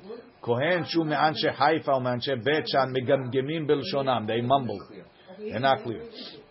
kohen 0.47 0.85
shu 0.89 1.05
me'anshe 1.05 1.51
Haifa 1.55 1.97
u 1.97 2.01
me'anshe 2.01 2.45
Bet 2.45 2.69
Shan 2.69 2.95
megamgemim 2.95 3.69
bilshonam. 3.69 4.27
They 4.27 4.41
mumble. 4.41 4.81
They're 5.39 5.61
not 5.61 5.83
clear. 5.83 6.03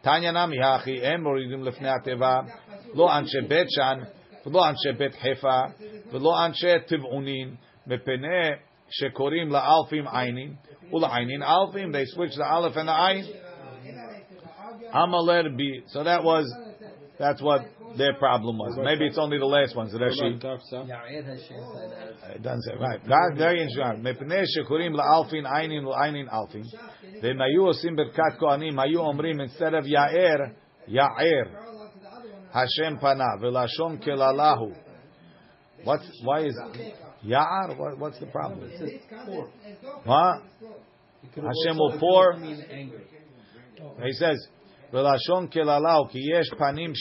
Tanya 0.03 0.31
nami 0.31 0.57
hachi, 0.57 1.03
em 1.03 1.23
moridim 1.23 1.61
lefnei 1.63 1.99
ateva, 1.99 2.47
lo 2.93 3.07
anshe 3.07 3.47
Bet 3.47 3.67
Shan, 3.75 4.07
ולא 4.45 4.69
אנשי 4.69 4.91
בית 4.97 5.15
חיפה, 5.15 5.61
ולא 6.11 6.45
אנשי 6.45 6.79
טבעונין, 6.87 7.55
מפני 7.87 8.49
שקוראים 8.89 9.49
לאלפים 9.51 10.07
עינים, 10.07 10.55
ולעינים 10.93 11.43
אלפים, 11.43 11.91
they 11.91 12.05
switch 12.05 12.35
the 12.35 12.45
aleph 12.45 12.75
and 12.75 12.87
the 12.87 12.91
ayin. 12.91 13.25
Amaler 14.93 15.55
bi. 15.57 15.83
So 15.87 16.03
that 16.03 16.23
was, 16.23 16.45
that's 17.17 17.41
what 17.41 17.61
their 17.97 18.13
problem 18.15 18.57
was. 18.57 18.77
Maybe 18.83 19.05
it's 19.05 19.17
only 19.17 19.37
the 19.37 19.45
last 19.45 19.75
ones, 19.75 19.93
Rashi. 19.93 20.41
Ya'ed 20.41 21.25
Hashem 21.25 21.61
said 21.75 21.91
that. 21.91 22.35
It 22.35 22.43
doesn't 22.43 22.61
say, 22.63 22.73
right. 22.79 23.01
God, 23.07 23.37
very 23.37 23.61
interesting. 23.61 24.03
מפני 24.03 24.41
שקוראים 24.45 24.93
לאלפין 24.93 25.45
עינים 25.45 25.87
ולעינים 25.87 26.27
אלפים, 26.29 26.63
והם 27.21 27.41
היו 27.41 27.65
עושים 27.65 27.95
ברכת 27.95 28.39
כהנים, 28.39 28.79
היו 28.79 28.99
אומרים 28.99 29.41
instead 29.41 29.73
of 29.73 29.85
יאר, 29.85 30.37
יער. 30.87 31.71
Hashem 32.53 32.99
pana 32.99 33.37
velashon 33.41 34.03
kelalahu. 34.03 34.75
What's 35.83 36.05
why 36.23 36.41
is 36.41 36.55
Ya'ar? 37.25 37.77
What, 37.77 37.99
what's 37.99 38.19
the 38.19 38.25
problem? 38.27 38.69
What? 40.05 40.41
Hashem 41.35 41.77
will 41.77 41.97
pour. 41.99 42.35
He 44.03 44.11
says 44.13 44.37
velashon 44.92 45.52
kelalahu 45.52 46.10
ki 46.10 46.20
yesh 46.20 46.50
panim 46.58 46.94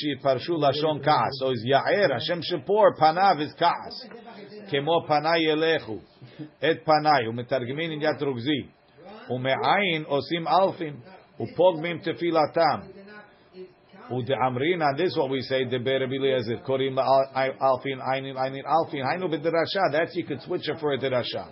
kaas. 1.04 1.32
So 1.40 1.52
is 1.52 1.66
Ya'er 1.66 2.12
Hashem 2.12 2.42
should 2.44 2.66
pour 2.66 2.96
panav 2.96 3.42
is 3.42 3.54
kaas. 3.58 4.06
Kemo 4.72 5.08
panay 5.08 5.46
yelechu 5.46 6.00
et 6.62 6.86
panay 6.86 7.26
umetargemin 7.28 7.94
in 7.94 8.02
yat 8.02 8.20
rugzi 8.20 8.70
ume'ayin 9.30 10.06
osim 10.06 10.46
alfim 10.46 10.98
upogmim 11.40 12.06
tefilatam. 12.06 12.90
Ude'amrina, 14.12 14.96
this 14.96 15.08
is 15.08 15.18
what 15.18 15.32
we 15.32 15.42
say, 15.42 15.66
the 15.66 15.80
Rabbi 15.80 16.14
Eliezer, 16.14 16.58
Korim 16.58 16.96
Alfin, 16.96 18.00
Ainin, 18.00 18.36
Ainin, 18.36 18.64
Alfin, 18.64 19.02
Hainu 19.04 19.28
b'derasha. 19.34 19.92
That's 19.92 20.16
you 20.16 20.26
could 20.26 20.44
switch 20.44 20.70
it 20.70 20.78
for 20.80 20.94
a 20.94 21.00
derasha. 21.00 21.50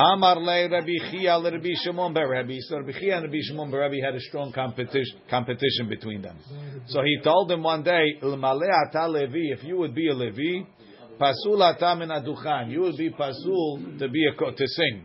Amar 0.00 0.38
le 0.38 0.68
Rabbi 0.68 0.96
Chia 1.10 1.36
le 1.38 1.50
Rabbi 1.50 1.74
Shimon 1.82 2.14
Rabbi. 2.14 2.56
So 2.60 2.76
Rabbi 2.76 2.92
Chia 2.92 3.16
and 3.16 3.24
Rabbi 3.24 3.38
Shimon 3.42 3.72
Rabbi 3.72 3.96
had 4.04 4.14
a 4.14 4.20
strong 4.20 4.52
competition, 4.52 5.18
competition 5.28 5.88
between 5.88 6.22
them. 6.22 6.36
So 6.86 7.02
he 7.02 7.18
told 7.24 7.50
him 7.50 7.64
one 7.64 7.82
day, 7.82 8.04
if 8.22 9.64
you 9.64 9.76
would 9.76 9.96
be 9.96 10.08
a 10.08 10.14
Levi, 10.14 10.64
pasul 11.20 11.60
ata 11.60 11.96
min 11.96 12.10
aduchan, 12.10 12.70
you 12.70 12.82
would 12.82 12.96
be 12.96 13.10
pasul 13.10 13.98
to 13.98 14.08
be 14.08 14.24
a, 14.24 14.52
to 14.52 14.66
sing. 14.68 15.04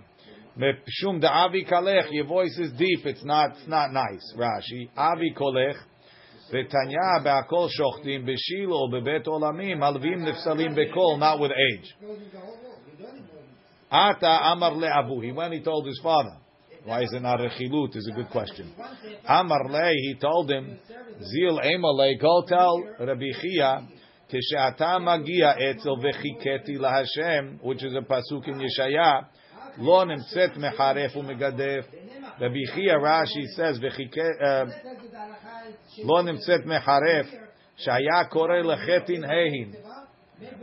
Mepshum 0.60 1.20
da 1.20 1.46
avi 1.46 1.66
kalech, 1.66 2.10
your 2.12 2.28
voice 2.28 2.56
is 2.60 2.72
deep, 2.78 3.04
it's 3.06 3.26
not, 3.26 3.58
it's 3.58 3.68
not 3.68 3.92
nice. 3.92 4.34
Rashi, 4.38 4.92
avi 4.96 5.34
kolech, 5.36 5.74
v'tanya 6.54 7.24
be'akol 7.24 7.68
shochtim, 7.68 8.30
b'shilo, 8.30 8.94
bebet 8.94 9.26
olamim, 9.26 9.80
alvim 9.80 10.24
nefsalim 10.24 10.78
bekol, 10.78 11.18
not 11.18 11.40
with 11.40 11.52
age. 11.52 11.96
Ata 13.93 14.53
amar 14.53 14.73
le'avu, 14.73 15.23
he 15.23 15.33
went, 15.33 15.55
he 15.55 15.61
told 15.61 15.87
his 15.87 16.01
father. 16.03 16.37
Why 16.85 17.03
is 17.03 17.13
it 17.13 17.21
not 17.21 17.41
a 17.41 17.49
chilut? 17.49 17.97
Is 17.97 18.09
a 18.11 18.15
good 18.15 18.31
question. 18.31 18.73
Amar 19.27 19.69
le, 19.69 19.91
he 19.93 20.15
told 20.21 20.51
him, 20.51 20.79
zil 21.23 21.59
emale, 21.59 22.21
go 22.21 22.45
tell 22.47 22.85
Rabbi 22.99 23.33
Chia, 23.41 23.83
כשאתה 24.29 24.99
מגיע 24.99 25.53
אצל 25.53 25.91
וחיקתי 25.91 26.79
להשם, 26.79 27.59
which 27.63 27.83
is 27.83 27.95
a 27.95 28.03
pasuk 28.03 28.47
in 28.47 28.61
Yeshaya, 28.61 29.25
Lo 29.81 30.05
nimtzet 30.05 30.57
mecharef 30.57 31.15
umegadef. 31.15 31.85
Rabbi 32.41 32.65
Chia 32.75 32.97
Rashi 32.99 33.47
says, 33.55 33.79
"V'chike 33.79 34.43
uh, 34.43 34.65
lo 35.99 36.23
nimtzet 36.25 36.67
mecharef 36.67 37.27
shaya 37.87 38.29
kore 38.29 38.63
lechetin 38.65 39.25
heihin." 39.25 39.75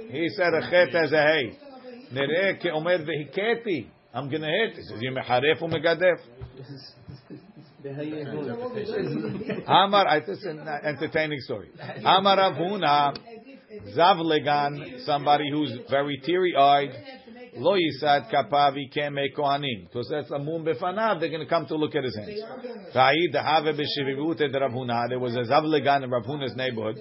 He 0.09 0.29
said 0.35 0.53
a 0.53 0.69
chet 0.69 0.95
as 0.95 1.11
a 1.13 1.21
hey. 1.21 1.57
Nere 2.12 2.58
keomer 2.62 2.98
v'hiketi. 3.06 3.86
I'm 4.12 4.28
going 4.28 4.42
to 4.42 4.48
hit. 4.48 4.76
He 4.76 4.82
says, 4.82 5.00
"You 5.00 5.12
mecharef 5.12 5.60
umegadef." 5.60 6.18
Amar, 9.66 10.06
I 10.06 10.20
this 10.20 10.44
an 10.44 10.68
entertaining 10.84 11.40
story. 11.40 11.68
Amar 12.04 12.36
Rav 12.36 12.54
Huna, 12.56 13.16
Zavlegan, 13.96 15.04
somebody 15.06 15.50
who's 15.50 15.78
very 15.88 16.20
teary-eyed. 16.26 16.90
Lo 17.56 17.76
yisad 17.76 18.30
kapavi 18.30 18.90
make 19.12 19.34
kohanim 19.34 19.84
because 19.84 20.08
that's 20.10 20.30
a 20.30 20.38
mum 20.38 20.64
befanav. 20.64 21.20
They're 21.20 21.30
going 21.30 21.40
to 21.40 21.46
come 21.46 21.66
to 21.66 21.76
look 21.76 21.94
at 21.94 22.04
his 22.04 22.16
hands. 22.16 22.40
There 22.92 23.12
was 25.18 25.36
a 25.36 25.44
Zavlegan 25.50 26.02
in 26.04 26.10
Rav 26.10 26.24
Huna's 26.24 26.54
neighborhood. 26.54 26.98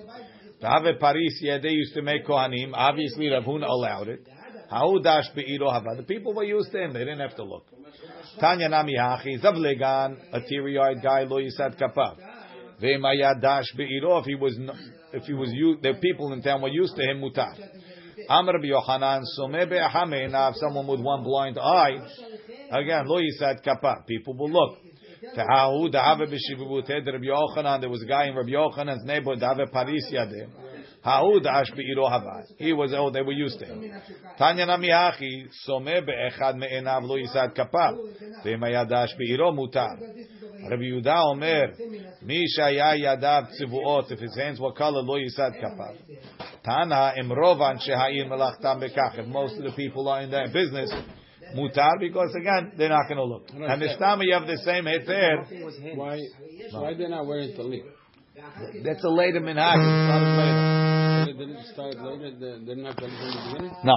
Dehave 0.62 1.00
Paris, 1.00 1.40
yeah, 1.42 1.58
they 1.58 1.70
used 1.70 1.94
to 1.94 2.02
make 2.02 2.26
kohanim. 2.26 2.72
Obviously, 2.74 3.30
Rav 3.30 3.44
Huna 3.44 3.68
allowed 3.68 4.08
it. 4.08 4.28
Haudash 4.72 5.34
be'iro 5.36 5.70
hava. 5.72 5.96
The 5.98 6.04
people 6.04 6.34
were 6.34 6.44
used 6.44 6.72
to 6.72 6.80
him. 6.84 6.94
They 6.94 7.00
didn't 7.00 7.20
have 7.20 7.36
to 7.38 7.44
look. 7.44 7.66
Tanya 8.40 8.70
nami 8.70 8.96
hachi 8.96 9.40
zavlegan, 9.42 10.18
a 10.32 10.42
teary-eyed 10.42 11.02
guy, 11.02 11.24
lo 11.24 11.38
yisad 11.38 11.76
kapav. 11.80 12.18
Ve'mayadash 12.82 13.76
be'iro, 13.76 14.20
if 14.20 14.26
he 14.26 14.36
was, 14.36 14.58
if 15.14 15.24
he 15.24 15.34
was, 15.34 15.50
the 15.82 15.94
people 16.02 16.32
in 16.34 16.42
town 16.42 16.62
were 16.62 16.70
used 16.70 16.96
to 16.96 17.02
him, 17.04 17.20
mutar. 17.22 17.56
Amr 18.30 18.60
Yochanan, 18.60 19.24
someh 19.38 19.68
be'achameinav, 19.68 20.54
someone 20.56 20.86
with 20.88 21.02
one 21.02 21.24
blind 21.24 21.58
eye, 21.58 21.98
again, 22.72 23.08
lo 23.08 23.20
yisad 23.20 23.62
kapav. 23.66 24.06
People 24.06 24.36
will 24.38 24.52
look. 24.52 24.78
There 25.36 25.46
was 25.46 25.94
a 28.02 28.06
guy 28.06 28.28
in 28.28 28.36
Rabbi 28.36 28.52
Yochanan's 28.52 29.04
neighborhood, 29.04 29.42
da'ave 29.42 29.72
Paris 29.72 30.10
yadeh. 30.14 30.48
Haud 31.02 31.46
ash 31.46 31.72
be'iro 31.72 32.06
havad. 32.08 32.46
He 32.58 32.74
was 32.74 32.94
oh 32.94 33.10
they 33.10 33.22
were 33.22 33.32
used 33.32 33.60
to 33.60 33.66
him. 33.66 33.92
Tanya 34.38 34.66
namihachi 34.66 35.48
someh 35.68 36.06
be'echad 36.06 36.58
me'enav 36.58 37.04
lo 37.04 37.16
yisad 37.16 37.56
kapav. 37.56 37.98
Ve'mayadash 38.44 39.18
be'iro 39.18 39.52
mutar. 39.52 39.98
Rabbi 40.70 40.84
Yehuda 40.84 41.32
Omer, 41.32 41.74
Mi 42.22 42.46
shaya 42.58 42.94
yadav 43.00 43.48
tzivuot, 43.60 44.12
if 44.12 44.20
his 44.20 44.36
hands 44.36 44.60
were 44.60 44.74
colored, 44.74 45.06
lo 45.06 45.18
yisad 45.18 45.54
kapav. 45.64 45.96
Tana 46.66 47.14
imrovan 47.18 47.80
sheha'ir 47.80 48.28
melachtam 48.28 48.82
bekach. 48.82 49.20
If 49.20 49.28
most 49.28 49.58
of 49.58 49.64
the 49.64 49.72
people 49.72 50.10
are 50.10 50.22
in 50.22 50.32
their 50.32 50.48
business, 50.48 50.94
mutar, 51.56 51.98
because 52.00 52.36
again, 52.36 52.74
they're 52.78 52.90
not 52.90 53.08
going 53.08 53.18
to 53.18 53.24
look. 53.24 53.48
And 53.54 53.82
this 53.82 53.98
time 53.98 54.22
you 54.22 54.34
have 54.34 54.48
the 54.48 54.58
same 54.58 54.84
heter. 54.84 55.96
Why, 55.96 56.20
why 56.72 56.94
they're 56.94 57.08
not 57.08 57.26
wearing 57.26 57.56
talit? 57.56 57.84
That's 58.84 59.04
a 59.04 59.10
later 59.10 59.40
minhag. 59.40 60.79
Start 61.74 61.98
later. 61.98 62.32
They 62.32 62.66
didn't 62.66 62.86
have 62.86 62.96
talit 62.96 63.18
from 63.20 63.32
the 63.32 63.42
beginning. 63.54 63.76
No. 63.84 63.96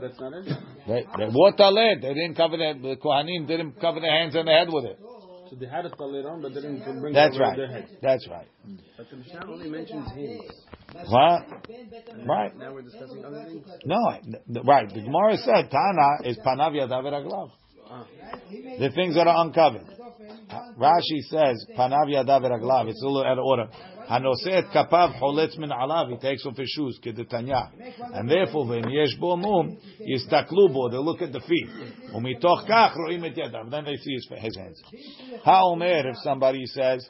That's 0.00 0.20
not 0.20 0.32
it. 0.34 0.44
They, 0.86 1.06
they 1.18 1.28
wore 1.32 1.52
talit. 1.52 2.02
They 2.02 2.14
didn't 2.14 2.34
cover 2.34 2.56
their, 2.56 2.74
the 2.74 2.96
Kohanim 2.96 3.46
didn't 3.46 3.80
cover 3.80 4.00
their 4.00 4.10
hands 4.10 4.34
and 4.34 4.46
their 4.48 4.58
head 4.58 4.68
with 4.70 4.84
it. 4.84 4.98
So 5.50 5.56
they 5.60 5.66
had 5.66 5.84
a 5.84 5.90
talit 5.90 6.24
on, 6.24 6.40
but 6.40 6.54
they 6.54 6.62
didn't 6.62 7.00
bring 7.00 7.12
That's 7.12 7.36
it 7.36 7.40
right. 7.40 7.56
their 7.56 7.66
head. 7.68 7.88
That's 8.00 8.26
right. 8.28 8.48
But 8.96 9.10
the 9.10 9.16
Mishnah 9.16 9.46
only 9.50 9.68
mentions 9.68 10.08
hands. 10.08 10.50
What? 11.08 11.42
Right. 12.26 12.56
Now 12.56 12.72
we're 12.72 12.82
discussing 12.82 13.24
other 13.24 13.44
things. 13.44 13.66
No, 13.84 13.98
right. 14.64 14.88
The 14.88 15.00
Gemara 15.00 15.36
said 15.38 15.70
Tana 15.70 16.28
is 16.30 16.38
panav 16.38 16.72
yadav 16.72 17.04
eraglav. 17.04 17.50
Ah. 17.88 18.06
The 18.50 18.90
things 18.94 19.14
that 19.14 19.26
are 19.26 19.44
uncovered. 19.44 19.86
Rashi 20.78 21.20
says 21.28 21.66
panav 21.78 22.08
yadav 22.08 22.42
eraglav. 22.42 22.88
It's 22.88 23.02
a 23.02 23.06
little 23.06 23.24
out 23.24 23.38
of 23.38 23.44
order. 23.44 23.68
Hanoset 24.10 24.72
kapav 24.72 25.20
choletz 25.20 25.58
min 25.58 25.70
alav. 25.70 26.10
He 26.10 26.16
takes 26.16 26.44
off 26.46 26.56
his 26.56 26.68
shoes. 26.68 26.98
Kedetanya. 27.04 27.70
And 28.14 28.30
therefore, 28.30 28.66
when 28.66 28.90
yesh 28.90 29.16
bo 29.20 29.36
mum, 29.36 29.76
yistaklu 30.00 30.72
bo. 30.72 30.88
They 30.88 30.98
look 30.98 31.22
at 31.22 31.32
the 31.32 31.40
feet. 31.40 31.68
Umitoch 32.14 32.68
kach 32.68 32.96
roim 32.96 33.24
et 33.24 33.36
yadav. 33.36 33.70
Then 33.70 33.84
they 33.84 33.96
see 33.96 34.14
his, 34.14 34.28
his 34.36 34.56
hands. 34.56 34.82
Haomer, 35.46 36.10
if 36.10 36.16
somebody 36.22 36.66
says, 36.66 37.06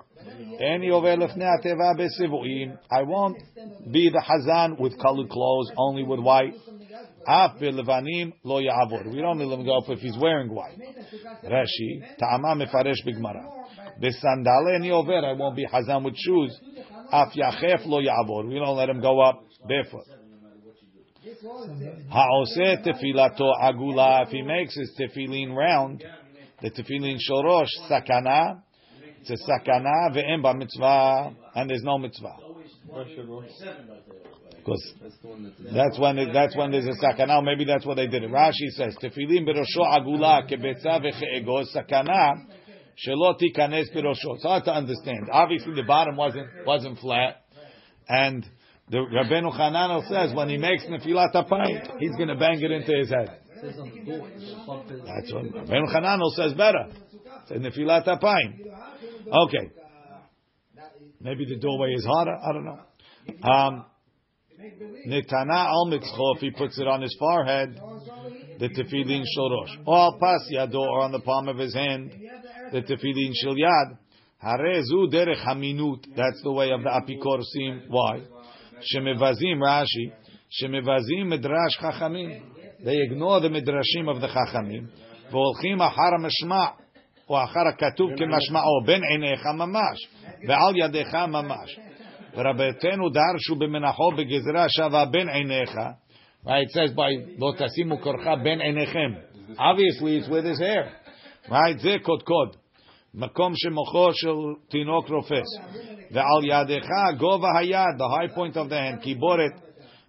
Eni 0.60 0.90
over 0.90 1.16
lefnei 1.16 1.48
ateva 1.58 1.94
besivuim. 1.98 2.78
I 2.90 3.02
won't 3.02 3.38
be 3.90 4.10
the 4.10 4.22
hazan 4.22 4.78
with 4.78 4.98
colored 5.00 5.28
clothes, 5.30 5.72
only 5.76 6.02
with 6.02 6.20
white. 6.20 6.54
Af 7.26 7.58
belevanim 7.60 8.32
lo 8.44 8.60
ya'avor. 8.60 9.12
We 9.12 9.20
don't 9.20 9.38
let 9.38 9.58
him 9.58 9.64
go 9.64 9.82
if 9.88 9.98
he's 10.00 10.16
wearing 10.18 10.52
white. 10.52 10.78
Rashi, 11.44 12.02
ta'ama 12.18 12.54
mefaresh 12.56 13.04
bigmara. 13.06 13.61
Besandale 14.02 14.76
eni 14.76 14.90
over. 14.90 15.24
I 15.24 15.32
won't 15.32 15.54
be 15.54 15.64
hazan 15.64 16.04
with 16.04 16.16
shoes. 16.16 16.58
Af 17.12 17.32
lo 17.86 18.00
ya'avor. 18.00 18.48
We 18.48 18.54
don't 18.54 18.76
let 18.76 18.88
him 18.88 19.00
go 19.00 19.20
up 19.20 19.44
barefoot. 19.68 20.06
Ha'oseh 22.10 22.84
tefilato 22.84 23.52
agula. 23.62 24.26
If 24.26 24.30
he 24.30 24.42
makes 24.42 24.74
his 24.74 24.92
tefillin 24.98 25.54
round, 25.54 26.02
the 26.60 26.70
tefillin 26.70 27.18
shorosh 27.30 27.68
sakana. 27.88 28.62
It's 29.20 29.30
a 29.30 29.34
sakana 29.34 30.10
ve'em 30.16 30.42
ba 30.42 30.52
mitzvah, 30.52 31.32
and 31.54 31.70
there's 31.70 31.84
no 31.84 31.96
mitzvah. 31.96 32.38
Because 34.58 34.94
that's 35.72 35.98
when 35.98 36.18
it, 36.18 36.32
that's 36.32 36.56
when 36.56 36.72
there's 36.72 36.86
a 36.86 37.04
sakana. 37.04 37.42
Maybe 37.44 37.64
that's 37.64 37.86
what 37.86 37.94
they 37.94 38.08
did. 38.08 38.24
Rashi 38.24 38.68
says 38.70 38.96
tefillin 39.00 39.46
berosho 39.46 39.84
agula 39.86 40.50
kebetza 40.50 41.00
vecheego 41.00 41.64
sakana 41.72 42.46
berosho. 43.94 44.34
It's 44.34 44.42
hard 44.42 44.64
to 44.64 44.72
understand. 44.72 45.28
Obviously, 45.30 45.74
the 45.74 45.84
bottom 45.84 46.16
wasn't 46.16 46.48
wasn't 46.66 46.98
flat, 46.98 47.44
and 48.08 48.46
the 48.90 48.98
Rabbeinu 48.98 49.52
Hananel 49.58 50.08
says 50.08 50.34
when 50.34 50.48
he 50.48 50.58
makes 50.58 50.84
nefilat 50.84 51.34
apayim, 51.34 51.98
he's 51.98 52.14
going 52.16 52.28
to 52.28 52.36
bang 52.36 52.60
it 52.62 52.70
into 52.70 52.96
his 52.96 53.10
head. 53.10 53.38
That's 53.62 53.78
what 55.32 55.44
Rabbeinu 55.44 55.94
Hananel 55.94 56.30
says 56.34 56.52
better. 56.54 56.88
Says 57.48 57.58
nefilat 57.58 58.06
apayim. 58.06 58.60
Okay. 59.26 59.70
Maybe 61.20 61.44
the 61.46 61.56
doorway 61.56 61.92
is 61.92 62.04
harder. 62.04 62.34
I 62.34 62.52
don't 62.52 62.64
know. 62.64 62.80
Um, 63.48 63.84
Netana 65.06 65.66
al 65.66 65.86
mitzcho, 65.86 66.36
if 66.36 66.40
he 66.40 66.50
puts 66.50 66.78
it 66.78 66.86
on 66.86 67.02
his 67.02 67.14
forehead, 67.18 67.80
the 68.58 68.68
tefillin 68.68 69.22
shorosh. 69.36 69.86
Or 69.86 69.96
al 69.96 70.18
pas 70.18 70.48
yado, 70.52 70.80
or 70.80 71.00
on 71.00 71.12
the 71.12 71.20
palm 71.20 71.48
of 71.48 71.58
his 71.58 71.74
hand, 71.74 72.12
the 72.71 72.81
tefillin 72.81 73.31
shel 73.33 73.55
yad. 73.55 73.97
Harezu 74.43 75.11
derech 75.11 75.43
haminut. 75.45 76.05
That's 76.15 76.41
the 76.43 76.51
way 76.51 76.71
of 76.71 76.81
the 76.83 76.89
apikorsim. 76.89 77.89
Why? 77.89 78.21
Shemevazim 78.93 79.59
Rashi. 79.59 80.11
Shemevazim 80.61 81.27
midrash 81.27 81.77
chachamim. 81.81 82.41
They 82.83 82.97
ignore 83.01 83.41
the 83.41 83.49
midrashim 83.49 84.09
of 84.09 84.21
the 84.21 84.27
chachamim. 84.27 84.87
והולכים 85.31 85.81
אחר 85.81 86.13
המשמע, 86.19 86.65
או 87.29 87.43
אחר 87.43 87.59
הכתוב 87.69 88.09
כמשמעו, 88.09 88.81
בין 88.85 89.01
עיניך 89.03 89.41
ממש, 89.57 90.07
ועל 90.47 90.77
ידיך 90.77 91.15
ממש. 91.15 91.79
ורבותינו 92.33 93.09
דרשו 93.09 93.55
במנחו 93.59 94.11
בגזרה 94.17 94.65
שווה 94.69 95.05
בין 95.05 95.29
עיניך. 95.29 95.75
Right, 96.45 96.63
it 96.63 96.71
says 96.71 96.95
by 96.95 97.39
לא 97.39 97.53
תשימו 97.57 98.01
כורחה 98.01 98.35
בין 98.35 98.61
עיניכם. 98.61 99.13
Obviously 99.57 100.17
it's 100.17 100.29
with 100.29 100.45
his 100.45 100.59
hair. 100.59 100.85
Right, 101.49 101.77
זה 101.77 101.95
קודקוד. 102.01 102.55
מקום 103.13 103.53
שמוחו 103.55 104.13
של 104.13 104.35
תינוק 104.69 105.09
רופס. 105.09 105.47
ועל 106.11 106.43
ידיך 106.43 106.85
גובה 107.17 107.47
היד, 107.59 107.95
the 107.97 108.07
high 108.07 108.35
point 108.35 108.53
of 108.53 108.69
the 108.69 108.75
hand, 108.75 109.03
קיבורת, 109.03 109.51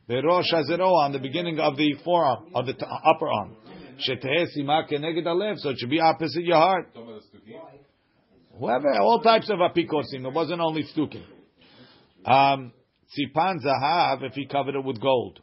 בראש 0.08 0.54
הזרוע, 0.54 1.06
on 1.06 1.12
the 1.12 1.18
beginning 1.18 1.58
of 1.58 1.76
the 1.76 1.94
forearm, 2.04 2.54
of 2.54 2.66
the 2.66 2.86
upper 3.04 3.28
arm. 3.28 3.54
שתהא 3.98 4.46
סימה 4.54 4.82
כנגד 4.88 5.26
הלב, 5.26 5.56
so 5.56 5.70
it 5.70 5.78
should 5.78 5.90
be 5.90 6.00
opposite 6.00 6.44
your 6.44 6.56
heart. 6.56 6.96
Whoever, 8.58 8.88
all 9.00 9.20
types 9.22 9.50
of 9.50 9.58
apikosim, 9.58 10.26
it 10.26 10.34
wasn't 10.34 10.60
only 10.60 10.82
stukim. 10.82 11.22
Um, 12.24 12.72
Tzipan 13.08 13.56
zahav, 13.64 14.22
if 14.22 14.34
he 14.34 14.46
covered 14.46 14.74
it 14.74 14.84
with 14.84 15.00
gold. 15.00 15.40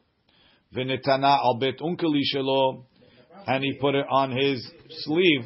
V'netana 0.75 1.37
al 1.37 1.57
bet 1.59 1.79
unkeli 1.79 2.21
shelo, 2.33 2.85
and 3.47 3.63
he 3.63 3.77
put 3.79 3.95
it 3.95 4.05
on 4.09 4.31
his 4.31 4.69
sleeve. 4.89 5.45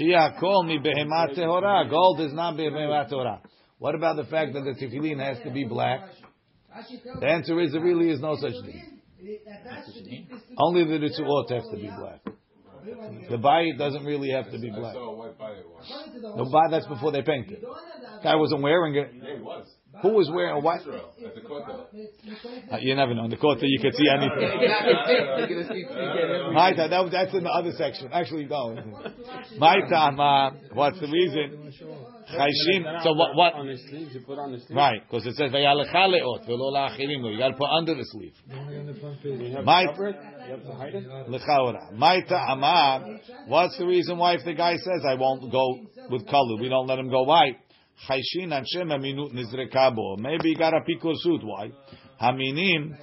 Shia 0.00 0.38
kol 0.38 0.64
mi 0.64 0.78
behemat 0.78 1.36
tehora. 1.36 1.88
Gold 1.90 2.20
is 2.20 2.32
not 2.32 2.56
behemat 2.56 3.10
tehora. 3.10 3.40
What 3.78 3.94
about 3.94 4.16
the 4.16 4.24
fact 4.24 4.52
that 4.54 4.62
the 4.62 4.74
tefillin 4.74 5.18
has 5.18 5.38
to 5.44 5.50
be 5.50 5.64
black? 5.64 6.00
The 7.20 7.26
answer 7.26 7.60
is 7.60 7.72
there 7.72 7.82
really 7.82 8.10
is 8.10 8.20
no 8.20 8.36
such 8.36 8.52
thing. 8.64 9.00
Only 10.58 10.84
the 10.84 10.98
ritzuot 10.98 11.50
have 11.50 11.62
to 11.70 11.76
be 11.76 11.90
black. 11.98 12.20
The 13.30 13.36
bayit 13.36 13.78
doesn't 13.78 14.04
really 14.04 14.30
have 14.30 14.50
to 14.50 14.58
be 14.58 14.70
black. 14.70 14.94
a 14.94 16.44
bayit. 16.44 16.70
That's 16.70 16.86
before 16.86 17.12
they 17.12 17.22
paint 17.22 17.50
it. 17.50 17.62
Guy 18.22 18.34
wasn't 18.34 18.62
wearing 18.62 18.96
it. 18.96 19.10
Yeah, 19.14 19.36
he 19.36 19.42
was. 19.42 19.66
Who 20.00 20.08
was 20.08 20.30
wearing 20.34 20.56
a 20.56 20.60
white? 20.60 20.80
Israel, 20.80 21.12
at 21.24 21.34
the 21.34 21.40
Kotel. 21.42 21.86
Uh, 22.72 22.78
you 22.80 22.94
never 22.94 23.14
know. 23.14 23.24
In 23.24 23.30
the 23.30 23.36
Kotel 23.36 23.64
you 23.64 23.78
could 23.80 23.94
see 23.94 24.08
anything. 24.08 24.40
They're 24.40 25.46
gonna 25.48 25.68
see 25.68 25.84
everything. 25.84 26.54
My 26.54 26.72
time, 26.72 26.90
that, 26.90 27.08
that's 27.12 27.34
in 27.34 27.44
the 27.44 27.50
other 27.50 27.72
section. 27.76 28.08
Actually, 28.10 28.46
no. 28.46 28.74
My 29.58 29.80
time, 29.90 30.18
uh, 30.18 30.50
what's 30.72 30.98
the 30.98 31.08
reason? 31.08 31.72
Chayshin. 32.32 33.02
So 33.02 33.12
what? 33.12 33.36
What? 33.36 33.54
On 33.54 33.68
his 33.68 33.82
sleeves, 33.90 34.14
you 34.14 34.20
put 34.20 34.38
on 34.38 34.52
his 34.52 34.62
sleeves. 34.62 34.76
Right, 34.76 35.02
because 35.06 35.26
it 35.26 35.34
says 35.36 35.50
vayalecha 35.52 35.94
leot 35.94 36.46
velo 36.46 36.72
la'achirim. 36.72 37.30
You 37.30 37.38
got 37.38 37.48
to 37.48 37.56
put 37.56 37.68
under 37.68 37.94
the 37.94 38.04
sleeve. 38.06 38.34
You 39.24 39.56
have 39.56 39.64
My- 39.64 39.82
to 39.84 39.88
cover 39.92 40.08
it? 40.08 40.16
You 40.46 40.50
have 40.52 40.62
to 40.64 40.72
hide 40.72 40.94
it? 40.94 41.06
Lechaora. 41.28 41.92
My 41.92 42.20
ta'amah. 42.22 43.18
What's 43.46 43.76
the 43.78 43.86
reason 43.86 44.16
why 44.18 44.34
if 44.34 44.44
the 44.44 44.54
guy 44.54 44.76
says 44.76 45.04
I 45.06 45.14
won't 45.14 45.52
go 45.52 45.80
with 46.10 46.26
color, 46.28 46.56
we 46.60 46.68
don't 46.68 46.86
let 46.86 46.98
him 46.98 47.10
go 47.10 47.22
white? 47.24 47.56
Chayshin 48.08 48.48
anshem 48.50 48.88
minut 49.00 49.32
nizrekabo. 49.32 50.18
Maybe 50.18 50.50
he 50.50 50.54
got 50.54 50.74
a 50.74 50.80
pikur 50.80 51.14
suit. 51.16 51.42
Why? 51.44 51.70
Haminim. 52.20 52.96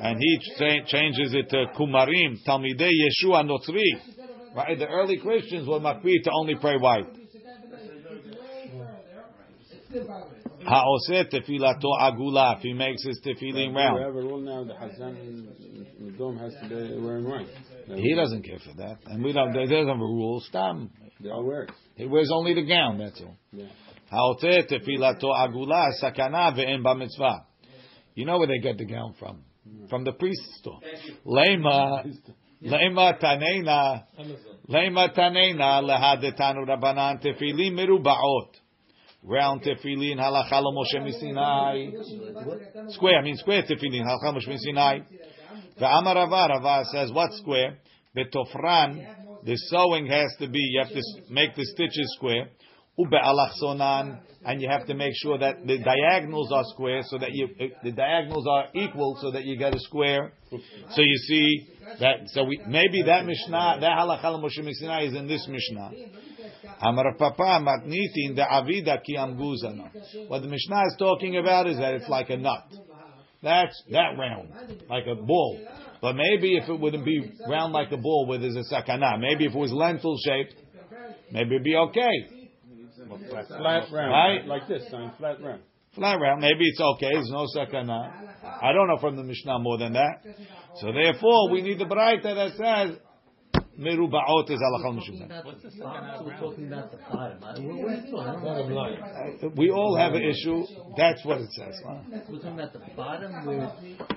And 0.00 0.18
he 0.18 0.38
cha- 0.58 0.84
changes 0.86 1.34
it 1.34 1.48
to 1.50 1.66
kumarim. 1.78 2.36
Talmidei 2.46 2.90
Yeshua 2.90 3.44
Notzri. 3.46 4.54
Right? 4.54 4.78
The 4.78 4.86
early 4.86 5.18
Christians 5.18 5.66
were 5.68 5.80
makbid 5.80 6.22
to 6.24 6.30
only 6.32 6.54
pray 6.56 6.76
white. 6.76 7.06
Ha'oseh 10.66 11.30
tefilato 11.30 11.90
agula. 12.00 12.56
If 12.56 12.62
he 12.62 12.72
makes 12.72 13.04
his 13.04 13.20
tefillin 13.24 13.70
We 13.70 13.74
round. 13.76 14.02
have 14.02 14.14
a 14.14 14.18
rule 14.18 14.40
now, 14.40 14.64
the 14.64 14.72
Hazan, 14.72 15.46
the 16.00 16.10
dome 16.12 16.38
has 16.38 16.54
to 16.62 16.68
be 16.68 17.00
wearing 17.04 17.28
white. 17.28 17.46
He 17.94 18.14
doesn't 18.14 18.42
care 18.42 18.58
for 18.58 18.74
that. 18.78 18.98
And 19.06 19.22
we 19.22 19.32
don't, 19.32 19.52
there 19.52 19.66
doesn't 19.66 19.88
have 19.88 19.96
a 19.96 20.00
rule. 20.00 20.40
Stam. 20.40 20.90
They 21.20 21.30
all 21.30 21.44
wear 21.44 21.64
it. 21.64 21.72
He 21.96 22.06
wears 22.06 22.30
only 22.32 22.54
the 22.54 22.62
gown, 22.66 22.98
that's 22.98 23.20
all. 23.20 23.36
Yeah. 23.52 23.66
Tefilato 24.10 25.32
agula 25.34 25.90
sakana 26.02 26.52
ve'en. 26.56 26.82
You 28.14 28.24
know 28.26 28.38
where 28.38 28.46
they 28.46 28.58
get 28.58 28.78
the 28.78 28.84
gown 28.84 29.14
from? 29.18 29.44
From 29.88 30.04
the 30.04 30.12
priest's 30.12 30.58
store. 30.58 30.80
Lema, 31.26 32.04
lema 32.62 33.18
tanena, 33.20 34.04
lema 34.68 35.08
tanena 35.16 35.80
lehadetanu 35.82 36.66
rabanan 36.66 37.20
merubaot. 37.22 38.60
Round 39.26 39.62
tefillin 39.62 40.18
halacha 40.18 40.60
lo 40.60 40.72
Moshe. 40.72 41.00
Square, 42.92 43.18
I 43.18 43.22
mean 43.22 43.36
square 43.36 43.62
tefillin 43.62 44.04
halacha 44.04 44.34
Moshe 44.34 44.48
Rava, 45.80 46.48
Rava 46.48 46.84
says 46.92 47.10
what 47.10 47.32
square? 47.32 47.78
Betofran, 48.16 49.04
the 49.44 49.56
sewing 49.56 50.06
has 50.06 50.34
to 50.38 50.46
be, 50.48 50.58
you 50.58 50.80
have 50.82 50.92
to 50.92 51.02
make 51.30 51.54
the 51.56 51.64
stitches 51.64 52.14
square. 52.16 52.48
And 52.96 54.60
you 54.60 54.68
have 54.68 54.86
to 54.86 54.94
make 54.94 55.14
sure 55.16 55.38
that 55.38 55.66
the 55.66 55.78
diagonals 55.78 56.52
are 56.52 56.64
square, 56.74 57.00
so 57.04 57.18
that 57.18 57.32
you 57.32 57.48
the 57.82 57.92
diagonals 57.92 58.46
are 58.46 58.66
equal, 58.74 59.16
so 59.20 59.30
that 59.30 59.44
you 59.44 59.56
get 59.56 59.74
a 59.74 59.80
square. 59.80 60.32
So 60.50 61.02
you 61.02 61.16
see 61.26 61.68
that. 61.98 62.28
So 62.28 62.44
we, 62.44 62.60
maybe 62.68 63.02
that 63.06 63.24
mishnah, 63.24 63.78
that 63.80 63.90
halacha 63.98 64.24
al 64.24 64.40
Moshe 64.40 64.72
Sinai 64.74 65.06
is 65.06 65.14
in 65.14 65.26
this 65.26 65.48
mishnah. 65.48 65.92
Amar 66.82 67.14
Papa 67.16 67.60
matnitin 67.62 68.36
the 68.36 68.42
avida 68.42 69.02
ki 69.02 69.16
amguzana. 69.16 69.90
What 70.28 70.42
the 70.42 70.48
mishnah 70.48 70.82
is 70.88 70.96
talking 70.98 71.38
about 71.38 71.66
is 71.66 71.78
that 71.78 71.94
it's 71.94 72.08
like 72.08 72.28
a 72.30 72.36
nut. 72.36 72.66
That's 73.42 73.82
that 73.92 74.16
round, 74.18 74.50
like 74.88 75.04
a 75.06 75.14
ball. 75.14 75.58
But 76.00 76.16
maybe 76.16 76.56
if 76.56 76.68
it 76.68 76.78
wouldn't 76.78 77.04
be 77.04 77.32
round 77.48 77.72
like 77.72 77.92
a 77.92 77.96
ball 77.96 78.26
where 78.26 78.38
there's 78.38 78.56
a 78.56 78.74
sakana, 78.74 79.18
maybe 79.18 79.46
if 79.46 79.54
it 79.54 79.58
was 79.58 79.72
lentil 79.72 80.16
shaped, 80.24 80.54
maybe 81.30 81.54
it'd 81.54 81.64
be 81.64 81.76
okay. 81.76 82.33
Flat 83.08 83.92
round. 83.92 84.10
Right? 84.10 84.46
Like 84.46 84.68
this, 84.68 84.82
sign 84.90 85.12
flat 85.18 85.40
round. 85.42 85.62
Flat 85.94 86.14
round, 86.14 86.40
maybe 86.40 86.64
it's 86.64 86.80
okay. 86.80 87.10
There's 87.12 87.30
no 87.30 87.46
sakana. 87.56 88.10
I 88.62 88.72
don't 88.72 88.88
know 88.88 88.98
from 89.00 89.16
the 89.16 89.22
Mishnah 89.22 89.58
more 89.60 89.78
than 89.78 89.92
that. 89.92 90.24
So 90.80 90.92
therefore, 90.92 91.50
we 91.50 91.62
need 91.62 91.78
the 91.78 91.84
Braita 91.84 92.22
that 92.22 92.52
says 92.56 92.98
merubaot 93.79 94.49
is 94.49 94.59
alachal 94.59 94.93
mishum. 94.97 95.45
What's 95.45 95.63
the 95.63 95.71
second 95.71 96.25
We're 96.25 96.37
talking 96.37 96.67
about 96.67 96.91
the 96.91 96.97
bottom. 96.97 97.37
I- 97.43 97.59
We're, 97.59 97.85
we're 97.85 98.01
still, 98.05 98.19
I 98.19 99.47
We 99.55 99.71
all 99.71 99.95
have 99.97 100.13
an 100.13 100.23
issue. 100.23 100.63
That's 100.97 101.23
what 101.25 101.39
it 101.39 101.49
says. 101.57 101.75
huh? 101.85 101.95
We're 102.29 102.37
talking 102.37 102.53
about 102.59 102.73
the 102.73 102.81
bottom 102.95 103.31
where 103.45 103.71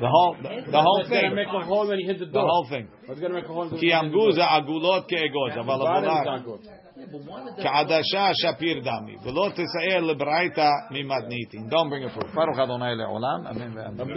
The 0.05 0.09
whole, 0.09 0.37
the, 0.43 0.71
the 0.71 0.83
whole 0.83 1.01
It's 1.01 1.11
gonna 1.11 1.21
thing. 1.29 1.35
make 1.37 1.47
a 1.49 1.65
hole 1.65 1.87
when 1.89 1.99
you 2.01 2.07
hit 2.09 2.19
the 2.19 2.27
The 2.27 2.33
door. 2.33 2.47
whole 2.49 2.67
thing. 2.69 2.89
It's 3.09 3.21
gonna 3.21 3.35
make 3.35 3.45
a 3.45 3.49
hole. 3.49 3.67
when 3.71 3.75
you 3.75 3.79
Ki 3.81 3.91
hit 3.91 4.03
the 4.03 4.09
door. 4.11 4.31
amguza 4.33 4.45
agulot 4.59 5.03
ke'egos. 5.09 5.55
The 5.55 5.61
אבל 5.61 5.79
bottom 5.79 6.05
is 6.05 6.11
הבולק 6.11 6.27
not 6.27 6.45
good. 6.45 6.61
yeah, 6.67 7.07
but 7.13 7.23
one 7.31 7.49
of 7.49 7.57
the 7.57 7.63
כעדשה 7.63 8.31
שפיר 8.35 8.81
דמי. 8.85 9.17
ולא 9.23 9.49
תסער 9.55 10.01
לברייתא 10.01 10.69
ממתניתין. 10.91 11.69
Don't 11.71 11.89
bring 11.91 12.05
a 12.05 12.11
proof. 12.19 12.35
ברוך 12.35 12.59
אדוני 12.59 12.95
לעולם. 12.97 13.47
אמן 13.51 13.79
ואמן. 13.79 14.15